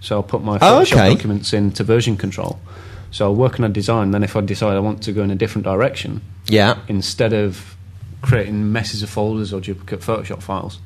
so 0.00 0.16
I'll 0.16 0.22
put 0.22 0.42
my 0.42 0.56
Oh, 0.56 0.58
Photoshop 0.82 0.92
okay. 0.92 1.14
documents 1.14 1.52
into 1.54 1.82
version 1.82 2.16
control. 2.18 2.60
So 3.12 3.24
I'll 3.24 3.34
work 3.34 3.58
on 3.58 3.64
a 3.64 3.68
design. 3.68 4.10
Then, 4.12 4.22
if 4.22 4.36
I 4.36 4.40
decide 4.40 4.76
I 4.76 4.80
want 4.80 5.02
to 5.04 5.12
go 5.12 5.22
in 5.24 5.30
a 5.32 5.34
different 5.34 5.64
direction, 5.64 6.20
Yeah. 6.50 6.78
instead 6.88 7.32
of 7.32 7.76
creating 8.22 8.70
messes 8.72 9.02
of 9.02 9.08
folders 9.10 9.52
or 9.52 9.60
duplicate 9.60 10.00
Photoshop 10.00 10.42
files, 10.42 10.78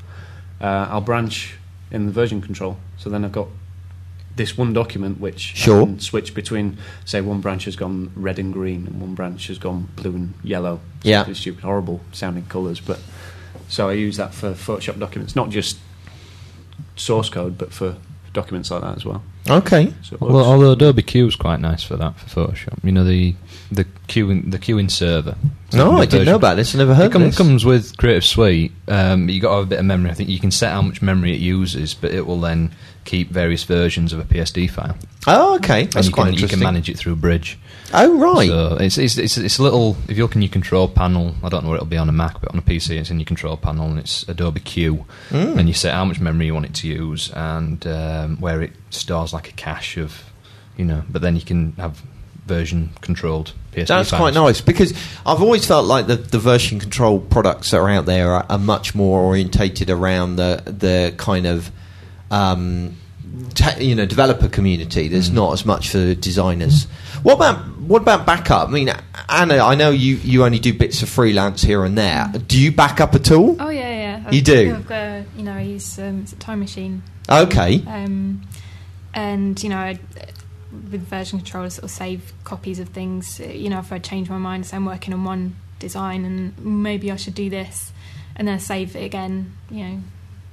uh, 0.61 0.87
I'll 0.91 1.01
branch 1.01 1.57
in 1.91 2.07
the 2.07 2.13
version 2.13 2.41
control. 2.41 2.77
So 2.97 3.11
then 3.11 3.25
I've 3.25 3.33
got 3.33 3.49
this 4.37 4.57
one 4.59 4.73
document 4.73 5.21
which 5.21 5.41
Sure. 5.41 5.83
I 5.83 5.85
can 5.85 6.01
switch 6.01 6.35
between, 6.35 6.79
say, 7.05 7.21
one 7.21 7.41
branch 7.41 7.65
has 7.67 7.77
gone 7.77 8.11
red 8.17 8.39
and 8.39 8.53
green, 8.53 8.87
and 8.87 9.01
one 9.01 9.15
branch 9.15 9.47
has 9.49 9.59
gone 9.59 9.89
blue 9.97 10.15
and 10.15 10.35
yellow. 10.43 10.81
Yeah. 11.03 11.23
Stupid, 11.23 11.37
stupid, 11.37 11.65
horrible 11.65 12.01
sounding 12.13 12.45
colours. 12.47 12.81
But 12.81 13.01
so 13.69 13.89
I 13.89 13.93
use 13.93 14.17
that 14.17 14.35
for 14.35 14.53
Photoshop 14.53 14.99
documents, 14.99 15.37
not 15.37 15.51
just 15.51 15.79
source 16.97 17.29
code, 17.29 17.57
but 17.59 17.73
for 17.73 17.97
documents 18.33 18.71
like 18.71 18.83
that 18.83 18.97
as 18.97 19.05
well. 19.05 19.23
Okay. 19.49 19.93
So 20.03 20.17
Well, 20.19 20.45
although 20.45 20.73
Adobe 20.73 21.03
Cue 21.03 21.27
is 21.27 21.37
quite 21.37 21.61
nice 21.61 21.85
for 21.85 21.97
that 21.97 22.19
for 22.19 22.49
Photoshop. 22.49 22.83
You 22.83 22.93
know 22.93 23.05
the 23.05 23.35
the 23.71 23.85
queuing 24.09 24.51
the 24.51 24.59
queuing 24.59 24.91
server. 24.91 25.37
No, 25.73 25.97
I 25.97 26.07
didn't 26.07 26.27
know 26.27 26.37
about 26.37 26.57
this. 26.57 26.75
I 26.75 26.79
never 26.79 26.95
heard 26.95 27.07
It 27.07 27.13
come, 27.13 27.23
of 27.23 27.29
this. 27.29 27.37
comes 27.37 27.65
with 27.65 27.97
Creative 27.97 28.25
Suite. 28.25 28.73
Um, 28.87 29.29
you 29.29 29.41
got 29.41 29.51
to 29.51 29.55
have 29.57 29.65
a 29.65 29.69
bit 29.69 29.79
of 29.81 29.85
memory. 29.85 30.11
I 30.11 30.15
think 30.15 30.29
you 30.29 30.39
can 30.39 30.53
set 30.53 30.71
how 30.71 30.83
much 30.83 31.03
memory 31.03 31.33
it 31.33 31.41
uses, 31.41 31.95
but 31.95 32.13
it 32.13 32.27
will 32.27 32.41
then 32.41 32.71
keep 33.05 33.31
various 33.31 33.65
versions 33.65 34.13
of 34.13 34.21
a 34.21 34.25
PSD 34.25 34.71
file. 34.71 34.97
Oh, 35.27 35.57
okay. 35.57 35.87
That's 35.87 36.09
quite 36.09 36.35
can, 36.35 36.43
you 36.43 36.49
can 36.49 36.61
manage 36.61 36.89
it 36.89 36.97
through 36.97 37.17
Bridge. 37.17 37.59
oh, 37.93 38.19
right. 38.19 38.49
So 38.49 38.77
it's, 38.81 38.99
it's, 38.99 39.19
it's, 39.19 39.37
it's 39.37 39.59
a 39.59 39.63
little. 39.63 39.97
If 40.09 40.17
you 40.17 40.23
look 40.23 40.37
in 40.37 40.43
your 40.43 40.51
control 40.51 40.87
panel, 40.87 41.35
I 41.43 41.49
don't 41.49 41.65
know 41.65 41.71
where 41.71 41.77
it'll 41.77 41.87
be 41.87 41.97
on 41.97 42.09
a 42.09 42.13
Mac, 42.13 42.41
but 42.41 42.53
on 42.53 42.59
a 42.59 42.63
PC, 42.63 42.99
it's 42.99 43.11
in 43.11 43.19
your 43.19 43.27
control 43.27 43.57
panel, 43.57 43.87
and 43.87 43.99
it's 43.99 44.23
Adobe 44.29 44.61
Cue. 44.61 45.05
Mm. 45.31 45.59
And 45.59 45.69
you 45.69 45.75
set 45.75 45.95
how 45.95 46.05
much 46.05 46.21
memory 46.21 46.47
you 46.47 46.55
want 46.55 46.67
it 46.67 46.75
to 46.75 46.89
use, 46.89 47.31
and 47.33 47.85
um, 47.87 48.37
where 48.39 48.63
it 48.63 48.73
stores 48.91 49.33
like 49.33 49.49
a 49.49 49.53
cache 49.53 49.97
of, 49.97 50.23
you 50.77 50.85
know. 50.85 51.03
But 51.11 51.23
then 51.23 51.35
you 51.35 51.43
can 51.43 51.73
have 51.73 52.01
version 52.47 52.91
controlled 53.01 53.53
PSD 53.73 53.87
That's 53.87 54.11
files. 54.11 54.21
quite 54.21 54.35
nice 54.35 54.61
because 54.61 54.93
I've 55.25 55.41
always 55.43 55.67
felt 55.67 55.87
like 55.87 56.07
the, 56.07 56.17
the 56.17 56.39
version 56.39 56.79
control 56.79 57.19
products 57.21 57.71
that 57.71 57.79
are 57.79 57.89
out 57.89 58.07
there 58.07 58.33
are, 58.33 58.47
are 58.49 58.59
much 58.59 58.95
more 58.95 59.21
orientated 59.23 59.91
around 59.91 60.37
the 60.37 60.63
the 60.67 61.15
kind 61.17 61.47
of 61.47 61.71
um, 62.31 62.97
te- 63.55 63.85
you 63.85 63.95
know 63.95 64.07
developer 64.07 64.49
community. 64.49 65.09
There's 65.09 65.31
Mm. 65.31 65.35
not 65.35 65.53
as 65.55 65.65
much 65.67 65.89
for 65.91 65.99
the 65.99 66.15
designers. 66.15 66.85
What 67.23 67.35
about 67.35 67.57
what 67.81 68.03
about 68.03 68.27
backup? 68.27 68.69
I 68.69 68.73
mean, 68.73 68.91
Anna, 69.29 69.59
I 69.59 69.75
know 69.75 69.91
you, 69.91 70.17
you 70.17 70.45
only 70.45 70.59
do 70.59 70.73
bits 70.75 71.03
of 71.03 71.09
freelance 71.09 71.63
here 71.63 71.85
and 71.85 71.97
there. 71.97 72.31
Do 72.47 72.61
you 72.61 72.73
back 72.73 73.01
up 73.01 73.15
at 73.15 73.31
all? 73.31 73.57
Oh 73.61 73.69
yeah, 73.71 74.21
yeah. 74.23 74.31
You 74.31 74.43
do? 74.43 74.75
I've 74.75 74.87
got, 74.87 75.23
you 75.37 75.43
know, 75.45 75.53
I 75.55 75.61
use 75.63 75.99
um, 75.99 76.21
it's 76.23 76.33
a 76.33 76.37
time 76.37 76.61
machine, 76.61 77.03
Okay. 77.31 77.83
um, 77.87 78.43
and 79.15 79.63
you 79.63 79.69
know, 79.71 79.79
I, 79.79 79.99
with 80.91 81.03
version 81.09 81.39
control, 81.39 81.69
sort 81.71 81.85
of 81.85 81.91
save 81.91 82.33
copies 82.45 82.79
of 82.79 82.89
things. 82.91 83.41
Uh, 83.41 83.45
You 83.49 83.71
know, 83.71 83.79
if 83.79 83.93
I 83.93 83.99
change 83.99 84.29
my 84.29 84.39
mind, 84.39 84.67
say 84.67 84.77
I'm 84.77 84.85
working 84.85 85.15
on 85.15 85.25
one 85.25 85.57
design 85.79 86.25
and 86.25 86.59
maybe 86.59 87.11
I 87.11 87.17
should 87.17 87.35
do 87.35 87.51
this, 87.51 87.93
and 88.37 88.49
then 88.49 88.57
I 88.57 88.59
save 88.59 88.97
it 88.97 89.05
again. 89.05 89.53
You 89.71 89.85
know, 89.85 89.99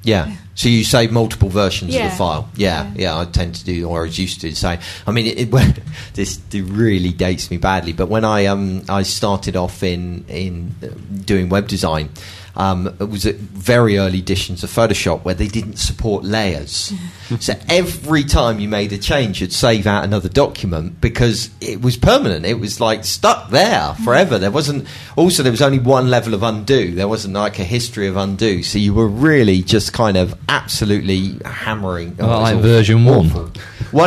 Yeah. 0.04 0.36
So 0.56 0.68
you 0.70 0.84
save 0.84 1.12
multiple 1.12 1.50
versions 1.50 1.94
of 1.96 2.02
the 2.02 2.10
file. 2.18 2.50
Yeah, 2.56 2.92
yeah. 2.96 3.02
Yeah. 3.02 3.20
I 3.20 3.26
tend 3.26 3.56
to 3.56 3.64
do, 3.66 3.88
or 3.88 4.02
I 4.02 4.06
was 4.06 4.18
used 4.18 4.42
to 4.42 4.56
say. 4.56 4.80
I 5.06 5.12
mean, 5.12 5.28
it, 5.28 5.54
it, 5.54 5.80
this 6.14 6.40
it 6.52 6.64
really 6.64 7.12
dates 7.12 7.52
me 7.52 7.58
badly, 7.58 7.94
but 7.94 8.08
when 8.10 8.26
I 8.26 8.46
um 8.48 8.82
I 8.90 9.04
started 9.04 9.56
off 9.56 9.84
in 9.84 10.26
in 10.28 10.76
uh, 10.84 10.88
doing 11.26 11.50
web 11.50 11.68
design. 11.68 12.10
Um, 12.56 12.88
it 13.00 13.10
was 13.10 13.26
at 13.26 13.36
very 13.36 13.98
early 13.98 14.20
editions 14.20 14.64
of 14.64 14.70
Photoshop 14.70 15.24
where 15.24 15.34
they 15.34 15.48
didn't 15.48 15.78
support 15.78 16.24
layers. 16.24 16.94
so 17.40 17.54
every 17.70 18.24
time 18.24 18.60
you 18.60 18.68
made 18.68 18.92
a 18.94 18.98
change, 18.98 19.42
you'd 19.42 19.54
save 19.54 19.88
out 19.88 20.04
another 20.04 20.30
document 20.30 21.00
because 21.02 21.50
it 21.62 21.82
was 21.82 21.98
permanent. 21.98 22.46
It 22.46 22.60
was 22.60 22.80
like 22.80 23.06
stuck 23.06 23.50
there 23.50 23.94
forever. 24.04 24.38
There 24.38 24.52
wasn't. 24.52 24.88
Also, 25.16 25.44
there 25.44 25.52
was 25.52 25.62
only 25.62 25.80
one 25.80 26.10
level 26.10 26.34
of 26.34 26.44
undo. 26.44 26.94
There 26.94 27.08
wasn't 27.08 27.34
like 27.34 27.60
a 27.60 27.64
history 27.64 28.08
of 28.08 28.18
undo. 28.18 28.64
So 28.64 28.80
you 28.80 28.94
were 28.94 29.08
really 29.08 29.62
just 29.62 29.94
kind 29.94 30.18
of 30.18 30.38
absolutely 30.50 31.40
hammering. 31.46 32.18
Well, 32.18 32.42
like 32.42 32.58
version. 32.58 33.08
Awful. 33.08 33.44
One 33.44 33.52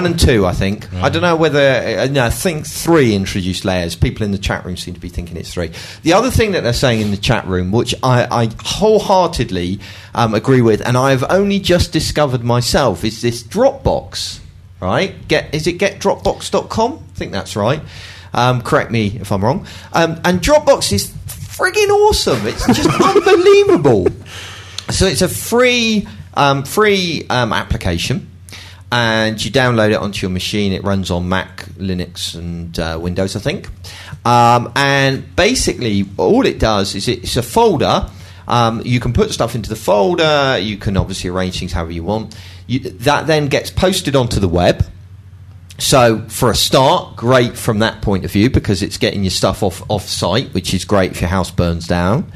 and 0.06 0.18
two, 0.18 0.46
I 0.46 0.52
think. 0.52 0.92
I 0.94 1.08
don't 1.08 1.22
know 1.22 1.36
whether. 1.36 1.60
Uh, 1.60 2.06
no, 2.06 2.24
I 2.24 2.30
think 2.30 2.66
three 2.66 3.14
introduced 3.14 3.64
layers. 3.64 3.94
People 3.94 4.24
in 4.24 4.32
the 4.32 4.38
chat 4.38 4.64
room 4.64 4.76
seem 4.76 4.94
to 4.94 5.00
be 5.00 5.08
thinking 5.08 5.36
it's 5.36 5.52
three. 5.52 5.70
The 6.02 6.12
other 6.12 6.30
thing 6.30 6.52
that 6.52 6.62
they're 6.62 6.72
saying 6.72 7.00
in 7.00 7.10
the 7.10 7.16
chat 7.16 7.46
room, 7.46 7.72
which 7.72 7.94
I, 8.02 8.26
I 8.30 8.50
wholeheartedly 8.62 9.80
um, 10.14 10.34
agree 10.34 10.62
with, 10.62 10.80
and 10.86 10.96
I've 10.96 11.24
only 11.24 11.60
just 11.60 11.92
discovered 11.92 12.42
myself, 12.42 13.04
is 13.04 13.22
this 13.22 13.42
Dropbox. 13.42 14.40
Right? 14.80 15.26
Get 15.28 15.54
is 15.54 15.66
it 15.66 15.78
getdropbox.com? 15.78 16.92
I 16.92 17.16
think 17.16 17.32
that's 17.32 17.56
right. 17.56 17.80
Um, 18.34 18.62
correct 18.62 18.90
me 18.90 19.18
if 19.20 19.30
I'm 19.32 19.42
wrong. 19.42 19.66
Um, 19.92 20.20
and 20.24 20.40
Dropbox 20.40 20.92
is 20.92 21.10
frigging 21.26 21.88
awesome. 21.88 22.46
It's 22.46 22.66
just 22.66 22.90
unbelievable. 23.00 24.08
So 24.90 25.06
it's 25.06 25.22
a 25.22 25.28
free 25.28 26.06
um, 26.34 26.64
free 26.64 27.26
um, 27.30 27.52
application, 27.52 28.28
and 28.94 29.44
you 29.44 29.50
download 29.50 29.90
it 29.90 29.96
onto 29.96 30.24
your 30.24 30.30
machine. 30.30 30.72
It 30.72 30.84
runs 30.84 31.10
on 31.10 31.28
Mac, 31.28 31.64
Linux, 31.78 32.36
and 32.36 32.78
uh, 32.78 32.96
Windows, 33.02 33.34
I 33.34 33.40
think. 33.40 33.68
Um, 34.24 34.72
and 34.76 35.34
basically, 35.34 36.08
all 36.16 36.46
it 36.46 36.60
does 36.60 36.94
is 36.94 37.08
it's 37.08 37.36
a 37.36 37.42
folder. 37.42 38.08
Um, 38.46 38.82
you 38.84 39.00
can 39.00 39.12
put 39.12 39.32
stuff 39.32 39.56
into 39.56 39.68
the 39.68 39.74
folder. 39.74 40.58
You 40.58 40.76
can 40.76 40.96
obviously 40.96 41.28
arrange 41.30 41.58
things 41.58 41.72
however 41.72 41.90
you 41.90 42.04
want. 42.04 42.36
You, 42.68 42.78
that 42.78 43.26
then 43.26 43.48
gets 43.48 43.68
posted 43.68 44.14
onto 44.14 44.38
the 44.38 44.48
web. 44.48 44.86
So 45.78 46.20
for 46.28 46.52
a 46.52 46.54
start, 46.54 47.16
great 47.16 47.58
from 47.58 47.80
that 47.80 48.00
point 48.00 48.24
of 48.24 48.30
view 48.30 48.48
because 48.48 48.80
it's 48.80 48.96
getting 48.96 49.24
your 49.24 49.32
stuff 49.32 49.64
off 49.64 49.82
off 49.90 50.06
site, 50.06 50.54
which 50.54 50.72
is 50.72 50.84
great 50.84 51.10
if 51.10 51.20
your 51.20 51.30
house 51.30 51.50
burns 51.50 51.88
down. 51.88 52.30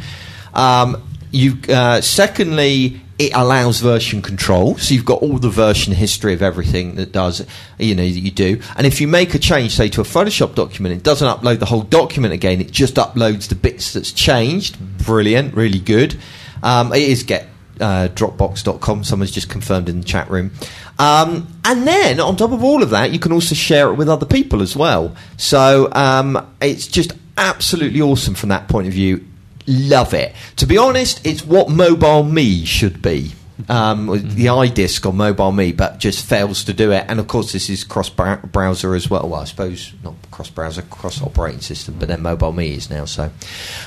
Um, 0.54 1.09
you 1.30 1.59
uh, 1.68 2.00
secondly, 2.00 3.00
it 3.18 3.32
allows 3.34 3.80
version 3.80 4.22
control, 4.22 4.76
so 4.78 4.94
you've 4.94 5.04
got 5.04 5.22
all 5.22 5.38
the 5.38 5.50
version 5.50 5.92
history 5.92 6.34
of 6.34 6.42
everything 6.42 6.94
that 6.94 7.12
does 7.12 7.44
you 7.78 7.94
know 7.94 8.04
that 8.04 8.10
you 8.10 8.30
do. 8.30 8.60
And 8.76 8.86
if 8.86 9.00
you 9.00 9.08
make 9.08 9.34
a 9.34 9.38
change, 9.38 9.72
say 9.72 9.88
to 9.90 10.00
a 10.00 10.04
Photoshop 10.04 10.54
document, 10.54 10.94
it 10.94 11.02
doesn't 11.02 11.26
upload 11.26 11.58
the 11.58 11.66
whole 11.66 11.82
document 11.82 12.32
again; 12.32 12.60
it 12.60 12.70
just 12.70 12.94
uploads 12.94 13.48
the 13.48 13.54
bits 13.54 13.92
that's 13.92 14.12
changed. 14.12 14.78
Brilliant, 15.04 15.54
really 15.54 15.80
good. 15.80 16.18
Um, 16.62 16.92
it 16.92 17.02
is 17.02 17.24
get 17.24 17.46
uh, 17.80 18.08
Dropbox.com. 18.08 19.04
Someone's 19.04 19.30
just 19.30 19.48
confirmed 19.48 19.88
in 19.88 20.00
the 20.00 20.06
chat 20.06 20.30
room. 20.30 20.52
Um, 20.98 21.46
and 21.64 21.86
then 21.86 22.20
on 22.20 22.36
top 22.36 22.52
of 22.52 22.64
all 22.64 22.82
of 22.82 22.90
that, 22.90 23.12
you 23.12 23.18
can 23.18 23.32
also 23.32 23.54
share 23.54 23.88
it 23.88 23.94
with 23.94 24.08
other 24.08 24.26
people 24.26 24.62
as 24.62 24.76
well. 24.76 25.14
So 25.36 25.88
um, 25.92 26.54
it's 26.60 26.86
just 26.86 27.12
absolutely 27.36 28.00
awesome 28.00 28.34
from 28.34 28.48
that 28.50 28.68
point 28.68 28.88
of 28.88 28.92
view. 28.92 29.24
Love 29.68 30.14
it. 30.14 30.34
To 30.56 30.66
be 30.66 30.78
honest, 30.78 31.24
it's 31.24 31.44
what 31.44 31.68
MobileMe 31.68 32.66
should 32.66 33.00
be. 33.00 33.32
Um, 33.68 34.06
with 34.06 34.36
the 34.36 34.46
iDisk 34.46 35.04
on 35.04 35.16
MobileMe, 35.16 35.76
but 35.76 35.98
just 35.98 36.24
fails 36.24 36.62
to 36.62 36.72
do 36.72 36.92
it. 36.92 37.04
And 37.08 37.18
of 37.18 37.26
course, 37.26 37.52
this 37.52 37.68
is 37.68 37.82
cross 37.82 38.08
browser 38.08 38.94
as 38.94 39.10
well. 39.10 39.28
Well, 39.28 39.40
I 39.40 39.46
suppose 39.46 39.92
not 40.04 40.14
cross 40.30 40.48
browser, 40.48 40.82
cross 40.82 41.20
operating 41.20 41.60
system, 41.60 41.96
but 41.98 42.06
then 42.06 42.22
MobileMe 42.22 42.70
is 42.76 42.88
now. 42.88 43.04
So 43.04 43.32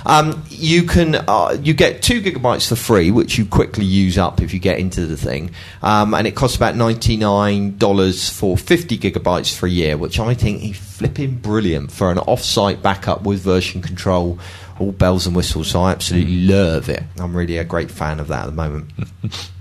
um, 0.05 0.43
you 0.49 0.83
can 0.83 1.15
uh, 1.15 1.57
you 1.63 1.73
get 1.73 2.03
two 2.03 2.21
gigabytes 2.21 2.67
for 2.67 2.75
free, 2.75 3.11
which 3.11 3.37
you 3.37 3.45
quickly 3.45 3.85
use 3.85 4.17
up 4.17 4.41
if 4.41 4.53
you 4.53 4.59
get 4.59 4.77
into 4.77 5.05
the 5.05 5.15
thing, 5.15 5.51
um, 5.81 6.13
and 6.15 6.27
it 6.27 6.35
costs 6.35 6.57
about 6.57 6.75
ninety 6.75 7.15
nine 7.15 7.77
dollars 7.77 8.27
for 8.29 8.57
fifty 8.57 8.97
gigabytes 8.97 9.57
for 9.57 9.67
a 9.67 9.71
year, 9.71 9.95
which 9.95 10.19
I 10.19 10.33
think 10.33 10.63
is 10.65 10.77
flipping 10.77 11.37
brilliant 11.37 11.93
for 11.93 12.11
an 12.11 12.19
off-site 12.19 12.83
backup 12.83 13.23
with 13.23 13.39
version 13.39 13.81
control. 13.81 14.37
All 14.79 14.91
bells 14.91 15.27
and 15.27 15.35
whistles, 15.35 15.69
so 15.69 15.81
I 15.81 15.91
absolutely 15.91 16.41
love 16.41 16.89
it. 16.89 17.03
I'm 17.17 17.35
really 17.35 17.57
a 17.57 17.63
great 17.63 17.91
fan 17.91 18.19
of 18.19 18.27
that 18.29 18.43
at 18.43 18.45
the 18.47 18.51
moment. 18.51 18.91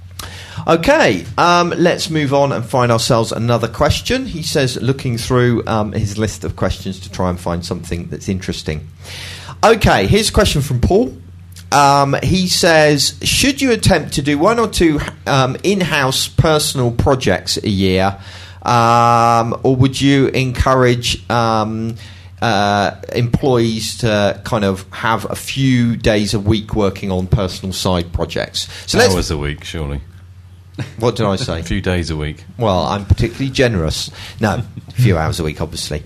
Okay, 0.67 1.25
um, 1.39 1.71
let's 1.71 2.11
move 2.11 2.35
on 2.35 2.53
and 2.53 2.65
find 2.65 2.93
ourselves 2.93 3.33
another 3.33 3.67
question. 3.67 4.27
He 4.27 4.43
says, 4.43 4.77
looking 4.77 5.17
through 5.17 5.67
um, 5.67 5.93
his 5.93 6.19
list 6.19 6.45
of 6.45 6.57
questions 6.57 7.01
to 7.01 7.11
try 7.11 7.31
and 7.31 7.41
find 7.41 7.65
something 7.65 8.09
that's 8.09 8.29
interesting. 8.29 8.87
Okay, 9.65 10.07
here's 10.07 10.29
a 10.29 10.33
question 10.33 10.61
from 10.61 10.81
Paul. 10.81 11.17
Um, 11.73 12.17
he 12.23 12.49
says, 12.49 13.19
should 13.23 13.63
you 13.63 13.73
attempt 13.73 14.15
to 14.15 14.23
do 14.23 14.39
one 14.39 14.59
or 14.59 14.69
two 14.69 15.01
um, 15.27 15.57
in 15.63 15.81
house 15.81 16.29
personal 16.29 16.91
projects 16.91 17.57
a 17.57 17.69
year, 17.69 18.19
um, 18.63 19.59
or 19.63 19.77
would 19.77 20.01
you 20.01 20.29
encourage. 20.29 21.29
Uh, 22.41 22.99
employees 23.13 23.99
to 23.99 24.41
kind 24.45 24.65
of 24.65 24.91
have 24.93 25.31
a 25.31 25.37
few 25.37 25.95
days 25.97 26.33
a 26.33 26.41
week 26.41 26.75
working 26.75 27.11
on 27.11 27.27
personal 27.27 27.71
side 27.73 28.11
projects. 28.15 28.67
So 28.87 28.97
let's 28.97 29.15
Hours 29.15 29.31
a 29.31 29.37
week, 29.37 29.63
surely. 29.65 30.01
what 30.99 31.17
did 31.17 31.27
I 31.27 31.37
say? 31.37 31.61
A 31.61 31.63
few 31.63 31.83
days 31.83 32.09
a 32.11 32.17
week. 32.17 32.45
Well, 32.57 32.85
I'm 32.87 33.05
particularly 33.05 33.51
generous. 33.51 34.11
No, 34.41 34.63
a 34.89 34.93
few 34.93 35.19
hours 35.19 35.39
a 35.39 35.45
week, 35.45 35.61
obviously. 35.61 36.03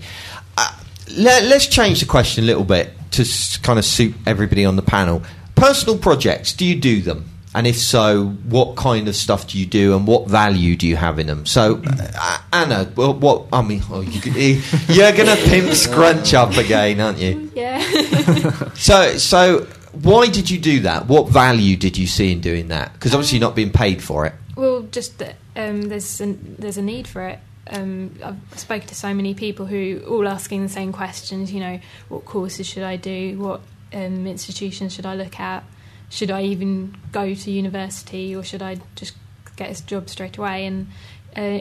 Uh, 0.57 0.71
let, 1.15 1.43
us 1.43 1.67
change 1.67 2.01
the 2.01 2.05
question 2.05 2.43
a 2.43 2.47
little 2.47 2.65
bit 2.65 2.91
to 3.11 3.21
s- 3.21 3.55
kind 3.55 3.79
of 3.79 3.85
suit 3.85 4.13
everybody 4.25 4.65
on 4.65 4.75
the 4.75 4.81
panel. 4.81 5.21
Personal 5.55 5.97
projects, 5.97 6.51
do 6.51 6.65
you 6.65 6.75
do 6.75 7.01
them? 7.01 7.29
And 7.55 7.65
if 7.65 7.77
so, 7.77 8.25
what 8.49 8.75
kind 8.75 9.07
of 9.07 9.15
stuff 9.15 9.47
do 9.47 9.57
you 9.57 9.65
do, 9.65 9.95
and 9.95 10.05
what 10.05 10.27
value 10.27 10.75
do 10.75 10.85
you 10.85 10.97
have 10.97 11.19
in 11.19 11.27
them? 11.27 11.45
So, 11.45 11.81
uh, 11.87 12.37
Anna, 12.51 12.91
well, 12.97 13.13
what 13.13 13.45
I 13.53 13.61
mean, 13.61 13.81
oh, 13.89 14.01
you, 14.01 14.61
you're 14.89 15.13
going 15.13 15.29
to 15.33 15.41
pimp 15.45 15.67
Scrunchup 15.69 16.57
again, 16.57 16.99
aren't 16.99 17.17
you? 17.19 17.49
Yeah. 17.55 17.79
So, 18.75 19.17
so 19.17 19.65
why 19.93 20.27
did 20.27 20.49
you 20.49 20.59
do 20.59 20.81
that? 20.81 21.07
What 21.07 21.29
value 21.29 21.77
did 21.77 21.97
you 21.97 22.07
see 22.07 22.33
in 22.33 22.41
doing 22.41 22.67
that? 22.67 22.91
Because 22.91 23.13
obviously 23.13 23.37
you're 23.37 23.47
not 23.47 23.55
being 23.55 23.71
paid 23.71 24.03
for 24.03 24.25
it. 24.25 24.33
well, 24.57 24.81
just 24.91 25.17
that 25.19 25.35
um, 25.55 25.83
there's 25.83 26.19
a, 26.19 26.33
there's 26.33 26.77
a 26.77 26.81
need 26.81 27.07
for 27.07 27.25
it. 27.25 27.39
Um, 27.67 28.19
I've 28.21 28.59
spoken 28.59 28.89
to 28.89 28.95
so 28.95 29.13
many 29.13 29.33
people 29.33 29.65
who 29.65 30.03
all 30.09 30.27
asking 30.27 30.61
the 30.63 30.69
same 30.69 30.91
questions. 30.91 31.53
You 31.53 31.61
know, 31.61 31.79
what 32.09 32.25
courses 32.25 32.67
should 32.67 32.83
I 32.83 32.97
do? 32.97 33.39
What 33.39 33.61
um, 33.93 34.27
institutions 34.27 34.91
should 34.93 35.05
I 35.05 35.15
look 35.15 35.39
at? 35.39 35.63
Should 36.09 36.31
I 36.31 36.43
even 36.43 36.95
go 37.11 37.33
to 37.33 37.51
university, 37.51 38.35
or 38.35 38.43
should 38.43 38.61
I 38.61 38.77
just 38.95 39.13
get 39.55 39.79
a 39.79 39.85
job 39.85 40.09
straight 40.09 40.37
away? 40.37 40.65
And 40.65 40.87
uh, 41.35 41.59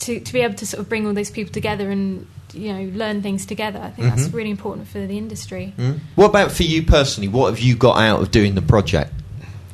to 0.00 0.20
to 0.20 0.32
be 0.32 0.40
able 0.40 0.54
to 0.54 0.66
sort 0.66 0.80
of 0.80 0.88
bring 0.88 1.06
all 1.06 1.14
those 1.14 1.30
people 1.30 1.52
together 1.52 1.90
and 1.90 2.26
you 2.52 2.72
know 2.72 2.90
learn 2.96 3.22
things 3.22 3.46
together, 3.46 3.78
I 3.80 3.90
think 3.90 4.08
that's 4.08 4.28
Mhm. 4.28 4.34
really 4.34 4.50
important 4.50 4.88
for 4.88 4.98
the 5.06 5.16
industry. 5.18 5.74
Mm. 5.78 6.00
What 6.16 6.26
about 6.26 6.50
for 6.52 6.62
you 6.64 6.82
personally? 6.82 7.28
What 7.28 7.50
have 7.50 7.60
you 7.60 7.76
got 7.76 7.98
out 7.98 8.20
of 8.20 8.30
doing 8.30 8.54
the 8.54 8.62
project? 8.62 9.12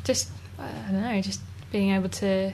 just 0.04 0.28
I 0.58 0.92
don't 0.92 1.00
know, 1.02 1.20
just 1.22 1.40
being 1.72 1.90
able 1.90 2.08
to 2.10 2.52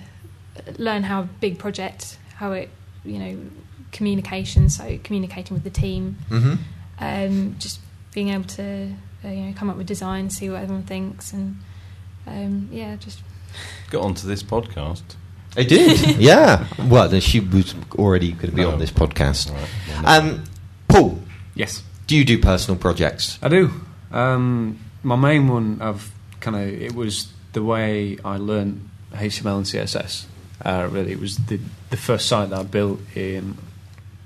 learn 0.79 1.03
how 1.03 1.23
a 1.23 1.29
big 1.41 1.59
project, 1.59 2.17
how 2.37 2.53
it, 2.53 2.69
you 3.05 3.19
know, 3.19 3.37
communication. 3.93 4.71
So 4.71 4.99
communicating 5.03 5.55
with 5.55 5.65
the 5.65 5.71
team, 5.71 6.17
Mm-hmm. 6.31 6.55
um, 7.01 7.57
just 7.59 7.81
being 8.15 8.29
able 8.31 8.45
to, 8.45 8.93
uh, 9.25 9.29
you 9.29 9.43
know, 9.47 9.53
come 9.55 9.71
up 9.71 9.77
with 9.77 9.87
design, 9.87 10.31
see 10.31 10.49
what 10.51 10.63
everyone 10.63 10.85
thinks, 10.85 11.33
and 11.33 11.57
um, 12.27 12.69
yeah, 12.73 12.97
just 12.97 13.21
Got 13.91 14.03
onto 14.05 14.27
this 14.27 14.43
podcast. 14.43 15.03
I 15.57 15.65
did. 15.65 16.17
yeah. 16.19 16.67
Well, 16.89 17.09
then 17.09 17.21
she 17.21 17.41
was 17.41 17.75
already 17.99 18.33
going 18.33 18.51
to 18.51 18.57
be 18.57 18.65
Oh. 18.65 18.71
on 18.71 18.79
this 18.79 18.93
podcast. 18.93 19.51
Right. 19.53 19.69
Well, 20.05 20.23
Um, 20.31 20.45
Paul, 20.89 21.19
Yes, 21.55 21.83
do 22.07 22.17
you 22.17 22.25
do 22.25 22.39
personal 22.39 22.79
projects? 22.79 23.39
I 23.43 23.49
do. 23.49 23.71
Um, 24.13 24.79
my 25.03 25.17
main 25.17 25.49
one, 25.49 25.79
I've 25.83 26.13
kind 26.41 26.57
of 26.57 26.63
it 26.69 26.95
was 26.95 27.33
the 27.53 27.63
way 27.63 28.17
I 28.25 28.37
learned 28.37 28.89
HTML 29.13 29.57
and 29.59 29.67
CSS. 29.67 30.27
Uh, 30.65 30.89
really, 30.91 31.11
it 31.13 31.21
was 31.21 31.37
the 31.37 31.59
the 31.91 31.97
first 31.97 32.27
site 32.29 32.51
that 32.51 32.59
I 32.59 32.63
built 32.63 33.01
in 33.17 33.57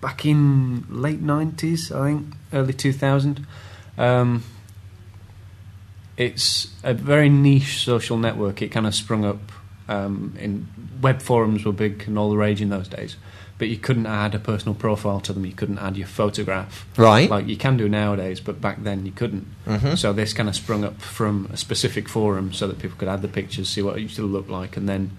back 0.03 0.26
in 0.26 0.84
late 0.90 1.20
nineties, 1.22 1.90
I 1.90 2.09
think, 2.09 2.34
early 2.53 2.72
two 2.74 2.92
thousand. 2.92 3.47
Um, 3.97 4.42
it's 6.17 6.69
a 6.83 6.95
very 6.95 7.29
niche 7.29 7.85
social 7.85 8.17
network. 8.19 8.62
It 8.62 8.69
kind 8.69 8.87
of 8.87 8.95
sprung 8.95 9.25
up 9.25 9.53
um, 9.89 10.35
in 10.39 10.67
web 11.03 11.21
forums 11.21 11.65
were 11.65 11.73
big 11.73 12.05
and 12.07 12.19
all 12.19 12.31
the 12.31 12.37
rage 12.37 12.61
in 12.62 12.71
those 12.71 12.89
days. 12.89 13.17
But 13.59 13.69
you 13.69 13.77
couldn't 13.77 14.07
add 14.07 14.35
a 14.35 14.39
personal 14.41 14.75
profile 14.75 15.21
to 15.21 15.33
them. 15.33 15.47
You 15.47 15.53
couldn't 15.53 15.79
add 15.79 15.97
your 15.97 16.09
photograph 16.09 16.87
Right. 16.97 17.31
like 17.31 17.47
you 17.47 17.57
can 17.57 17.77
do 17.77 17.89
nowadays, 17.89 18.41
but 18.41 18.61
back 18.61 18.83
then 18.83 19.07
you 19.07 19.12
couldn't. 19.12 19.47
Mhm. 19.67 19.97
So 19.97 20.12
this 20.12 20.33
kind 20.33 20.49
of 20.49 20.57
sprung 20.57 20.85
up 20.85 21.01
from 21.01 21.49
a 21.53 21.57
specific 21.57 22.09
forum 22.09 22.53
so 22.53 22.67
that 22.67 22.79
people 22.81 22.97
could 22.99 23.09
add 23.09 23.23
the 23.23 23.29
pictures, 23.29 23.69
see 23.69 23.83
what 23.83 23.97
it 23.97 24.01
used 24.03 24.17
to 24.17 24.23
look 24.23 24.49
like, 24.49 24.77
and 24.77 24.89
then 24.89 25.12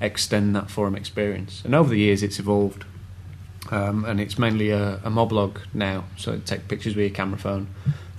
extend 0.00 0.56
that 0.56 0.70
forum 0.70 0.94
experience. 0.94 1.60
And 1.64 1.74
over 1.74 1.90
the 1.90 1.98
years, 1.98 2.22
it's 2.22 2.38
evolved, 2.38 2.84
um, 3.70 4.04
and 4.06 4.20
it's 4.20 4.38
mainly 4.38 4.70
a, 4.70 4.94
a 5.04 5.10
moblog 5.10 5.58
now. 5.74 6.04
So 6.16 6.38
take 6.44 6.68
pictures 6.68 6.96
with 6.96 7.04
your 7.06 7.14
camera 7.14 7.38
phone, 7.38 7.66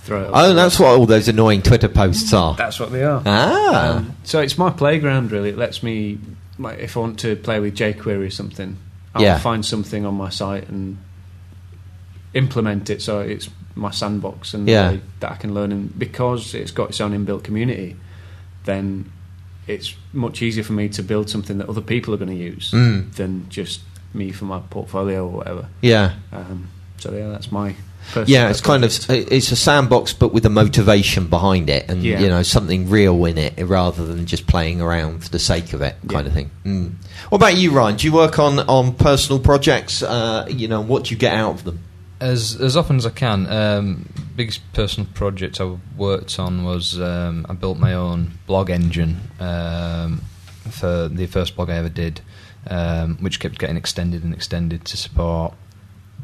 throw 0.03 0.21
it. 0.23 0.25
up. 0.27 0.31
Oh, 0.35 0.53
that's 0.53 0.79
what 0.79 0.89
all 0.97 1.05
those 1.05 1.27
annoying 1.27 1.61
Twitter 1.61 1.87
posts 1.89 2.33
are. 2.33 2.55
That's 2.55 2.79
what 2.79 2.91
they 2.91 3.03
are. 3.03 3.21
Ah. 3.25 3.95
Um, 3.97 4.15
so 4.23 4.39
it's 4.41 4.57
my 4.57 4.69
playground, 4.69 5.31
really. 5.31 5.49
It 5.49 5.57
lets 5.57 5.81
me, 5.83 6.19
like, 6.59 6.79
if 6.79 6.95
I 6.95 6.99
want 7.01 7.19
to 7.19 7.35
play 7.35 7.59
with 7.59 7.75
jQuery 7.75 8.27
or 8.27 8.29
something, 8.29 8.77
I'll 9.15 9.21
Yeah. 9.21 9.37
find 9.39 9.65
something 9.65 10.05
on 10.05 10.15
my 10.15 10.29
site 10.29 10.67
and 10.69 10.97
implement 12.33 12.89
it. 12.89 13.01
So 13.01 13.19
it's 13.19 13.49
my 13.75 13.91
sandbox 13.91 14.53
and 14.53 14.67
Yeah. 14.67 14.91
way 14.91 15.01
that 15.19 15.31
I 15.31 15.35
can 15.35 15.53
learn. 15.53 15.71
And 15.71 15.97
because 15.97 16.53
it's 16.53 16.71
got 16.71 16.89
its 16.89 17.01
own 17.01 17.11
inbuilt 17.13 17.43
community, 17.43 17.95
then 18.65 19.11
it's 19.67 19.95
much 20.11 20.41
easier 20.41 20.63
for 20.63 20.73
me 20.73 20.89
to 20.89 21.03
build 21.03 21.29
something 21.29 21.57
that 21.59 21.69
other 21.69 21.81
people 21.81 22.13
are 22.13 22.17
going 22.17 22.29
to 22.29 22.35
use 22.43 22.71
Mm. 22.71 23.13
than 23.15 23.45
just 23.49 23.81
me 24.13 24.31
for 24.31 24.45
my 24.45 24.59
portfolio 24.69 25.25
or 25.25 25.31
whatever. 25.37 25.65
Yeah. 25.81 26.13
Um, 26.31 26.67
so 26.97 27.13
yeah, 27.13 27.29
that's 27.29 27.51
my. 27.51 27.75
Personal 28.11 28.29
Yeah, 28.29 28.49
it's 28.49 28.61
kind 28.61 28.83
of 28.83 28.91
it's 29.09 29.51
a 29.51 29.55
sandbox, 29.55 30.13
but 30.13 30.33
with 30.33 30.45
a 30.45 30.49
motivation 30.49 31.27
behind 31.27 31.69
it, 31.69 31.89
and 31.89 32.03
Yeah. 32.03 32.19
you 32.19 32.27
know 32.29 32.43
something 32.43 32.89
real 32.89 33.23
in 33.25 33.37
it, 33.37 33.53
rather 33.65 34.05
than 34.05 34.25
just 34.25 34.45
playing 34.47 34.81
around 34.81 35.23
for 35.23 35.29
the 35.29 35.39
sake 35.39 35.73
of 35.73 35.81
it, 35.81 35.95
kind 36.09 36.25
Yeah. 36.25 36.27
of 36.27 36.33
thing. 36.33 36.51
Mm. 36.65 36.91
What 37.29 37.37
about 37.37 37.57
you, 37.57 37.71
Ryan? 37.71 37.95
Do 37.95 38.05
you 38.07 38.13
work 38.13 38.39
on 38.39 38.59
on 38.59 38.93
personal 38.93 39.39
projects? 39.39 40.03
Uh, 40.03 40.45
you 40.49 40.67
know, 40.67 40.81
what 40.81 41.05
do 41.05 41.11
you 41.11 41.17
get 41.17 41.33
out 41.33 41.55
of 41.55 41.63
them? 41.63 41.79
As 42.19 42.55
as 42.59 42.77
often 42.77 42.97
as 42.97 43.05
I 43.05 43.09
can. 43.09 43.47
Um, 43.47 44.05
biggest 44.35 44.61
personal 44.73 45.07
project 45.13 45.59
I 45.61 45.75
worked 45.97 46.39
on 46.39 46.63
was 46.63 46.99
um, 46.99 47.45
I 47.49 47.53
built 47.53 47.77
my 47.77 47.93
own 47.93 48.31
blog 48.47 48.69
engine 48.69 49.17
um, 49.39 50.21
for 50.69 51.07
the 51.07 51.25
first 51.27 51.55
blog 51.55 51.69
I 51.69 51.75
ever 51.75 51.89
did, 51.89 52.21
um, 52.67 53.17
which 53.19 53.39
kept 53.39 53.59
getting 53.59 53.77
extended 53.77 54.23
and 54.23 54.33
extended 54.33 54.85
to 54.85 54.97
support. 54.97 55.53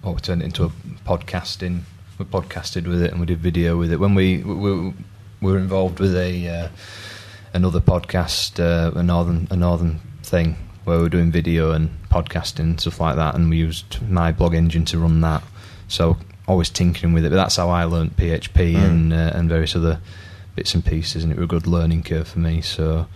Or 0.03 0.13
we 0.13 0.19
turned 0.21 0.41
it 0.41 0.45
into 0.45 0.63
a 0.65 0.69
podcasting. 1.05 1.81
We 2.17 2.25
podcasted 2.25 2.87
with 2.87 3.01
it 3.01 3.11
and 3.11 3.19
we 3.19 3.25
did 3.25 3.39
video 3.39 3.77
with 3.77 3.91
it. 3.91 3.99
When 3.99 4.15
we 4.15 4.37
we, 4.43 4.93
we 5.41 5.51
were 5.51 5.57
involved 5.57 5.99
with 5.99 6.15
a 6.15 6.47
uh, 6.47 6.67
another 7.53 7.79
podcast, 7.81 8.59
uh, 8.59 8.97
a 8.97 9.03
northern 9.03 9.47
a 9.51 9.55
northern 9.55 9.99
thing 10.23 10.55
where 10.85 10.97
we 10.97 11.03
were 11.03 11.09
doing 11.09 11.31
video 11.31 11.71
and 11.71 11.89
podcasting 12.09 12.59
and 12.59 12.81
stuff 12.81 12.99
like 12.99 13.15
that, 13.17 13.35
and 13.35 13.49
we 13.49 13.57
used 13.57 14.01
my 14.09 14.31
blog 14.31 14.53
engine 14.53 14.85
to 14.85 14.97
run 14.99 15.21
that. 15.21 15.43
So 15.87 16.17
always 16.47 16.69
tinkering 16.69 17.13
with 17.13 17.25
it, 17.25 17.29
but 17.29 17.35
that's 17.35 17.57
how 17.57 17.69
I 17.69 17.83
learnt 17.83 18.17
PHP 18.17 18.73
Mm. 18.75 18.83
and 18.85 19.13
uh, 19.13 19.31
and 19.35 19.49
various 19.49 19.75
other 19.75 19.99
bits 20.55 20.73
and 20.73 20.83
pieces, 20.83 21.23
and 21.23 21.31
it 21.31 21.37
was 21.37 21.45
a 21.45 21.47
good 21.47 21.67
learning 21.67 22.03
curve 22.03 22.27
for 22.29 22.39
me. 22.39 22.61
So. 22.61 23.07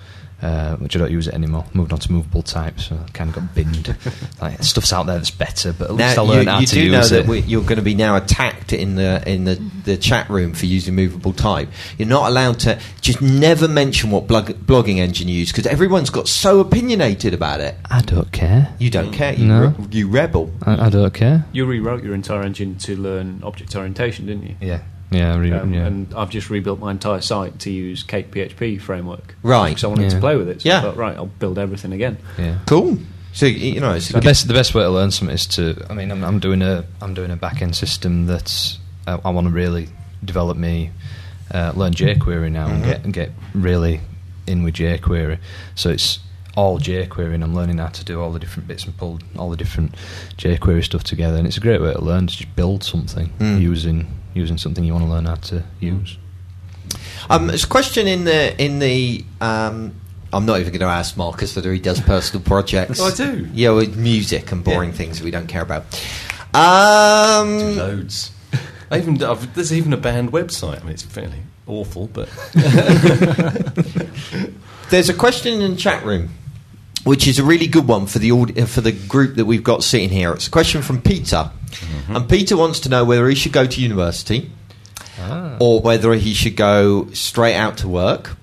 Uh, 0.43 0.75
which 0.75 0.93
I 0.93 0.99
don't 0.99 1.09
use 1.11 1.29
it 1.29 1.33
anymore. 1.33 1.63
Moved 1.73 1.93
on 1.93 1.99
to 1.99 2.11
Movable 2.11 2.41
Type, 2.43 2.77
so 2.77 2.97
I 2.97 3.09
kind 3.11 3.29
of 3.29 3.35
got 3.37 3.55
binned. 3.55 3.95
like 4.41 4.61
stuff's 4.61 4.91
out 4.91 5.05
there 5.05 5.15
that's 5.15 5.31
better, 5.31 5.71
but 5.71 5.89
at 5.89 5.95
least 5.95 6.17
I 6.17 6.21
learned 6.21 6.43
you, 6.47 6.51
how 6.51 6.59
you 6.59 6.67
to 6.67 6.73
do 6.75 6.81
use 6.81 6.91
know 6.91 6.99
it. 7.17 7.21
that 7.21 7.27
we, 7.29 7.39
you're 7.39 7.61
going 7.61 7.77
to 7.77 7.81
be 7.81 7.95
now 7.95 8.17
attacked 8.17 8.73
in 8.73 8.95
the 8.95 9.23
in 9.25 9.45
the, 9.45 9.55
the 9.85 9.95
chat 9.95 10.29
room 10.29 10.53
for 10.53 10.65
using 10.65 10.95
Movable 10.95 11.31
Type. 11.31 11.69
You're 11.97 12.09
not 12.09 12.27
allowed 12.29 12.59
to 12.61 12.77
just 12.99 13.21
never 13.21 13.69
mention 13.69 14.11
what 14.11 14.27
blog, 14.27 14.47
blogging 14.49 14.97
engine 14.97 15.29
you 15.29 15.35
use 15.35 15.49
because 15.53 15.65
everyone's 15.65 16.09
got 16.09 16.27
so 16.27 16.59
opinionated 16.59 17.33
about 17.33 17.61
it. 17.61 17.75
I 17.89 18.01
don't 18.01 18.29
care. 18.33 18.75
You 18.79 18.89
don't 18.89 19.13
care, 19.13 19.31
you, 19.33 19.45
No. 19.45 19.67
re- 19.79 19.85
you 19.91 20.09
rebel. 20.09 20.51
I, 20.63 20.87
I 20.87 20.89
don't 20.89 21.13
care. 21.13 21.45
You 21.53 21.65
rewrote 21.65 22.03
your 22.03 22.15
entire 22.15 22.41
engine 22.43 22.77
to 22.79 22.97
learn 22.97 23.39
object 23.43 23.73
orientation, 23.77 24.25
didn't 24.25 24.43
you? 24.45 24.55
Yeah, 24.59 24.81
yeah, 25.13 25.33
I 25.33 25.37
re- 25.37 25.51
Um, 25.51 25.73
yeah. 25.73 25.85
And 25.85 26.13
I've 26.15 26.29
just 26.29 26.49
rebuilt 26.49 26.79
my 26.79 26.91
entire 26.91 27.21
site 27.21 27.59
to 27.59 27.71
use 27.71 28.03
CakePHP 28.03 28.81
framework. 28.81 29.35
Right. 29.43 29.69
Because 29.69 29.83
I 29.83 29.87
wanted 29.87 30.03
Yeah. 30.03 30.09
to 30.09 30.19
play 30.19 30.35
with 30.35 30.49
it. 30.49 30.61
So 30.61 30.69
Yeah. 30.69 30.79
I 30.79 30.81
thought, 30.81 30.97
right, 30.97 31.15
I'll 31.15 31.25
build 31.27 31.57
everything 31.59 31.93
again. 31.93 32.17
yeah. 32.37 32.57
Cool. 32.65 32.97
So 33.33 33.45
you 33.47 33.79
know, 33.79 33.93
it's 33.93 34.09
a 34.09 34.13
the 34.13 34.19
good- 34.19 34.25
best 34.27 34.47
the 34.47 34.53
best 34.53 34.75
way 34.75 34.83
to 34.83 34.89
learn 34.89 35.09
something 35.11 35.33
is 35.33 35.47
to 35.47 35.75
I 35.89 35.93
mean 35.95 36.11
I'm, 36.11 36.23
I'm 36.23 36.39
doing 36.39 36.61
a 36.61 36.85
I'm 37.01 37.13
doing 37.15 37.31
a 37.31 37.35
back 37.35 37.61
end 37.63 37.75
system 37.75 38.27
that's 38.27 38.77
uh, 39.07 39.17
I 39.25 39.29
want 39.31 39.47
to 39.47 39.53
really 39.53 39.89
develop 40.23 40.55
me 40.55 40.91
uh, 41.51 41.71
learn 41.75 41.93
jQuery 41.93 42.51
now 42.51 42.67
and 42.67 42.83
Mhm. 42.83 42.85
get 42.87 43.03
and 43.05 43.13
get 43.13 43.31
really 43.55 44.01
in 44.45 44.61
with 44.63 44.75
jQuery 44.75 45.39
so 45.73 45.89
it's 45.89 46.19
all 46.55 46.77
jQuery 46.79 47.33
and 47.33 47.43
I'm 47.43 47.55
learning 47.55 47.79
how 47.79 47.87
to 47.87 48.05
do 48.05 48.21
all 48.21 48.31
the 48.31 48.39
different 48.39 48.67
bits 48.67 48.85
and 48.85 48.95
pull 48.95 49.19
all 49.35 49.49
the 49.49 49.57
different 49.57 49.95
jQuery 50.37 50.83
stuff 50.83 51.03
together 51.03 51.37
and 51.37 51.47
it's 51.47 51.57
a 51.57 51.59
great 51.59 51.81
way 51.81 51.91
to 51.91 52.01
learn 52.01 52.27
to 52.27 52.37
just 52.37 52.55
build 52.55 52.83
something 52.83 53.31
Mm. 53.39 53.59
using 53.61 54.07
using 54.33 54.57
something 54.57 54.83
you 54.83 54.93
want 54.93 55.05
to 55.05 55.11
learn 55.11 55.25
how 55.25 55.35
to 55.35 55.63
use 55.79 56.17
Um, 57.29 57.47
there's 57.47 57.63
a 57.63 57.67
question 57.67 58.07
in 58.07 58.25
the 58.25 58.61
in 58.63 58.79
the. 58.79 59.23
Um, 59.41 59.93
I'm 60.33 60.45
not 60.47 60.59
even 60.59 60.71
going 60.73 60.79
to 60.81 60.87
ask 60.87 61.15
Marcus 61.15 61.55
whether 61.55 61.71
he 61.71 61.79
does 61.79 62.01
personal 62.01 62.43
projects. 62.45 62.99
Oh, 62.99 63.05
I 63.07 63.11
do. 63.13 63.47
Yeah, 63.53 63.69
with 63.71 63.95
music 63.95 64.51
and 64.51 64.63
boring 64.63 64.89
Yeah. 64.89 64.95
things 64.97 65.21
we 65.21 65.29
don't 65.31 65.47
care 65.47 65.61
about. 65.61 65.83
Um, 66.53 67.77
Loads. 67.77 68.31
I 68.91 68.97
even 68.97 69.23
I've, 69.23 69.53
there's 69.55 69.71
even 69.73 69.93
a 69.93 69.97
band 69.97 70.31
website. 70.31 70.79
I 70.81 70.83
mean, 70.83 70.93
it's 70.93 71.03
fairly 71.03 71.41
awful, 71.67 72.07
but 72.07 72.27
there's 74.89 75.09
a 75.09 75.13
question 75.13 75.61
in 75.61 75.71
the 75.71 75.77
chat 75.77 76.03
room, 76.05 76.29
which 77.03 77.27
is 77.27 77.39
a 77.39 77.43
really 77.43 77.67
good 77.67 77.87
one 77.87 78.05
for 78.07 78.19
the 78.19 78.31
aud- 78.31 78.67
for 78.69 78.81
the 78.81 78.91
group 78.91 79.35
that 79.35 79.45
we've 79.45 79.63
got 79.63 79.83
sitting 79.83 80.09
here. 80.09 80.31
It's 80.33 80.47
a 80.47 80.51
question 80.51 80.81
from 80.81 81.01
Peter, 81.01 81.51
and 82.07 82.29
Peter 82.29 82.57
wants 82.57 82.79
to 82.81 82.89
know 82.89 83.05
whether 83.05 83.27
he 83.27 83.35
should 83.35 83.51
go 83.51 83.65
to 83.65 83.81
university 83.81 84.49
ah. 85.19 85.57
or 85.59 85.81
whether 85.81 86.13
he 86.13 86.33
should 86.33 86.55
go 86.55 87.09
straight 87.11 87.55
out 87.55 87.77
to 87.77 87.87
work, 87.87 88.35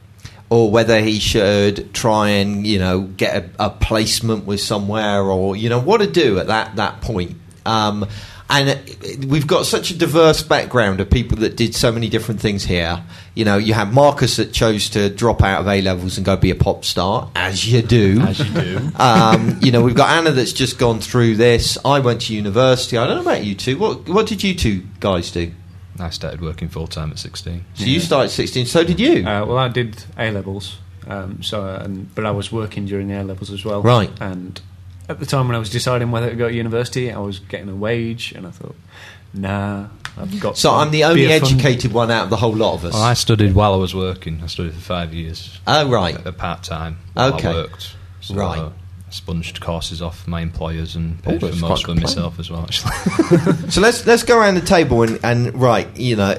or 0.48 0.70
whether 0.70 1.00
he 1.00 1.18
should 1.18 1.92
try 1.94 2.28
and 2.28 2.66
you 2.66 2.78
know 2.78 3.02
get 3.02 3.44
a, 3.44 3.66
a 3.66 3.70
placement 3.70 4.44
with 4.46 4.60
somewhere, 4.60 5.22
or 5.22 5.56
you 5.56 5.68
know 5.68 5.80
what 5.80 6.00
to 6.00 6.06
do 6.06 6.38
at 6.38 6.48
that 6.48 6.76
that 6.76 7.00
point. 7.00 7.36
Um, 7.66 8.06
and 8.51 9.26
we've 9.30 9.46
got 9.46 9.64
such 9.64 9.90
a 9.90 9.96
diverse 9.96 10.42
background 10.42 11.01
of 11.01 11.09
people 11.09 11.38
that 11.38 11.57
did 11.57 11.74
so 11.74 11.92
many 11.92 12.09
different 12.09 12.40
things 12.40 12.64
here. 12.64 13.03
You 13.34 13.44
know, 13.44 13.57
you 13.57 13.74
have 13.74 13.94
Marcus 13.94 14.36
that 14.36 14.53
chose 14.53 14.90
to 14.90 15.09
drop 15.09 15.42
out 15.42 15.61
of 15.61 15.68
A 15.68 15.80
levels 15.80 16.16
and 16.16 16.26
go 16.26 16.36
be 16.36 16.51
a 16.51 16.57
pop 16.57 16.84
star, 16.84 17.30
as 17.36 17.70
you 17.70 17.80
do. 17.80 18.20
as 18.20 18.40
you 18.40 18.53
do 18.61 18.90
Um, 18.98 19.59
you 19.62 19.70
know, 19.70 19.82
we've 19.82 19.94
got 19.94 20.11
Anna 20.11 20.32
that's 20.32 20.53
just 20.53 20.78
gone 20.78 21.01
through 21.01 21.36
this. 21.36 21.78
I 21.84 22.01
went 22.01 22.22
to 22.22 22.34
university. 22.34 22.98
I 22.98 23.07
don't 23.07 23.16
know 23.16 23.30
about 23.30 23.44
you 23.44 23.55
two. 23.55 23.78
What 23.78 24.09
what 24.09 24.26
did 24.26 24.42
you 24.42 24.55
two 24.55 24.82
guys 24.98 25.30
do? 25.30 25.53
I 25.98 26.11
started 26.11 26.40
working 26.40 26.68
full 26.68 26.86
time 26.86 27.11
at 27.11 27.18
16 27.18 27.64
So 27.74 27.84
you 27.84 28.01
started 28.01 28.26
at 28.26 28.30
16. 28.30 28.66
So 28.66 28.84
did 28.84 28.98
you. 28.98 29.26
Uh, 29.26 29.44
well, 29.44 29.59
I 29.59 29.68
did 29.68 30.03
A 30.18 30.30
levels, 30.30 30.78
um, 31.07 31.42
so 31.42 31.64
and, 31.66 32.12
but 32.14 32.26
I 32.26 32.30
was 32.30 32.51
working 32.51 32.86
during 32.86 33.09
the 33.09 33.20
A 33.20 33.22
levels 33.22 33.51
as 33.51 33.64
well. 33.64 33.82
Right. 33.82 34.11
And 34.20 34.61
at 35.11 35.20
the 35.20 35.26
time 35.26 35.48
when 35.48 35.56
I 35.56 35.58
was 35.58 35.70
deciding 35.70 36.11
whether 36.11 36.30
to 36.30 36.36
go 36.36 36.48
to 36.48 36.54
university, 36.54 37.11
I 37.12 37.18
was 37.18 37.38
getting 37.40 37.68
a 37.68 37.74
wage, 37.74 38.32
and 38.32 38.46
I 38.46 38.50
thought, 38.50 38.76
nah, 39.34 39.88
I've 40.16 40.40
got. 40.40 40.56
so 40.56 40.70
to 40.70 40.76
I'm 40.76 40.90
the 40.90 41.04
only 41.04 41.24
a 41.26 41.40
fun- 41.40 41.52
educated 41.52 41.92
one 41.92 42.11
out 42.11 42.24
of 42.24 42.30
the 42.30 42.36
whole 42.36 42.52
lot 42.54 42.74
of 42.74 42.84
us. 42.84 42.94
Well, 42.94 43.02
I 43.02 43.14
studied 43.14 43.54
while 43.54 43.74
I 43.74 43.76
was 43.76 43.94
working. 43.94 44.40
I 44.42 44.46
studied 44.46 44.74
for 44.74 44.80
five 44.80 45.12
years. 45.14 45.61
oh, 45.66 45.88
right. 45.90 46.14
At 46.26 46.36
part 46.38 46.62
time. 46.62 46.98
Okay. 47.16 47.48
I 47.48 47.52
worked. 47.52 47.96
So 48.20 48.34
Right. 48.34 48.58
Uh, 48.58 48.70
Sponged 49.11 49.61
courses 49.61 50.00
off 50.00 50.26
my 50.28 50.40
employers 50.40 50.94
and 50.94 51.18
Oh, 51.26 51.30
paid 51.32 51.40
for 51.40 51.56
most 51.56 51.82
of 51.82 51.94
them 51.94 52.00
myself 52.00 52.38
as 52.38 52.48
well. 52.50 52.62
Actually, 52.62 52.92
So 53.70 53.80
let's 53.80 54.06
let's 54.06 54.22
go 54.22 54.38
around 54.38 54.54
the 54.54 54.61
table 54.61 55.02
and, 55.02 55.18
and 55.24 55.54
right, 55.61 55.88
you 55.96 56.14
know, 56.16 56.36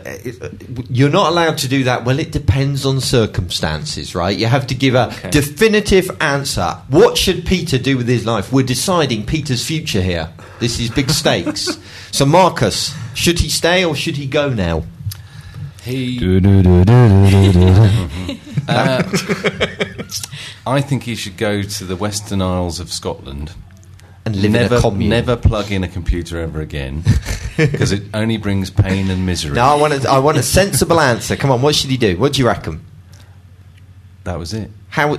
you're 0.89 1.09
not 1.09 1.29
allowed 1.31 1.57
to 1.59 1.67
do 1.67 1.83
that. 1.83 2.05
Well, 2.05 2.17
it 2.19 2.31
depends 2.31 2.85
on 2.85 3.01
circumstances, 3.01 4.15
right? 4.15 4.37
You 4.37 4.45
have 4.47 4.67
to 4.67 4.75
give 4.75 4.95
a 4.95 5.07
Okay. 5.11 5.29
definitive 5.31 6.09
answer. 6.21 6.77
What 6.89 7.17
should 7.17 7.45
Peter 7.45 7.77
do 7.77 7.97
with 7.97 8.07
his 8.07 8.25
life? 8.25 8.51
We're 8.53 8.65
deciding 8.65 9.25
Peter's 9.25 9.65
future 9.65 10.01
here. 10.01 10.29
This 10.59 10.79
is 10.79 10.89
big 10.89 11.09
stakes. 11.09 11.77
so, 12.11 12.25
Marcus, 12.25 12.93
should 13.15 13.39
he 13.39 13.49
stay 13.49 13.83
or 13.83 13.95
should 13.95 14.15
he 14.15 14.27
go 14.27 14.49
now? 14.49 14.83
He. 15.83 16.19
Uh, 18.67 19.01
I 20.67 20.81
think 20.81 21.03
he 21.03 21.15
should 21.15 21.35
go 21.35 21.63
to 21.63 21.83
the 21.83 21.95
Western 21.95 22.41
Isles 22.41 22.79
of 22.79 22.91
Scotland. 22.91 23.53
And 24.23 24.35
live 24.35 24.51
never, 24.51 24.75
in 24.75 24.79
a 24.79 24.81
commune. 24.81 25.09
never 25.09 25.35
plug 25.35 25.71
in 25.71 25.83
a 25.83 25.87
computer 25.87 26.39
ever 26.39 26.61
again 26.61 27.03
because 27.57 27.91
it 27.91 28.03
only 28.13 28.37
brings 28.37 28.69
pain 28.69 29.09
and 29.09 29.25
misery. 29.25 29.55
No, 29.55 29.63
I 29.63 29.75
want 29.75 29.93
a, 29.93 30.09
I 30.09 30.19
want 30.19 30.37
a 30.37 30.43
sensible 30.43 30.99
answer. 30.99 31.35
Come 31.35 31.49
on, 31.49 31.63
what 31.63 31.73
should 31.73 31.89
he 31.89 31.97
do? 31.97 32.17
What 32.17 32.33
do 32.33 32.41
you 32.41 32.47
reckon? 32.47 32.85
That 34.23 34.37
was 34.37 34.53
it. 34.53 34.69
How 34.89 35.17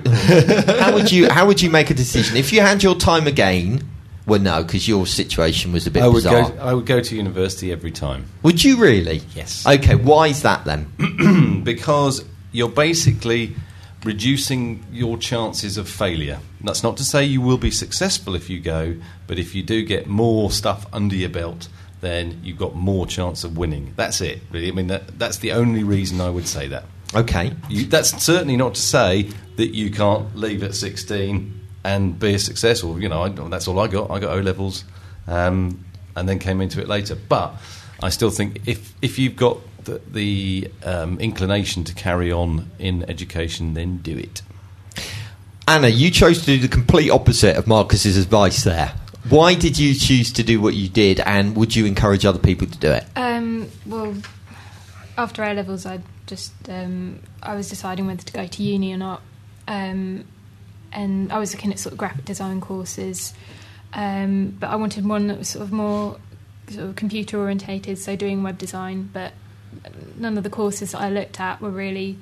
how 0.78 0.94
would 0.94 1.10
you 1.10 1.28
how 1.28 1.46
would 1.46 1.60
you 1.60 1.68
make 1.68 1.90
a 1.90 1.94
decision 1.94 2.36
if 2.36 2.52
you 2.52 2.60
had 2.60 2.82
your 2.82 2.94
time 2.94 3.26
again? 3.26 3.82
Well, 4.26 4.40
no, 4.40 4.62
because 4.62 4.86
your 4.86 5.06
situation 5.06 5.72
was 5.72 5.86
a 5.86 5.90
bit 5.90 6.02
I 6.02 6.06
would 6.06 6.14
bizarre. 6.14 6.50
go. 6.50 6.58
I 6.58 6.74
would 6.74 6.86
go 6.86 7.00
to 7.00 7.16
university 7.16 7.72
every 7.72 7.90
time 7.90 8.26
Would 8.42 8.62
you 8.62 8.76
really? 8.76 9.22
Yes. 9.34 9.66
Okay, 9.66 9.96
why 9.96 10.28
is 10.28 10.42
that 10.42 10.64
then? 10.64 11.62
because 11.64 12.24
you're 12.52 12.68
basically 12.68 13.56
reducing 14.04 14.84
your 14.92 15.16
chances 15.16 15.76
of 15.78 15.88
failure. 15.88 16.38
That's 16.60 16.82
not 16.82 16.96
to 16.98 17.04
say 17.04 17.24
you 17.24 17.40
will 17.40 17.58
be 17.58 17.70
successful 17.70 18.34
if 18.34 18.50
you 18.50 18.60
go, 18.60 18.96
but 19.26 19.38
if 19.38 19.54
you 19.54 19.62
do 19.62 19.84
get 19.84 20.06
more 20.06 20.50
stuff 20.50 20.86
under 20.92 21.14
your 21.14 21.28
belt, 21.28 21.68
then 22.00 22.40
you've 22.42 22.58
got 22.58 22.74
more 22.74 23.06
chance 23.06 23.44
of 23.44 23.56
winning. 23.56 23.94
That's 23.96 24.20
it. 24.20 24.40
Really. 24.50 24.68
I 24.68 24.72
mean, 24.72 24.88
that, 24.88 25.18
that's 25.18 25.38
the 25.38 25.52
only 25.52 25.84
reason 25.84 26.20
I 26.20 26.30
would 26.30 26.48
say 26.48 26.68
that. 26.68 26.84
Okay. 27.14 27.52
You, 27.68 27.84
that's 27.84 28.22
certainly 28.22 28.56
not 28.56 28.74
to 28.74 28.80
say 28.80 29.30
that 29.56 29.74
you 29.74 29.90
can't 29.90 30.34
leave 30.34 30.62
at 30.62 30.74
16 30.74 31.60
and 31.84 32.18
be 32.18 32.34
a 32.34 32.38
successful. 32.38 33.00
You 33.00 33.08
know, 33.08 33.22
I, 33.22 33.28
that's 33.28 33.68
all 33.68 33.78
I 33.80 33.88
got. 33.88 34.10
I 34.10 34.18
got 34.18 34.36
O 34.36 34.40
levels, 34.40 34.84
um, 35.26 35.84
and 36.16 36.28
then 36.28 36.38
came 36.38 36.60
into 36.60 36.80
it 36.80 36.88
later. 36.88 37.16
But 37.16 37.54
I 38.02 38.10
still 38.10 38.30
think 38.30 38.60
if 38.66 38.94
if 39.02 39.18
you've 39.18 39.36
got 39.36 39.58
the, 39.84 40.00
the 40.10 40.70
um, 40.84 41.18
inclination 41.18 41.84
to 41.84 41.94
carry 41.94 42.32
on 42.32 42.70
in 42.78 43.08
education, 43.08 43.74
then 43.74 43.98
do 43.98 44.16
it. 44.16 44.42
Anna, 45.66 45.88
you 45.88 46.10
chose 46.10 46.40
to 46.40 46.46
do 46.46 46.58
the 46.58 46.68
complete 46.68 47.10
opposite 47.10 47.56
of 47.56 47.66
Marcus's 47.66 48.16
advice 48.16 48.64
there. 48.64 48.94
Why 49.28 49.54
did 49.54 49.78
you 49.78 49.94
choose 49.94 50.32
to 50.32 50.42
do 50.42 50.60
what 50.60 50.74
you 50.74 50.88
did, 50.88 51.20
and 51.20 51.56
would 51.56 51.76
you 51.76 51.86
encourage 51.86 52.24
other 52.26 52.40
people 52.40 52.66
to 52.66 52.78
do 52.78 52.90
it? 52.90 53.04
Um, 53.14 53.68
well, 53.86 54.14
after 55.16 55.44
A 55.44 55.54
levels, 55.54 55.86
I 55.86 56.00
just 56.26 56.52
um, 56.68 57.20
I 57.42 57.54
was 57.54 57.68
deciding 57.68 58.06
whether 58.06 58.22
to 58.22 58.32
go 58.32 58.46
to 58.46 58.62
uni 58.62 58.92
or 58.92 58.96
not, 58.96 59.22
um, 59.68 60.24
and 60.92 61.32
I 61.32 61.38
was 61.38 61.54
looking 61.54 61.72
at 61.72 61.78
sort 61.78 61.92
of 61.92 61.98
graphic 61.98 62.24
design 62.24 62.60
courses, 62.60 63.34
Um, 63.94 64.56
but 64.58 64.70
I 64.70 64.76
wanted 64.76 65.06
one 65.06 65.26
that 65.26 65.38
was 65.38 65.48
sort 65.48 65.64
of 65.64 65.72
more 65.72 66.18
sort 66.68 66.88
of 66.88 66.96
computer 66.96 67.38
orientated, 67.38 67.98
so 67.98 68.16
doing 68.16 68.42
web 68.42 68.58
design. 68.58 69.10
But 69.12 69.32
none 70.16 70.38
of 70.38 70.44
the 70.44 70.50
courses 70.50 70.92
that 70.92 71.00
I 71.00 71.10
looked 71.10 71.40
at 71.40 71.60
were 71.60 71.70
really. 71.70 72.18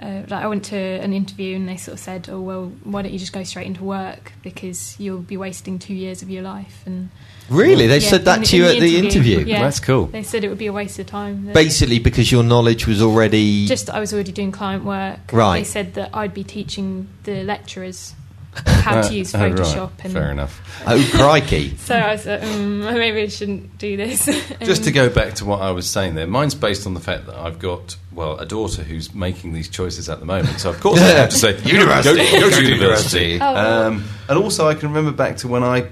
Uh, 0.00 0.22
like 0.28 0.42
I 0.42 0.46
went 0.46 0.64
to 0.66 0.78
an 0.78 1.12
interview 1.12 1.56
and 1.56 1.68
they 1.68 1.76
sort 1.76 1.94
of 1.94 2.00
said, 2.00 2.28
"Oh 2.30 2.40
well, 2.40 2.72
why 2.84 3.02
don't 3.02 3.12
you 3.12 3.18
just 3.18 3.34
go 3.34 3.44
straight 3.44 3.66
into 3.66 3.84
work 3.84 4.32
because 4.42 4.96
you'll 4.98 5.20
be 5.20 5.36
wasting 5.36 5.78
two 5.78 5.92
years 5.92 6.22
of 6.22 6.30
your 6.30 6.42
life." 6.42 6.82
And 6.86 7.10
Really? 7.50 7.86
They 7.88 7.98
Yeah, 7.98 8.08
said 8.08 8.24
that 8.26 8.38
in- 8.38 8.44
to 8.44 8.56
you 8.56 8.64
in 8.66 8.76
at 8.76 8.80
the 8.80 8.98
interview? 8.98 9.40
Yeah, 9.40 9.62
That's 9.62 9.80
cool. 9.80 10.06
They 10.06 10.22
said 10.22 10.44
it 10.44 10.48
would 10.48 10.58
be 10.58 10.66
a 10.68 10.72
waste 10.72 10.98
of 10.98 11.06
time. 11.06 11.46
that- 11.46 11.54
Basically, 11.54 11.98
because 11.98 12.30
your 12.32 12.42
knowledge 12.44 12.86
was 12.86 13.02
already. 13.02 13.66
just 13.66 13.86
that 13.86 13.94
I 13.96 14.00
was 14.00 14.12
already 14.14 14.32
doing 14.32 14.52
client 14.52 14.84
work. 14.84 15.18
Right. 15.32 15.58
They 15.58 15.64
said 15.64 15.94
that 15.94 16.10
I'd 16.14 16.32
be 16.32 16.44
teaching 16.44 17.08
the 17.24 17.42
lecturers 17.42 18.14
how 18.66 19.00
to 19.02 19.14
use 19.14 19.34
Oh, 19.34 19.38
right. 19.42 19.52
Photoshop. 19.52 19.90
And 20.04 20.12
Fair 20.12 20.30
enough. 20.32 20.60
oh, 20.86 21.08
crikey. 21.12 21.76
So 21.78 21.94
I 21.94 22.12
was 22.12 22.26
like, 22.26 22.40
mm, 22.40 22.94
maybe 22.94 23.20
I 23.22 23.26
shouldn't 23.28 23.78
do 23.78 23.96
this. 23.96 24.26
Just 24.64 24.82
to 24.84 24.88
And- 24.88 24.94
go 24.94 25.08
back 25.08 25.34
to 25.34 25.44
what 25.44 25.60
I 25.60 25.70
was 25.72 25.88
saying 25.88 26.14
there, 26.14 26.26
mine's 26.26 26.54
based 26.54 26.86
on 26.86 26.94
the 26.94 27.00
fact 27.00 27.26
that 27.26 27.36
I've 27.36 27.58
got, 27.58 27.96
well, 28.12 28.38
a 28.38 28.46
daughter 28.46 28.82
who's 28.82 29.12
making 29.14 29.52
these 29.54 29.68
choices 29.68 30.08
at 30.08 30.18
the 30.20 30.26
moment. 30.26 30.58
So, 30.60 30.70
of 30.70 30.80
course, 30.80 31.00
I 31.00 31.04
have 31.06 31.30
to 31.30 31.36
say, 31.36 31.60
University. 31.62 32.16
Go, 32.16 32.40
go 32.40 32.50
to 32.50 32.56
to 32.56 32.62
university. 32.64 32.66
university. 32.74 33.38
Oh. 33.40 33.56
Um, 33.86 34.04
and 34.28 34.38
also, 34.38 34.68
I 34.68 34.74
can 34.74 34.88
remember 34.88 35.12
back 35.12 35.36
to 35.38 35.48
when 35.48 35.62
I 35.62 35.86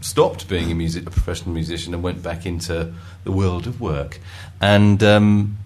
stopped 0.00 0.48
being 0.48 0.70
a, 0.70 0.74
music, 0.74 1.06
a 1.06 1.10
professional 1.10 1.54
musician 1.54 1.94
and 1.94 2.02
went 2.02 2.22
back 2.22 2.46
into 2.46 2.92
the 3.24 3.32
world 3.32 3.66
of 3.66 3.80
work. 3.80 4.20
And 4.60 5.02
um, 5.02 5.58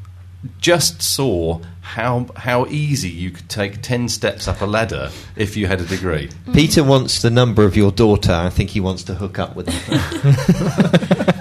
just 0.60 1.02
saw 1.02 1.60
how, 1.82 2.26
how 2.36 2.64
easy 2.66 3.10
you 3.10 3.30
could 3.30 3.48
take 3.50 3.82
10 3.82 4.08
steps 4.08 4.48
up 4.48 4.60
a 4.62 4.64
ladder 4.66 5.10
if 5.36 5.56
you 5.56 5.66
had 5.66 5.80
a 5.80 5.84
degree. 5.84 6.30
Peter 6.54 6.82
wants 6.82 7.20
the 7.22 7.28
number 7.30 7.64
of 7.64 7.76
your 7.76 7.90
daughter. 7.92 8.32
I 8.32 8.48
think 8.50 8.70
he 8.70 8.80
wants 8.80 9.02
to 9.04 9.14
hook 9.14 9.38
up 9.38 9.54
with 9.56 9.68
her. 9.68 11.32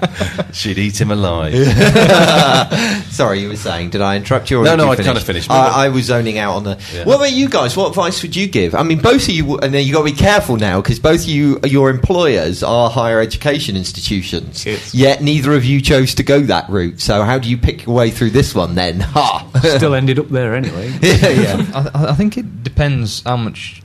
She'd 0.54 0.78
eat 0.78 1.00
him 1.00 1.12
alive. 1.12 1.54
Sorry, 3.12 3.40
you 3.42 3.50
were 3.50 3.56
saying. 3.56 3.92
Did 3.92 4.02
I 4.02 4.18
interrupt 4.18 4.52
you? 4.52 4.60
Or 4.60 4.64
No, 4.66 4.76
no, 4.76 4.86
you 4.86 4.92
I 4.92 4.96
finish? 4.96 5.06
kinda 5.08 5.22
finished. 5.22 5.50
I, 5.50 5.86
I 5.86 5.90
was 5.90 6.06
zoning 6.06 6.38
out 6.38 6.56
on 6.56 6.64
the. 6.64 6.78
Yeah. 6.94 7.06
What 7.06 7.16
about 7.18 7.32
you 7.32 7.48
guys? 7.48 7.78
What 7.78 7.90
advice 7.90 8.22
would 8.22 8.36
you 8.36 8.48
give? 8.48 8.76
I 8.76 8.84
mean, 8.84 9.00
both 9.00 9.24
of 9.24 9.30
you, 9.30 9.58
and 9.60 9.74
then 9.74 9.86
you 9.86 9.94
got 9.94 10.00
to 10.00 10.06
be 10.12 10.18
careful 10.18 10.58
now 10.58 10.82
because 10.82 11.00
both 11.00 11.22
of 11.24 11.30
you, 11.30 11.60
your 11.66 11.90
employers 11.90 12.64
are 12.64 12.90
higher 12.90 13.22
education 13.22 13.78
institutions. 13.78 14.66
Yes. 14.66 14.94
Yet 14.94 15.22
neither 15.22 15.54
of 15.54 15.64
you 15.64 15.80
chose 15.82 16.16
to 16.16 16.24
go 16.24 16.42
that 16.42 16.70
route. 16.70 17.00
So 17.00 17.24
how 17.24 17.40
do 17.40 17.50
you 17.50 17.58
pick 17.58 17.86
your 17.86 17.96
way 17.96 18.10
through 18.10 18.32
this 18.32 18.54
one 18.54 18.76
then? 18.76 19.00
Ha! 19.00 19.48
Still 19.78 19.94
ended 19.94 20.20
up 20.20 20.31
there 20.32 20.56
anyway. 20.56 20.90
yeah, 21.02 21.30
yeah. 21.30 21.92
I, 21.94 22.12
I 22.12 22.14
think 22.14 22.38
it 22.38 22.64
depends 22.64 23.22
how 23.24 23.38
much. 23.38 23.82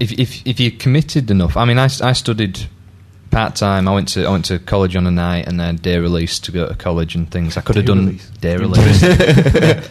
If 0.00 0.12
if 0.12 0.46
if 0.46 0.60
you're 0.60 0.78
committed 0.78 1.30
enough, 1.30 1.56
I 1.56 1.64
mean, 1.64 1.78
I, 1.78 1.84
I 1.84 2.12
studied 2.12 2.66
part 3.30 3.56
time. 3.56 3.88
I 3.88 3.94
went 3.94 4.08
to 4.08 4.24
I 4.24 4.30
went 4.30 4.44
to 4.46 4.58
college 4.60 4.94
on 4.94 5.06
a 5.06 5.10
night 5.10 5.48
and 5.48 5.58
then 5.58 5.76
day 5.76 5.98
release 5.98 6.38
to 6.40 6.52
go 6.52 6.68
to 6.68 6.74
college 6.74 7.16
and 7.16 7.28
things. 7.28 7.56
I 7.56 7.62
could 7.62 7.76
have 7.76 7.86
done 7.86 8.06
release? 8.06 8.30
day 8.40 8.56
release. 8.56 9.02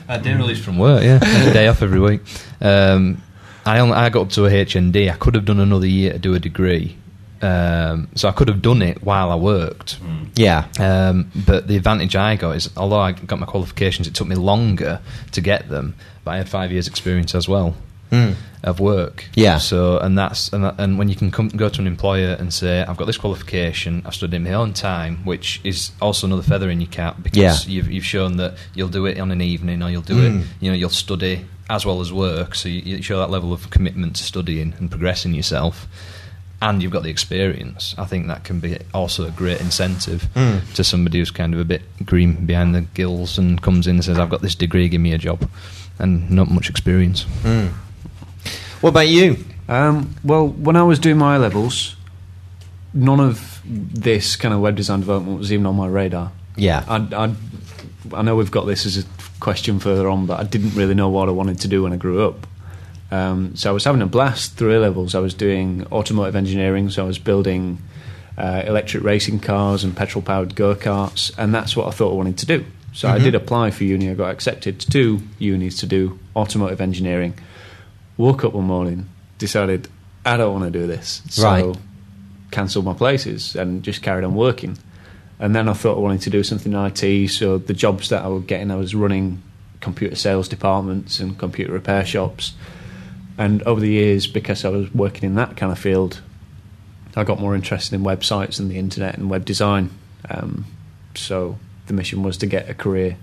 I 0.07 0.17
day 0.23 0.33
release 0.33 0.63
from 0.63 0.77
work. 0.77 1.03
Yeah, 1.03 1.17
a 1.17 1.53
day 1.53 1.67
off 1.67 1.81
every 1.81 1.99
week. 1.99 2.21
Um, 2.61 3.21
I 3.65 3.79
only, 3.79 3.95
I 3.95 4.09
got 4.09 4.21
up 4.21 4.29
to 4.31 4.45
a 4.45 4.49
HND. 4.49 5.11
I 5.11 5.17
could 5.17 5.35
have 5.35 5.45
done 5.45 5.59
another 5.59 5.85
year 5.85 6.13
to 6.13 6.19
do 6.19 6.33
a 6.33 6.39
degree. 6.39 6.97
Um, 7.41 8.07
so 8.15 8.29
I 8.29 8.31
could 8.31 8.47
have 8.49 8.61
done 8.61 8.81
it 8.81 9.01
while 9.03 9.31
I 9.31 9.35
worked. 9.35 9.99
Yeah. 10.35 10.65
Um, 10.79 11.31
but 11.35 11.67
the 11.67 11.75
advantage 11.75 12.15
I 12.15 12.35
got 12.35 12.55
is, 12.55 12.69
although 12.77 12.99
I 12.99 13.13
got 13.13 13.39
my 13.39 13.45
qualifications, 13.47 14.07
it 14.07 14.13
took 14.15 14.27
me 14.27 14.35
longer 14.35 14.99
to 15.31 15.41
get 15.41 15.67
them. 15.69 15.95
But 16.23 16.31
I 16.31 16.37
had 16.37 16.49
five 16.49 16.71
years' 16.71 16.87
experience 16.87 17.33
as 17.35 17.47
well 17.49 17.75
Mm. 18.11 18.35
of 18.63 18.81
work. 18.81 19.23
Yeah. 19.35 19.57
So 19.57 19.97
and 19.97 20.17
that's 20.17 20.51
and, 20.51 20.65
that, 20.65 20.75
and 20.79 20.97
when 20.99 21.07
you 21.07 21.15
can 21.15 21.31
come 21.31 21.47
go 21.47 21.69
to 21.69 21.79
an 21.79 21.87
employer 21.87 22.35
and 22.37 22.53
say, 22.53 22.81
I've 22.83 22.97
got 22.97 23.05
this 23.05 23.17
qualification, 23.17 24.01
I've 24.05 24.13
studied 24.13 24.35
in 24.35 24.43
my 24.43 24.51
own 24.53 24.73
time, 24.73 25.23
which 25.23 25.61
is 25.63 25.91
also 26.01 26.27
another 26.27 26.43
feather 26.43 26.69
in 26.69 26.81
your 26.81 26.89
cap 26.91 27.23
because 27.23 27.37
Yeah. 27.65 27.73
you've 27.73 27.89
you've 27.89 28.05
shown 28.05 28.35
that 28.37 28.55
you'll 28.75 28.89
do 28.89 29.05
it 29.05 29.17
on 29.17 29.31
an 29.31 29.41
evening 29.41 29.81
or 29.81 29.89
you'll 29.89 30.01
do 30.01 30.15
Mm. 30.15 30.41
it, 30.41 30.47
you 30.59 30.69
know, 30.69 30.75
you'll 30.77 30.89
study 30.89 31.45
as 31.69 31.85
well 31.85 32.01
as 32.01 32.11
work. 32.11 32.53
So 32.53 32.67
you, 32.67 32.81
you 32.97 33.01
show 33.01 33.17
that 33.19 33.29
level 33.29 33.53
of 33.53 33.69
commitment 33.69 34.17
to 34.17 34.23
studying 34.23 34.73
and 34.77 34.89
progressing 34.91 35.33
yourself. 35.33 35.87
And 36.63 36.83
you've 36.83 36.91
got 36.91 37.01
the 37.01 37.09
experience. 37.09 37.95
I 37.97 38.05
think 38.05 38.27
that 38.27 38.43
can 38.43 38.59
be 38.59 38.77
also 38.93 39.25
a 39.27 39.31
great 39.31 39.59
incentive 39.61 40.27
Mm. 40.35 40.73
to 40.75 40.83
somebody 40.83 41.17
who's 41.17 41.31
kind 41.31 41.53
of 41.55 41.59
a 41.59 41.65
bit 41.65 41.81
green 42.05 42.45
behind 42.45 42.75
the 42.75 42.81
gills 42.81 43.37
and 43.39 43.59
comes 43.61 43.87
in 43.87 43.95
and 43.95 44.03
says, 44.05 44.19
"I've 44.19 44.29
got 44.29 44.41
this 44.43 44.53
degree, 44.55 44.87
give 44.87 45.01
me 45.01 45.11
a 45.13 45.17
job," 45.17 45.49
and 45.97 46.29
not 46.29 46.51
much 46.51 46.69
experience. 46.69 47.25
Mm. 47.43 47.69
What 48.81 48.89
about 48.91 49.07
you? 49.07 49.43
Um, 49.67 50.15
well, 50.23 50.47
when 50.47 50.75
I 50.75 50.83
was 50.83 50.99
doing 50.99 51.17
my 51.17 51.37
levels, 51.37 51.95
none 52.93 53.19
of 53.19 53.61
this 53.65 54.35
kind 54.35 54.53
of 54.53 54.59
web 54.59 54.75
design 54.75 54.99
development 54.99 55.39
was 55.39 55.51
even 55.51 55.65
on 55.65 55.75
my 55.75 55.87
radar. 55.87 56.31
Yeah. 56.57 56.83
I, 56.87 56.97
I, 57.15 57.33
I 58.13 58.21
know 58.21 58.35
we've 58.35 58.51
got 58.51 58.65
this 58.65 58.85
as 58.85 58.97
a 58.97 59.03
question 59.39 59.79
further 59.79 60.09
on, 60.09 60.25
but 60.25 60.39
I 60.39 60.43
didn't 60.43 60.75
really 60.75 60.93
know 60.93 61.09
what 61.09 61.27
I 61.27 61.31
wanted 61.31 61.59
to 61.61 61.67
do 61.67 61.83
when 61.83 61.93
I 61.93 61.95
grew 61.97 62.27
up. 62.27 62.45
Um, 63.11 63.55
so 63.55 63.69
I 63.69 63.73
was 63.73 63.83
having 63.83 64.01
a 64.01 64.05
blast 64.07 64.53
through 64.57 64.77
A 64.77 64.79
levels. 64.79 65.15
I 65.15 65.19
was 65.19 65.33
doing 65.33 65.85
automotive 65.91 66.35
engineering, 66.35 66.89
so 66.89 67.03
I 67.03 67.07
was 67.07 67.19
building 67.19 67.79
uh, 68.37 68.63
electric 68.65 69.03
racing 69.03 69.39
cars 69.39 69.83
and 69.83 69.95
petrol 69.95 70.21
powered 70.21 70.55
go 70.55 70.73
karts, 70.73 71.31
and 71.37 71.53
that's 71.53 71.75
what 71.75 71.87
I 71.87 71.91
thought 71.91 72.11
I 72.13 72.15
wanted 72.15 72.37
to 72.37 72.45
do. 72.45 72.65
So 72.93 73.09
I 73.09 73.19
Mhm. 73.19 73.23
did 73.23 73.35
apply 73.35 73.71
for 73.71 73.83
uni. 73.83 74.09
I 74.09 74.13
got 74.13 74.31
accepted 74.31 74.79
to 74.79 74.89
two 74.89 75.21
unis 75.37 75.77
to 75.79 75.85
do 75.85 76.17
automotive 76.35 76.81
engineering. 76.81 77.33
Woke 78.17 78.43
up 78.45 78.53
one 78.53 78.65
morning, 78.65 79.05
decided 79.37 79.89
I 80.25 80.37
don't 80.37 80.53
want 80.59 80.71
to 80.71 80.79
do 80.79 80.87
this. 80.87 81.21
So 81.29 81.43
Right. 81.43 81.75
cancelled 82.51 82.85
my 82.85 82.93
places 82.93 83.55
and 83.55 83.83
just 83.83 84.01
carried 84.01 84.23
on 84.23 84.33
working. 84.35 84.77
And 85.39 85.55
then 85.55 85.67
I 85.67 85.73
thought 85.73 85.97
I 85.97 86.01
wanted 86.01 86.21
to 86.21 86.29
do 86.29 86.43
something 86.43 86.71
in 86.71 86.77
IT. 86.77 87.27
So 87.27 87.57
the 87.57 87.73
jobs 87.73 88.09
that 88.09 88.23
I 88.23 88.27
was 88.27 88.43
getting, 88.45 88.71
I 88.71 88.75
was 88.75 88.93
running 88.95 89.41
computer 89.81 90.15
sales 90.15 90.47
departments 90.47 91.19
and 91.19 91.37
computer 91.37 91.73
repair 91.73 92.05
shops. 92.05 92.53
And 93.43 93.63
over 93.63 93.81
the 93.81 93.89
years, 93.89 94.27
because 94.27 94.63
I 94.65 94.69
was 94.69 94.93
working 94.93 95.23
in 95.29 95.35
that 95.35 95.57
kind 95.57 95.71
of 95.71 95.79
field, 95.79 96.21
I 97.15 97.23
got 97.23 97.39
more 97.39 97.55
interested 97.55 97.95
in 97.95 98.03
websites 98.03 98.59
and 98.59 98.69
the 98.69 98.77
internet 98.77 99.17
and 99.17 99.29
web 99.31 99.45
design. 99.45 99.89
Um, 100.29 100.65
so 101.15 101.57
the 101.87 101.93
mission 101.93 102.21
was 102.23 102.37
to 102.37 102.45
get 102.45 102.69
a 102.69 102.73
career 102.75 103.17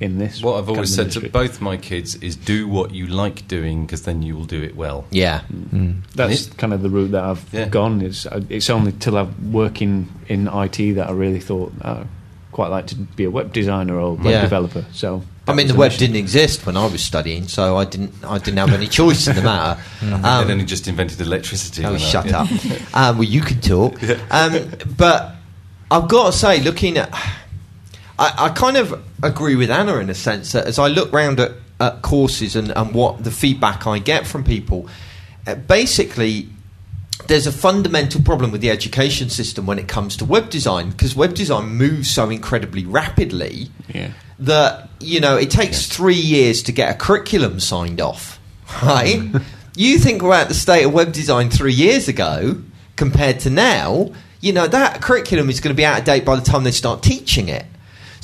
in 0.00 0.18
this. 0.18 0.42
What 0.42 0.56
I've 0.58 0.68
always 0.68 0.92
said 0.92 1.02
industry. 1.02 1.28
to 1.28 1.32
both 1.32 1.60
my 1.60 1.76
kids 1.76 2.16
is 2.16 2.34
do 2.34 2.66
what 2.66 2.90
you 2.92 3.06
like 3.06 3.46
doing 3.46 3.86
because 3.86 4.02
then 4.02 4.22
you 4.22 4.34
will 4.36 4.44
do 4.44 4.60
it 4.62 4.74
well. 4.74 5.06
Yeah. 5.12 5.42
Mm. 5.52 6.02
That's 6.16 6.46
kind 6.46 6.72
of 6.74 6.82
the 6.82 6.90
route 6.90 7.12
that 7.12 7.22
I've 7.22 7.44
Yeah. 7.52 7.68
gone. 7.68 8.02
Is 8.02 8.26
uh, 8.26 8.40
it's 8.48 8.68
only 8.70 8.90
till 8.92 9.16
I'm 9.16 9.52
working 9.52 10.08
in 10.28 10.48
IT 10.48 10.94
that 10.96 11.08
I 11.08 11.12
really 11.12 11.38
thought 11.40 11.72
uh, 11.80 12.02
quite 12.50 12.68
like 12.76 12.88
to 12.88 12.96
be 12.96 13.22
a 13.24 13.30
web 13.30 13.52
designer 13.52 13.96
or 14.00 14.14
web 14.16 14.26
Yeah. 14.32 14.42
developer. 14.42 14.84
So 14.92 15.22
I 15.46 15.52
mean, 15.52 15.68
the 15.68 15.74
web 15.74 15.90
mission. 15.92 16.06
didn't 16.06 16.16
exist 16.16 16.64
when 16.64 16.76
I 16.76 16.86
was 16.86 17.02
studying, 17.04 17.48
so 17.48 17.76
I 17.76 17.84
didn't. 17.84 18.14
I 18.24 18.38
didn't 18.38 18.56
have 18.58 18.72
any 18.72 18.86
choice 18.86 19.26
in 19.26 19.36
the 19.36 19.42
matter. 19.42 19.80
and 20.00 20.14
Um, 20.26 20.48
then 20.48 20.58
he 20.58 20.64
just 20.64 20.88
invented 20.88 21.20
electricity. 21.20 21.84
Oh, 21.84 21.98
shut 21.98 22.26
yeah. 22.26 22.42
up. 22.42 22.48
um, 22.94 23.18
well, 23.18 23.24
you 23.28 23.42
can 23.42 23.60
talk. 23.60 24.02
Um, 24.30 24.70
but 24.96 25.34
I've 25.90 26.08
got 26.08 26.32
to 26.32 26.38
say, 26.38 26.60
looking 26.62 26.96
at. 26.96 27.10
I, 28.18 28.32
I 28.46 28.48
kind 28.50 28.76
of 28.76 29.02
agree 29.22 29.56
with 29.56 29.70
Anna 29.70 29.96
in 29.96 30.08
a 30.08 30.14
sense 30.14 30.52
that 30.52 30.66
as 30.66 30.78
I 30.78 30.86
look 30.86 31.12
round 31.12 31.40
at, 31.40 31.52
at 31.80 32.00
courses 32.02 32.54
and, 32.54 32.70
and 32.70 32.94
what 32.94 33.24
the 33.24 33.30
feedback 33.32 33.86
I 33.88 33.98
get 33.98 34.24
from 34.26 34.44
people, 34.44 34.88
uh, 35.48 35.56
basically, 35.56 36.48
there's 37.26 37.46
a 37.48 37.52
fundamental 37.52 38.22
problem 38.22 38.52
with 38.52 38.60
the 38.60 38.70
education 38.70 39.30
system 39.30 39.66
when 39.66 39.78
it 39.80 39.88
comes 39.88 40.16
to 40.18 40.24
web 40.24 40.48
design 40.48 40.90
because 40.90 41.16
web 41.16 41.34
design 41.34 41.66
moves 41.70 42.08
so 42.10 42.30
incredibly 42.30 42.84
rapidly 42.84 43.68
Yeah. 43.88 44.12
That 44.38 44.88
you 45.00 45.20
know 45.20 45.36
it 45.36 45.50
takes 45.50 45.86
three 45.86 46.14
years 46.14 46.62
to 46.62 46.72
get 46.72 46.94
a 46.94 46.98
curriculum 46.98 47.60
signed 47.60 48.00
off 48.00 48.38
right 48.82 49.22
you 49.76 49.98
think 49.98 50.22
about 50.22 50.48
the 50.48 50.54
state 50.54 50.84
of 50.84 50.92
web 50.92 51.12
design 51.12 51.50
three 51.50 51.72
years 51.72 52.08
ago 52.08 52.60
compared 52.96 53.40
to 53.40 53.50
now 53.50 54.12
you 54.40 54.52
know 54.52 54.66
that 54.66 55.00
curriculum 55.00 55.48
is 55.48 55.60
going 55.60 55.74
to 55.74 55.76
be 55.76 55.84
out 55.84 55.98
of 55.98 56.04
date 56.04 56.24
by 56.24 56.36
the 56.36 56.42
time 56.42 56.64
they 56.64 56.70
start 56.70 57.02
teaching 57.02 57.48
it 57.48 57.64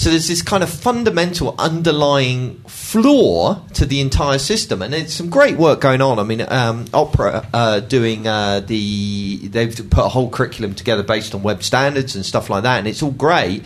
so 0.00 0.08
there's 0.08 0.28
this 0.28 0.40
kind 0.40 0.62
of 0.62 0.70
fundamental 0.70 1.54
underlying 1.58 2.62
flaw 2.66 3.62
to 3.74 3.84
the 3.84 4.00
entire 4.00 4.38
system, 4.38 4.80
and 4.80 4.94
there's 4.94 5.12
some 5.12 5.28
great 5.28 5.58
work 5.58 5.82
going 5.82 6.00
on. 6.00 6.18
I 6.18 6.22
mean, 6.22 6.40
um, 6.40 6.86
Opera 6.94 7.46
uh, 7.52 7.80
doing 7.80 8.26
uh, 8.26 8.60
the 8.60 9.48
they've 9.48 9.90
put 9.90 10.06
a 10.06 10.08
whole 10.08 10.30
curriculum 10.30 10.74
together 10.74 11.02
based 11.02 11.34
on 11.34 11.42
web 11.42 11.62
standards 11.62 12.16
and 12.16 12.24
stuff 12.24 12.48
like 12.48 12.62
that, 12.62 12.78
and 12.78 12.88
it's 12.88 13.02
all 13.02 13.10
great. 13.10 13.62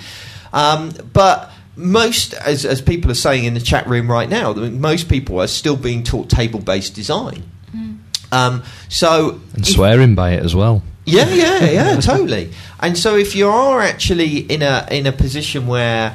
Um, 0.52 0.90
but 1.12 1.52
most, 1.76 2.34
as, 2.34 2.64
as 2.64 2.80
people 2.80 3.10
are 3.10 3.14
saying 3.16 3.44
in 3.44 3.54
the 3.54 3.60
chat 3.60 3.86
room 3.88 4.10
right 4.10 4.28
now, 4.28 4.52
most 4.52 5.08
people 5.08 5.40
are 5.40 5.46
still 5.46 5.76
being 5.76 6.02
taught 6.02 6.28
table-based 6.30 6.94
design. 6.94 7.42
Um, 8.32 8.62
so 8.88 9.40
And 9.54 9.62
if- 9.62 9.74
swearing 9.74 10.14
by 10.14 10.32
it 10.32 10.44
as 10.44 10.54
well. 10.54 10.82
yeah, 11.04 11.28
yeah, 11.28 11.64
yeah, 11.70 11.96
totally. 12.00 12.52
And 12.80 12.96
so 12.98 13.16
if 13.16 13.36
you 13.36 13.48
are 13.48 13.80
actually 13.80 14.38
in 14.38 14.62
a 14.62 14.86
in 14.90 15.06
a 15.06 15.12
position 15.12 15.66
where 15.68 16.14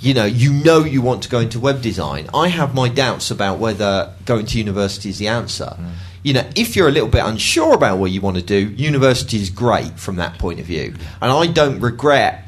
you 0.00 0.12
know 0.12 0.24
you 0.26 0.52
know 0.52 0.84
you 0.84 1.00
want 1.00 1.22
to 1.22 1.28
go 1.30 1.38
into 1.40 1.58
web 1.58 1.80
design, 1.80 2.28
I 2.34 2.48
have 2.48 2.74
my 2.74 2.88
doubts 2.88 3.30
about 3.30 3.58
whether 3.58 4.12
going 4.26 4.44
to 4.46 4.58
university 4.58 5.08
is 5.08 5.18
the 5.18 5.28
answer. 5.28 5.76
you 6.22 6.32
know, 6.34 6.44
if 6.56 6.74
you're 6.76 6.88
a 6.88 6.92
little 6.92 7.08
bit 7.08 7.24
unsure 7.24 7.72
about 7.72 7.98
what 7.98 8.10
you 8.10 8.20
want 8.20 8.36
to 8.36 8.42
do, 8.42 8.58
university 8.76 9.36
is 9.36 9.48
great 9.48 9.98
from 9.98 10.16
that 10.16 10.36
point 10.38 10.58
of 10.60 10.66
view. 10.66 10.92
And 11.22 11.30
I 11.32 11.46
don't 11.46 11.78
regret 11.80 12.45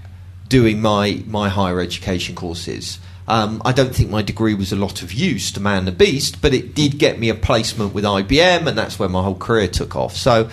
doing 0.49 0.81
my, 0.81 1.23
my 1.27 1.49
higher 1.49 1.81
education 1.81 2.35
courses. 2.35 2.99
Um, 3.29 3.61
I 3.63 3.73
don't 3.73 3.95
think 3.95 4.09
my 4.09 4.23
degree 4.23 4.55
was 4.55 4.73
a 4.73 4.77
lot 4.77 5.03
of 5.03 5.13
use 5.13 5.53
to 5.53 5.61
man 5.61 5.85
the 5.85 5.93
beast, 5.93 6.41
but 6.41 6.55
it 6.55 6.75
did 6.75 6.99
get 6.99 7.19
me 7.19 7.29
a 7.29 7.35
placement 7.35 7.93
with 7.93 8.05
IBM, 8.05 8.67
and 8.67 8.79
that's 8.79 8.99
where 8.99 9.09
my 9.09 9.23
whole 9.23 9.35
career 9.35 9.69
took 9.69 9.95
off. 9.97 10.17
So, 10.17 10.49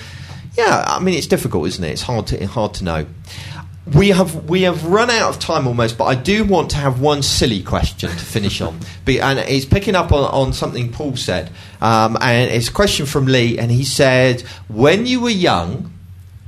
yeah, 0.58 0.84
I 0.86 1.00
mean, 1.00 1.16
it's 1.16 1.28
difficult, 1.28 1.68
isn't 1.68 1.84
it? 1.84 1.92
It's 1.92 2.02
hard 2.02 2.28
to 2.28 2.46
hard 2.48 2.74
to 2.76 2.84
know. 2.84 3.06
We 3.94 4.10
have 4.10 4.50
we 4.50 4.64
have 4.64 4.86
run 4.86 5.10
out 5.10 5.30
of 5.30 5.40
time 5.40 5.68
almost, 5.68 5.98
but 5.98 6.06
I 6.06 6.16
do 6.16 6.44
want 6.44 6.72
to 6.72 6.78
have 6.78 7.00
one 7.00 7.24
silly 7.24 7.64
question 7.64 8.10
to 8.10 8.16
finish 8.18 8.60
on, 8.60 8.78
Be, 9.06 9.22
and 9.22 9.40
it's 9.40 9.66
picking 9.66 9.96
up 9.96 10.12
on, 10.12 10.30
on 10.32 10.52
something 10.52 10.92
Paul 10.92 11.16
said, 11.16 11.52
um, 11.80 12.18
and 12.20 12.52
it's 12.52 12.68
a 12.68 12.74
question 12.74 13.06
from 13.06 13.26
Lee, 13.26 13.58
and 13.58 13.72
he 13.72 13.86
said, 13.86 14.42
"When 14.68 15.06
you 15.06 15.22
were 15.22 15.30
young, 15.30 15.94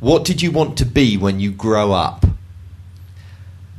what 0.01 0.25
did 0.25 0.41
you 0.41 0.51
want 0.51 0.77
to 0.79 0.85
be 0.85 1.15
when 1.15 1.39
you 1.39 1.51
grow 1.51 1.93
up?" 1.93 2.25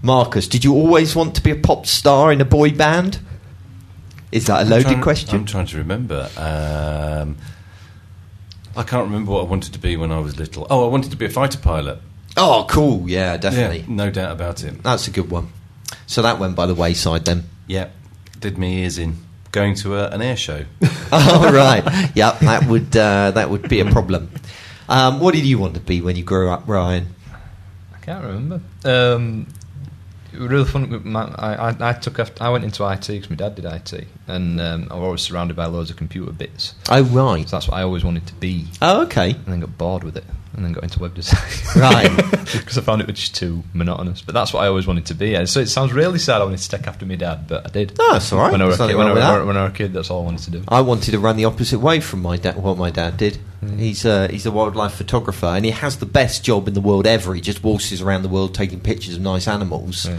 Marcus, 0.02 0.46
did 0.46 0.64
you 0.64 0.74
always 0.74 1.16
want 1.16 1.34
to 1.36 1.42
be 1.42 1.50
a 1.50 1.56
pop 1.56 1.86
star 1.86 2.32
in 2.32 2.40
a 2.40 2.44
boy 2.44 2.70
band? 2.72 3.18
Is 4.30 4.46
that 4.46 4.58
a 4.58 4.60
I'm 4.60 4.68
loaded 4.70 4.84
trying- 4.86 5.02
question? 5.02 5.34
I'm 5.36 5.44
trying 5.44 5.66
to 5.66 5.78
remember. 5.78 6.28
Um, 6.36 7.36
I 8.76 8.82
can't 8.84 9.06
remember 9.06 9.32
what 9.32 9.40
I 9.40 9.44
wanted 9.48 9.72
to 9.72 9.78
be 9.78 9.96
when 9.96 10.12
I 10.12 10.20
was 10.20 10.38
little. 10.38 10.66
Oh, 10.70 10.86
I 10.86 10.88
wanted 10.90 11.10
to 11.10 11.16
be 11.16 11.24
a 11.24 11.30
fighter 11.30 11.58
pilot. 11.58 11.98
oh, 12.36 12.66
cool! 12.68 13.08
Yeah, 13.08 13.36
definitely. 13.36 13.80
Yeah, 13.80 13.84
no 13.88 14.10
doubt 14.10 14.30
about 14.32 14.62
it. 14.62 14.82
That's 14.84 15.08
a 15.08 15.10
good 15.10 15.30
one. 15.30 15.48
So 16.06 16.22
that 16.22 16.38
went 16.38 16.54
by 16.54 16.66
the 16.66 16.74
wayside 16.74 17.24
then. 17.24 17.44
Yeah, 17.66 17.88
did 18.38 18.56
me 18.58 18.82
ears 18.82 18.98
in. 18.98 19.16
Going 19.50 19.74
to 19.76 19.96
a, 19.96 20.08
an 20.10 20.22
air 20.22 20.36
show. 20.36 20.64
oh 21.10 21.50
right, 21.52 21.82
yep. 22.14 22.38
That 22.40 22.66
would 22.68 22.96
uh, 22.96 23.32
that 23.32 23.50
would 23.50 23.68
be 23.68 23.80
a 23.80 23.86
problem. 23.86 24.30
Um, 24.88 25.18
what 25.20 25.34
did 25.34 25.44
you 25.44 25.58
want 25.58 25.74
to 25.74 25.80
be 25.80 26.00
when 26.00 26.14
you 26.16 26.22
grew 26.22 26.48
up, 26.50 26.62
Ryan? 26.68 27.14
I 27.94 27.98
can't 28.00 28.24
remember. 28.24 28.60
Um, 28.84 29.40
it 29.40 29.46
was 29.48 29.57
really 30.32 30.64
fun. 30.64 31.00
My, 31.04 31.24
I, 31.36 31.70
I, 31.70 31.76
I 31.90 31.92
took 31.94 32.18
after, 32.18 32.42
I 32.42 32.50
went 32.50 32.64
into 32.64 32.86
IT 32.90 33.06
because 33.08 33.30
my 33.30 33.36
dad 33.36 33.54
did 33.54 33.64
IT, 33.64 34.06
and 34.26 34.60
um, 34.60 34.88
I 34.90 34.94
was 34.94 35.02
always 35.04 35.20
surrounded 35.22 35.56
by 35.56 35.66
loads 35.66 35.90
of 35.90 35.96
computer 35.96 36.32
bits. 36.32 36.74
Oh 36.90 37.02
right. 37.04 37.48
So 37.48 37.56
that's 37.56 37.68
what 37.68 37.76
I 37.76 37.82
always 37.82 38.04
wanted 38.04 38.26
to 38.26 38.34
be, 38.34 38.66
Oh 38.82 39.02
okay. 39.02 39.30
and 39.32 39.46
then 39.46 39.60
got 39.60 39.76
bored 39.78 40.04
with 40.04 40.16
it, 40.16 40.24
and 40.58 40.66
then 40.66 40.72
got 40.72 40.82
into 40.82 40.98
web 40.98 41.14
design. 41.14 41.40
Right. 41.76 42.10
because 42.52 42.76
I 42.76 42.80
found 42.80 43.00
it 43.00 43.06
was 43.06 43.16
just 43.16 43.36
too 43.36 43.62
monotonous. 43.72 44.22
But 44.22 44.34
that's 44.34 44.52
what 44.52 44.64
I 44.64 44.66
always 44.66 44.86
wanted 44.86 45.06
to 45.06 45.14
be. 45.14 45.34
And 45.34 45.48
So 45.48 45.60
it 45.60 45.68
sounds 45.68 45.92
really 45.92 46.18
sad. 46.18 46.40
I 46.40 46.44
wanted 46.44 46.58
to 46.58 46.68
take 46.68 46.86
after 46.88 47.06
my 47.06 47.14
dad, 47.14 47.46
but 47.46 47.64
I 47.64 47.70
did. 47.70 47.96
No, 47.96 48.12
that's 48.12 48.32
all 48.32 48.40
right. 48.40 48.50
When 48.50 48.60
I 48.60 48.64
was 48.64 48.80
a 48.80 48.88
kid, 48.88 48.96
when 48.96 49.06
I, 49.06 49.12
when. 49.12 49.22
I, 49.22 49.42
when 49.44 49.56
I 49.56 49.64
was 49.64 49.72
a 49.72 49.76
kid, 49.76 49.92
that's 49.92 50.10
all 50.10 50.22
I 50.22 50.24
wanted 50.24 50.42
to 50.42 50.50
do. 50.50 50.64
I 50.66 50.80
wanted 50.80 51.12
to 51.12 51.18
run 51.20 51.36
the 51.36 51.44
opposite 51.44 51.78
way 51.78 52.00
from 52.00 52.20
my 52.22 52.36
dad. 52.36 52.56
What 52.56 52.76
my 52.76 52.90
dad 52.90 53.16
did. 53.16 53.38
Mm. 53.62 53.78
He's 53.78 54.04
a, 54.04 54.26
he's 54.28 54.46
a 54.46 54.50
wildlife 54.50 54.94
photographer, 54.94 55.46
and 55.46 55.64
he 55.64 55.70
has 55.70 55.98
the 55.98 56.06
best 56.06 56.44
job 56.44 56.66
in 56.66 56.74
the 56.74 56.80
world 56.80 57.06
ever. 57.06 57.34
He 57.34 57.40
just 57.40 57.62
waltzes 57.62 58.02
around 58.02 58.22
the 58.22 58.28
world 58.28 58.54
taking 58.54 58.80
pictures 58.80 59.14
of 59.14 59.22
nice 59.22 59.46
animals. 59.46 60.06
Yeah. 60.06 60.18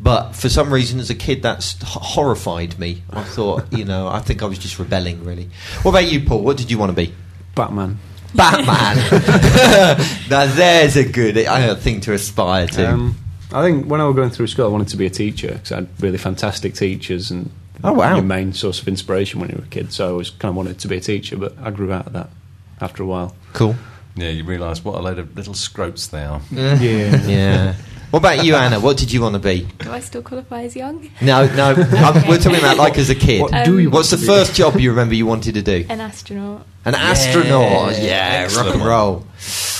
But 0.00 0.32
for 0.32 0.48
some 0.48 0.72
reason, 0.72 0.98
as 1.00 1.10
a 1.10 1.14
kid, 1.14 1.42
that's 1.42 1.76
horrified 1.82 2.78
me. 2.78 3.02
I 3.10 3.22
thought, 3.22 3.72
you 3.72 3.84
know, 3.84 4.08
I 4.08 4.18
think 4.18 4.42
I 4.42 4.46
was 4.46 4.58
just 4.58 4.78
rebelling, 4.78 5.24
really. 5.24 5.48
What 5.82 5.92
about 5.92 6.10
you, 6.10 6.20
Paul? 6.20 6.42
What 6.42 6.56
did 6.56 6.70
you 6.70 6.78
want 6.78 6.90
to 6.90 6.96
be? 6.96 7.14
Batman. 7.54 7.98
Batman. 8.34 8.96
now 10.30 10.46
there's 10.46 10.96
a 10.96 11.04
good 11.04 11.38
uh, 11.38 11.74
thing 11.76 12.00
to 12.02 12.12
aspire 12.12 12.66
to. 12.68 12.90
Um, 12.92 13.16
I 13.52 13.62
think 13.62 13.86
when 13.86 14.00
I 14.00 14.04
was 14.06 14.16
going 14.16 14.30
through 14.30 14.48
school, 14.48 14.66
I 14.66 14.68
wanted 14.68 14.88
to 14.88 14.96
be 14.96 15.06
a 15.06 15.10
teacher 15.10 15.52
because 15.52 15.72
I 15.72 15.76
had 15.76 15.88
really 16.00 16.18
fantastic 16.18 16.74
teachers 16.74 17.30
and 17.30 17.50
Oh, 17.84 17.92
wow. 17.92 18.14
your 18.14 18.24
main 18.24 18.52
source 18.54 18.80
of 18.80 18.88
inspiration 18.88 19.38
when 19.38 19.50
you 19.50 19.56
were 19.56 19.64
a 19.64 19.68
kid. 19.68 19.92
So 19.92 20.06
I 20.06 20.10
always 20.10 20.30
kind 20.30 20.50
of 20.50 20.56
wanted 20.56 20.78
to 20.80 20.88
be 20.88 20.96
a 20.96 21.00
teacher, 21.00 21.36
but 21.36 21.54
I 21.62 21.70
grew 21.70 21.92
out 21.92 22.06
of 22.06 22.12
that 22.14 22.30
after 22.80 23.02
a 23.02 23.06
while. 23.06 23.36
cool. 23.52 23.76
Yeah, 24.18 24.30
you 24.30 24.44
realise 24.44 24.82
what 24.82 24.94
a 24.98 25.02
load 25.02 25.18
of 25.18 25.36
little 25.36 25.52
scroats 25.52 26.06
they 26.08 26.24
are. 26.24 26.40
Yeah. 26.50 26.80
Yeah. 27.26 27.74
What 28.16 28.32
about 28.32 28.46
you, 28.46 28.54
Anna? 28.54 28.80
What 28.80 28.96
did 28.96 29.12
you 29.12 29.20
want 29.20 29.34
to 29.34 29.38
be? 29.38 29.68
Do 29.80 29.92
I 29.92 30.00
still 30.00 30.22
qualify 30.22 30.62
as 30.62 30.74
young? 30.74 31.10
No, 31.20 31.46
no. 31.54 31.74
I'm, 31.90 32.26
we're 32.26 32.38
talking 32.38 32.58
about 32.58 32.78
like 32.78 32.96
as 32.96 33.10
a 33.10 33.14
kid. 33.14 33.42
What 33.42 33.66
do 33.66 33.78
you 33.78 33.90
What's 33.90 34.08
the 34.08 34.16
first 34.16 34.54
job 34.54 34.80
you 34.80 34.88
remember 34.88 35.14
you 35.14 35.26
wanted 35.26 35.52
to 35.52 35.60
do? 35.60 35.84
An 35.90 36.00
astronaut. 36.00 36.66
An 36.86 36.94
astronaut. 36.94 37.92
Yeah, 37.92 38.00
Yeah, 38.00 38.44
excellent 38.44 38.68
rock 38.68 38.74
and 38.76 38.86
roll. 38.86 39.18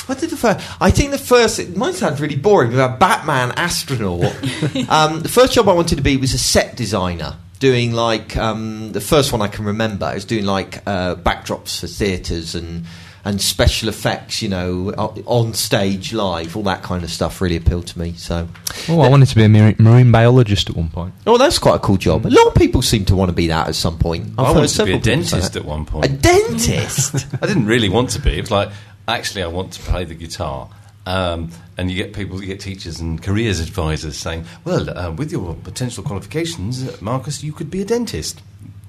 What 0.04 0.18
did 0.18 0.28
the 0.28 0.36
first? 0.36 0.82
I 0.82 0.90
think 0.90 1.12
the 1.12 1.18
first. 1.18 1.58
It 1.58 1.78
might 1.78 1.94
sound 1.94 2.20
really 2.20 2.36
boring, 2.36 2.72
but 2.72 2.80
a 2.80 2.94
Batman 2.98 3.52
astronaut. 3.52 4.24
um, 4.90 5.22
the 5.22 5.30
first 5.32 5.54
job 5.54 5.66
I 5.70 5.72
wanted 5.72 5.96
to 5.96 6.02
be 6.02 6.18
was 6.18 6.34
a 6.34 6.38
set 6.38 6.76
designer. 6.76 7.38
Doing 7.58 7.92
like 7.92 8.36
um, 8.36 8.92
the 8.92 9.00
first 9.00 9.32
one 9.32 9.40
I 9.40 9.48
can 9.48 9.64
remember 9.64 10.04
I 10.04 10.12
was 10.12 10.26
doing 10.26 10.44
like 10.44 10.86
uh, 10.86 11.14
backdrops 11.14 11.80
for 11.80 11.86
theatres 11.86 12.54
and 12.54 12.84
and 13.26 13.40
special 13.42 13.88
effects, 13.88 14.40
you 14.40 14.48
know, 14.48 14.90
on 15.26 15.52
stage, 15.52 16.12
live, 16.12 16.56
all 16.56 16.62
that 16.62 16.84
kind 16.84 17.02
of 17.02 17.10
stuff 17.10 17.40
really 17.40 17.56
appealed 17.56 17.88
to 17.88 17.98
me. 17.98 18.12
So, 18.12 18.48
Oh, 18.88 19.00
I 19.00 19.08
wanted 19.08 19.26
to 19.26 19.34
be 19.34 19.42
a 19.42 19.48
marine, 19.48 19.74
marine 19.80 20.12
biologist 20.12 20.70
at 20.70 20.76
one 20.76 20.90
point. 20.90 21.12
oh, 21.26 21.36
that's 21.36 21.58
quite 21.58 21.74
a 21.74 21.78
cool 21.80 21.96
job. 21.96 22.24
A 22.24 22.28
lot 22.28 22.46
of 22.46 22.54
people 22.54 22.82
seem 22.82 23.04
to 23.06 23.16
want 23.16 23.28
to 23.30 23.34
be 23.34 23.48
that 23.48 23.66
at 23.66 23.74
some 23.74 23.98
point. 23.98 24.28
I 24.38 24.42
I've 24.42 24.48
heard 24.48 24.54
wanted 24.58 24.68
to 24.68 24.84
be 24.84 24.92
a 24.92 24.94
people 24.94 25.00
dentist 25.00 25.56
at 25.56 25.64
one 25.64 25.84
point. 25.84 26.06
A 26.06 26.08
dentist. 26.08 27.26
I 27.42 27.46
didn't 27.48 27.66
really 27.66 27.88
want 27.88 28.10
to 28.10 28.20
be. 28.20 28.38
It 28.38 28.42
was 28.42 28.52
like, 28.52 28.70
actually, 29.08 29.42
I 29.42 29.48
want 29.48 29.72
to 29.72 29.80
play 29.82 30.04
the 30.04 30.14
guitar. 30.14 30.70
Um, 31.04 31.50
and 31.76 31.90
you 31.90 31.96
get 31.96 32.12
people, 32.14 32.40
you 32.40 32.46
get 32.46 32.60
teachers 32.60 33.00
and 33.00 33.20
careers 33.20 33.58
advisors 33.60 34.16
saying, 34.16 34.44
well, 34.64 34.88
uh, 34.96 35.10
with 35.10 35.32
your 35.32 35.54
potential 35.54 36.04
qualifications, 36.04 36.86
uh, 36.86 36.96
Marcus, 37.00 37.42
you 37.42 37.52
could 37.52 37.70
be 37.72 37.80
a 37.82 37.84
dentist. 37.84 38.40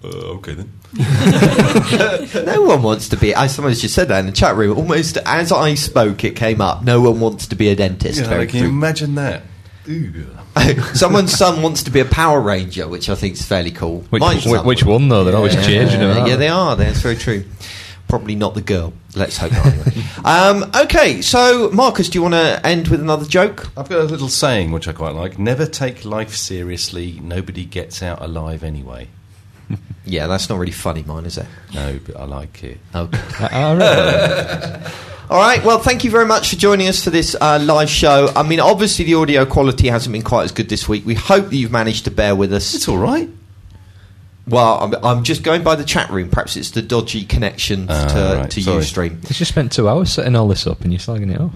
Uh, 0.07 0.37
okay 0.37 0.53
then. 0.53 0.71
No 2.45 2.61
one 2.61 2.81
wants 2.81 3.09
to 3.09 3.17
be. 3.17 3.35
I 3.35 3.47
somebody's 3.47 3.81
just 3.81 3.93
said 3.93 4.07
that 4.07 4.19
in 4.19 4.25
the 4.25 4.31
chat 4.31 4.55
room. 4.55 4.77
Almost 4.77 5.17
as 5.25 5.51
I 5.51 5.73
spoke, 5.75 6.23
it 6.23 6.35
came 6.35 6.61
up. 6.61 6.83
No 6.83 7.01
one 7.01 7.19
wants 7.19 7.47
to 7.47 7.55
be 7.55 7.69
a 7.69 7.75
dentist. 7.75 8.21
Yeah, 8.21 8.27
Very 8.27 8.47
can 8.47 8.63
you 8.63 8.69
imagine 8.69 9.15
that? 9.15 9.43
Ooh. 9.89 10.27
Someone's 10.93 11.33
son 11.33 11.61
wants 11.61 11.83
to 11.83 11.91
be 11.91 11.99
a 11.99 12.05
Power 12.05 12.41
Ranger, 12.41 12.87
which 12.87 13.09
I 13.09 13.15
think 13.15 13.35
is 13.35 13.45
fairly 13.45 13.71
cool. 13.71 14.01
Which, 14.09 14.21
Mine's 14.21 14.45
which, 14.45 14.61
which 14.63 14.83
one 14.83 15.09
though? 15.09 15.23
They're 15.23 15.35
always 15.35 15.55
changing. 15.55 16.01
Yeah, 16.01 16.13
them, 16.13 16.25
yeah, 16.25 16.33
aren't 16.33 16.39
they 16.39 16.47
are. 16.47 16.75
That's 16.75 17.01
very 17.01 17.15
true. 17.15 17.43
Probably 18.07 18.35
not 18.35 18.53
the 18.53 18.61
girl. 18.61 18.93
Let's 19.15 19.37
hope 19.37 19.51
not. 19.51 19.65
Anyway. 19.65 20.03
um, 20.25 20.71
okay, 20.83 21.21
so 21.21 21.69
Marcus, 21.71 22.09
do 22.09 22.17
you 22.17 22.21
want 22.23 22.35
to 22.35 22.65
end 22.65 22.87
with 22.87 23.01
another 23.01 23.25
joke? 23.25 23.67
I've 23.77 23.89
got 23.89 23.99
a 23.99 24.03
little 24.03 24.29
saying 24.29 24.71
which 24.71 24.87
I 24.87 24.93
quite 24.93 25.13
like 25.13 25.37
never 25.37 25.65
take 25.65 26.05
life 26.05 26.33
seriously, 26.33 27.19
nobody 27.21 27.65
gets 27.65 28.01
out 28.01 28.21
alive 28.21 28.63
anyway. 28.63 29.09
Yeah, 30.07 30.27
that's 30.27 30.49
not 30.49 30.57
really 30.59 30.71
funny, 30.71 31.03
mine, 31.03 31.25
is 31.25 31.37
it? 31.37 31.45
No, 31.73 31.99
but 32.05 32.15
I 32.17 32.23
like 32.25 32.63
it. 32.63 32.79
Okay. 32.95 33.19
Ah. 33.41 34.93
All 35.29 35.37
right. 35.37 35.61
Well, 35.63 35.79
thank 35.79 36.03
you 36.05 36.11
very 36.11 36.25
much 36.25 36.49
for 36.51 36.55
joining 36.55 36.87
us 36.87 37.03
for 37.03 37.09
this 37.09 37.35
uh, 37.41 37.59
live 37.61 37.89
show. 37.89 38.31
I 38.35 38.43
mean, 38.43 38.61
obviously 38.61 39.03
the 39.05 39.15
audio 39.15 39.45
quality 39.45 39.89
hasn't 39.89 40.13
been 40.13 40.21
quite 40.21 40.43
as 40.45 40.51
good 40.53 40.69
this 40.69 40.87
week. 40.87 41.05
We 41.05 41.15
hope 41.15 41.49
that 41.49 41.55
you've 41.55 41.71
managed 41.71 42.05
to 42.05 42.11
bear 42.11 42.33
with 42.35 42.53
us. 42.53 42.73
It's 42.73 42.87
all 42.87 42.97
right. 42.97 43.29
Well, 44.47 44.79
I'm, 44.81 45.05
I'm 45.05 45.23
just 45.25 45.43
going 45.43 45.63
by 45.63 45.75
the 45.75 45.83
chat 45.83 46.09
room. 46.09 46.29
Perhaps 46.29 46.55
it's 46.55 46.71
the 46.71 46.81
dodgy 46.81 47.25
connection 47.25 47.87
Ah, 47.89 48.07
to, 48.07 48.37
right, 48.39 48.51
to 48.51 48.61
sorry. 48.61 48.81
Ustream. 48.83 49.21
It's 49.29 49.37
just 49.37 49.51
spent 49.51 49.73
two 49.73 49.89
hours 49.89 50.13
setting 50.13 50.37
all 50.37 50.47
this 50.47 50.65
up 50.65 50.79
and 50.81 50.93
you're 50.93 50.99
slagging 51.01 51.33
it 51.35 51.41
off. 51.41 51.53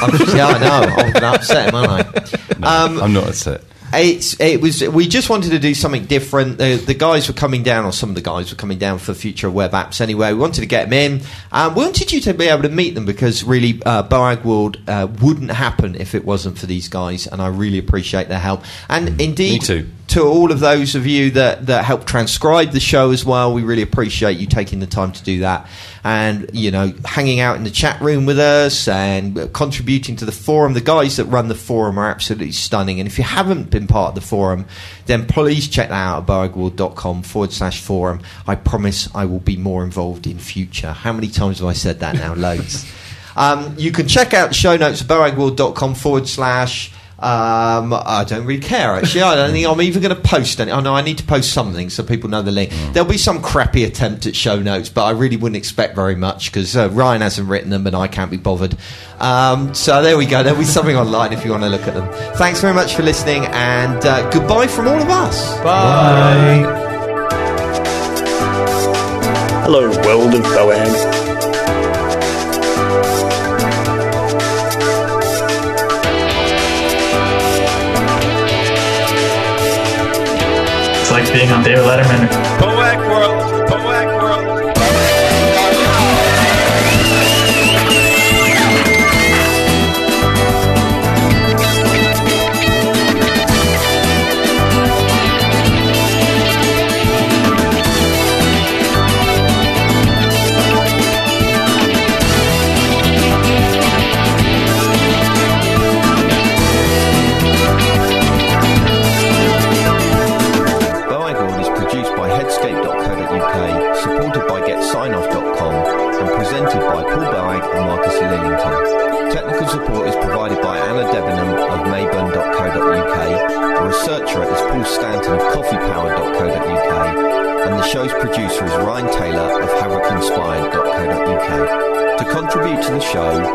I'm 0.00 0.16
just, 0.16 0.36
yeah, 0.36 0.46
I 0.46 0.58
know. 0.58 0.86
I'm 0.94 1.10
going 1.10 1.12
to 1.14 1.26
upset 1.26 1.68
him, 1.70 1.74
aren't 1.74 2.06
I? 2.06 2.24
No, 2.60 2.68
Um, 2.68 3.02
I'm 3.02 3.12
not 3.12 3.26
upset. 3.28 3.62
It's 3.98 4.38
it 4.40 4.60
was 4.60 4.82
we 4.82 5.08
just 5.08 5.30
wanted 5.30 5.50
to 5.50 5.58
do 5.58 5.74
something 5.74 6.06
different. 6.06 6.58
The, 6.58 6.76
the 6.76 6.94
guys 6.94 7.28
were 7.28 7.34
coming 7.34 7.62
down, 7.62 7.84
or 7.84 7.92
some 7.92 8.08
of 8.08 8.14
the 8.14 8.20
guys 8.20 8.50
were 8.50 8.56
coming 8.56 8.78
down 8.78 8.98
for 8.98 9.14
future 9.14 9.50
web 9.50 9.72
apps. 9.72 10.00
Anyway, 10.00 10.32
we 10.32 10.38
wanted 10.38 10.60
to 10.60 10.66
get 10.66 10.90
them 10.90 10.92
in. 10.92 11.26
Um, 11.52 11.74
we 11.74 11.84
wanted 11.84 12.12
you 12.12 12.20
to 12.22 12.34
be 12.34 12.46
able 12.46 12.62
to 12.62 12.68
meet 12.68 12.94
them 12.94 13.04
because 13.04 13.44
really, 13.44 13.80
uh, 13.84 14.02
Boag 14.02 14.44
World 14.44 14.78
uh, 14.88 15.08
wouldn't 15.22 15.50
happen 15.50 15.94
if 15.94 16.14
it 16.14 16.24
wasn't 16.24 16.58
for 16.58 16.66
these 16.66 16.88
guys, 16.88 17.26
and 17.26 17.40
I 17.40 17.48
really 17.48 17.78
appreciate 17.78 18.28
their 18.28 18.38
help. 18.38 18.64
And 18.88 19.20
indeed, 19.20 19.60
Me 19.60 19.66
too. 19.66 19.88
To 20.14 20.22
all 20.22 20.52
of 20.52 20.60
those 20.60 20.94
of 20.94 21.08
you 21.08 21.32
that, 21.32 21.66
that 21.66 21.84
help 21.84 22.06
transcribe 22.06 22.70
the 22.70 22.78
show 22.78 23.10
as 23.10 23.24
well, 23.24 23.52
we 23.52 23.64
really 23.64 23.82
appreciate 23.82 24.38
you 24.38 24.46
taking 24.46 24.78
the 24.78 24.86
time 24.86 25.10
to 25.10 25.24
do 25.24 25.40
that. 25.40 25.68
And, 26.04 26.48
you 26.52 26.70
know, 26.70 26.92
hanging 27.04 27.40
out 27.40 27.56
in 27.56 27.64
the 27.64 27.70
chat 27.70 28.00
room 28.00 28.24
with 28.24 28.38
us 28.38 28.86
and 28.86 29.52
contributing 29.52 30.14
to 30.16 30.24
the 30.24 30.30
forum. 30.30 30.74
The 30.74 30.80
guys 30.80 31.16
that 31.16 31.24
run 31.24 31.48
the 31.48 31.56
forum 31.56 31.98
are 31.98 32.08
absolutely 32.08 32.52
stunning. 32.52 33.00
And 33.00 33.08
if 33.08 33.18
you 33.18 33.24
haven't 33.24 33.70
been 33.70 33.88
part 33.88 34.10
of 34.10 34.14
the 34.14 34.20
forum, 34.20 34.66
then 35.06 35.26
please 35.26 35.66
check 35.66 35.88
that 35.88 35.94
out 35.94 36.22
at 36.22 36.28
boagworld.com 36.28 37.24
forward 37.24 37.50
slash 37.50 37.80
forum. 37.80 38.20
I 38.46 38.54
promise 38.54 39.12
I 39.16 39.24
will 39.24 39.40
be 39.40 39.56
more 39.56 39.82
involved 39.82 40.28
in 40.28 40.38
future. 40.38 40.92
How 40.92 41.12
many 41.12 41.26
times 41.26 41.58
have 41.58 41.66
I 41.66 41.72
said 41.72 41.98
that 42.00 42.14
now? 42.14 42.34
Loads. 42.34 42.90
Um, 43.36 43.74
you 43.76 43.90
can 43.90 44.06
check 44.06 44.32
out 44.32 44.50
the 44.50 44.54
show 44.54 44.76
notes 44.76 45.00
at 45.00 45.08
boagworld.com 45.08 45.96
forward 45.96 46.28
slash. 46.28 46.92
Um, 47.18 47.92
I 47.94 48.24
don't 48.26 48.44
really 48.44 48.60
care 48.60 48.90
actually. 48.94 49.22
I 49.22 49.36
don't 49.36 49.52
think 49.52 49.66
I'm 49.66 49.80
even 49.80 50.02
going 50.02 50.14
to 50.14 50.20
post 50.20 50.60
any. 50.60 50.72
I 50.72 50.80
know 50.80 50.94
I 50.94 51.02
need 51.02 51.18
to 51.18 51.24
post 51.24 51.52
something 51.52 51.88
so 51.90 52.02
people 52.02 52.28
know 52.28 52.42
the 52.42 52.50
link. 52.50 52.72
There'll 52.92 53.08
be 53.08 53.18
some 53.18 53.40
crappy 53.40 53.84
attempt 53.84 54.26
at 54.26 54.34
show 54.34 54.58
notes, 54.60 54.88
but 54.88 55.04
I 55.04 55.10
really 55.10 55.36
wouldn't 55.36 55.56
expect 55.56 55.94
very 55.94 56.16
much 56.16 56.50
because 56.50 56.76
uh, 56.76 56.90
Ryan 56.90 57.22
hasn't 57.22 57.48
written 57.48 57.70
them 57.70 57.86
and 57.86 57.94
I 57.94 58.08
can't 58.08 58.30
be 58.30 58.36
bothered. 58.36 58.76
Um, 59.20 59.74
so 59.74 60.02
there 60.02 60.18
we 60.18 60.26
go. 60.26 60.42
There'll 60.42 60.58
be 60.58 60.64
something 60.64 60.96
online 60.96 61.32
if 61.32 61.44
you 61.44 61.52
want 61.52 61.62
to 61.62 61.68
look 61.68 61.82
at 61.82 61.94
them. 61.94 62.08
Thanks 62.36 62.60
very 62.60 62.74
much 62.74 62.94
for 62.94 63.02
listening 63.02 63.46
and 63.46 64.04
uh, 64.04 64.28
goodbye 64.30 64.66
from 64.66 64.88
all 64.88 65.00
of 65.00 65.08
us. 65.08 65.56
Bye. 65.62 66.80
Hello, 69.64 69.88
world 69.88 70.34
of 70.34 70.42
Boag. 70.42 71.23
It's 81.16 81.30
like 81.30 81.38
being 81.38 81.52
on 81.52 81.62
David 81.62 81.84
Letterman. 81.84 82.26
Boag 82.58 82.98
World, 83.08 83.33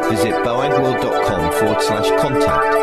visit 0.09 0.33
boagworld.com 0.43 1.51
forward 1.53 1.81
slash 1.81 2.09
contact. 2.21 2.73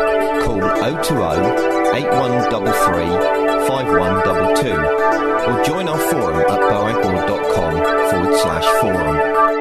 Call 0.45 0.59
020 0.59 1.97
8133 1.97 3.67
5122 3.67 5.07
or 5.47 5.63
join 5.63 5.87
our 5.87 5.99
forum 6.09 6.39
at 6.39 6.47
boagworld.com 6.47 7.73
forward 8.09 8.39
slash 8.39 8.65
forum. 8.81 9.56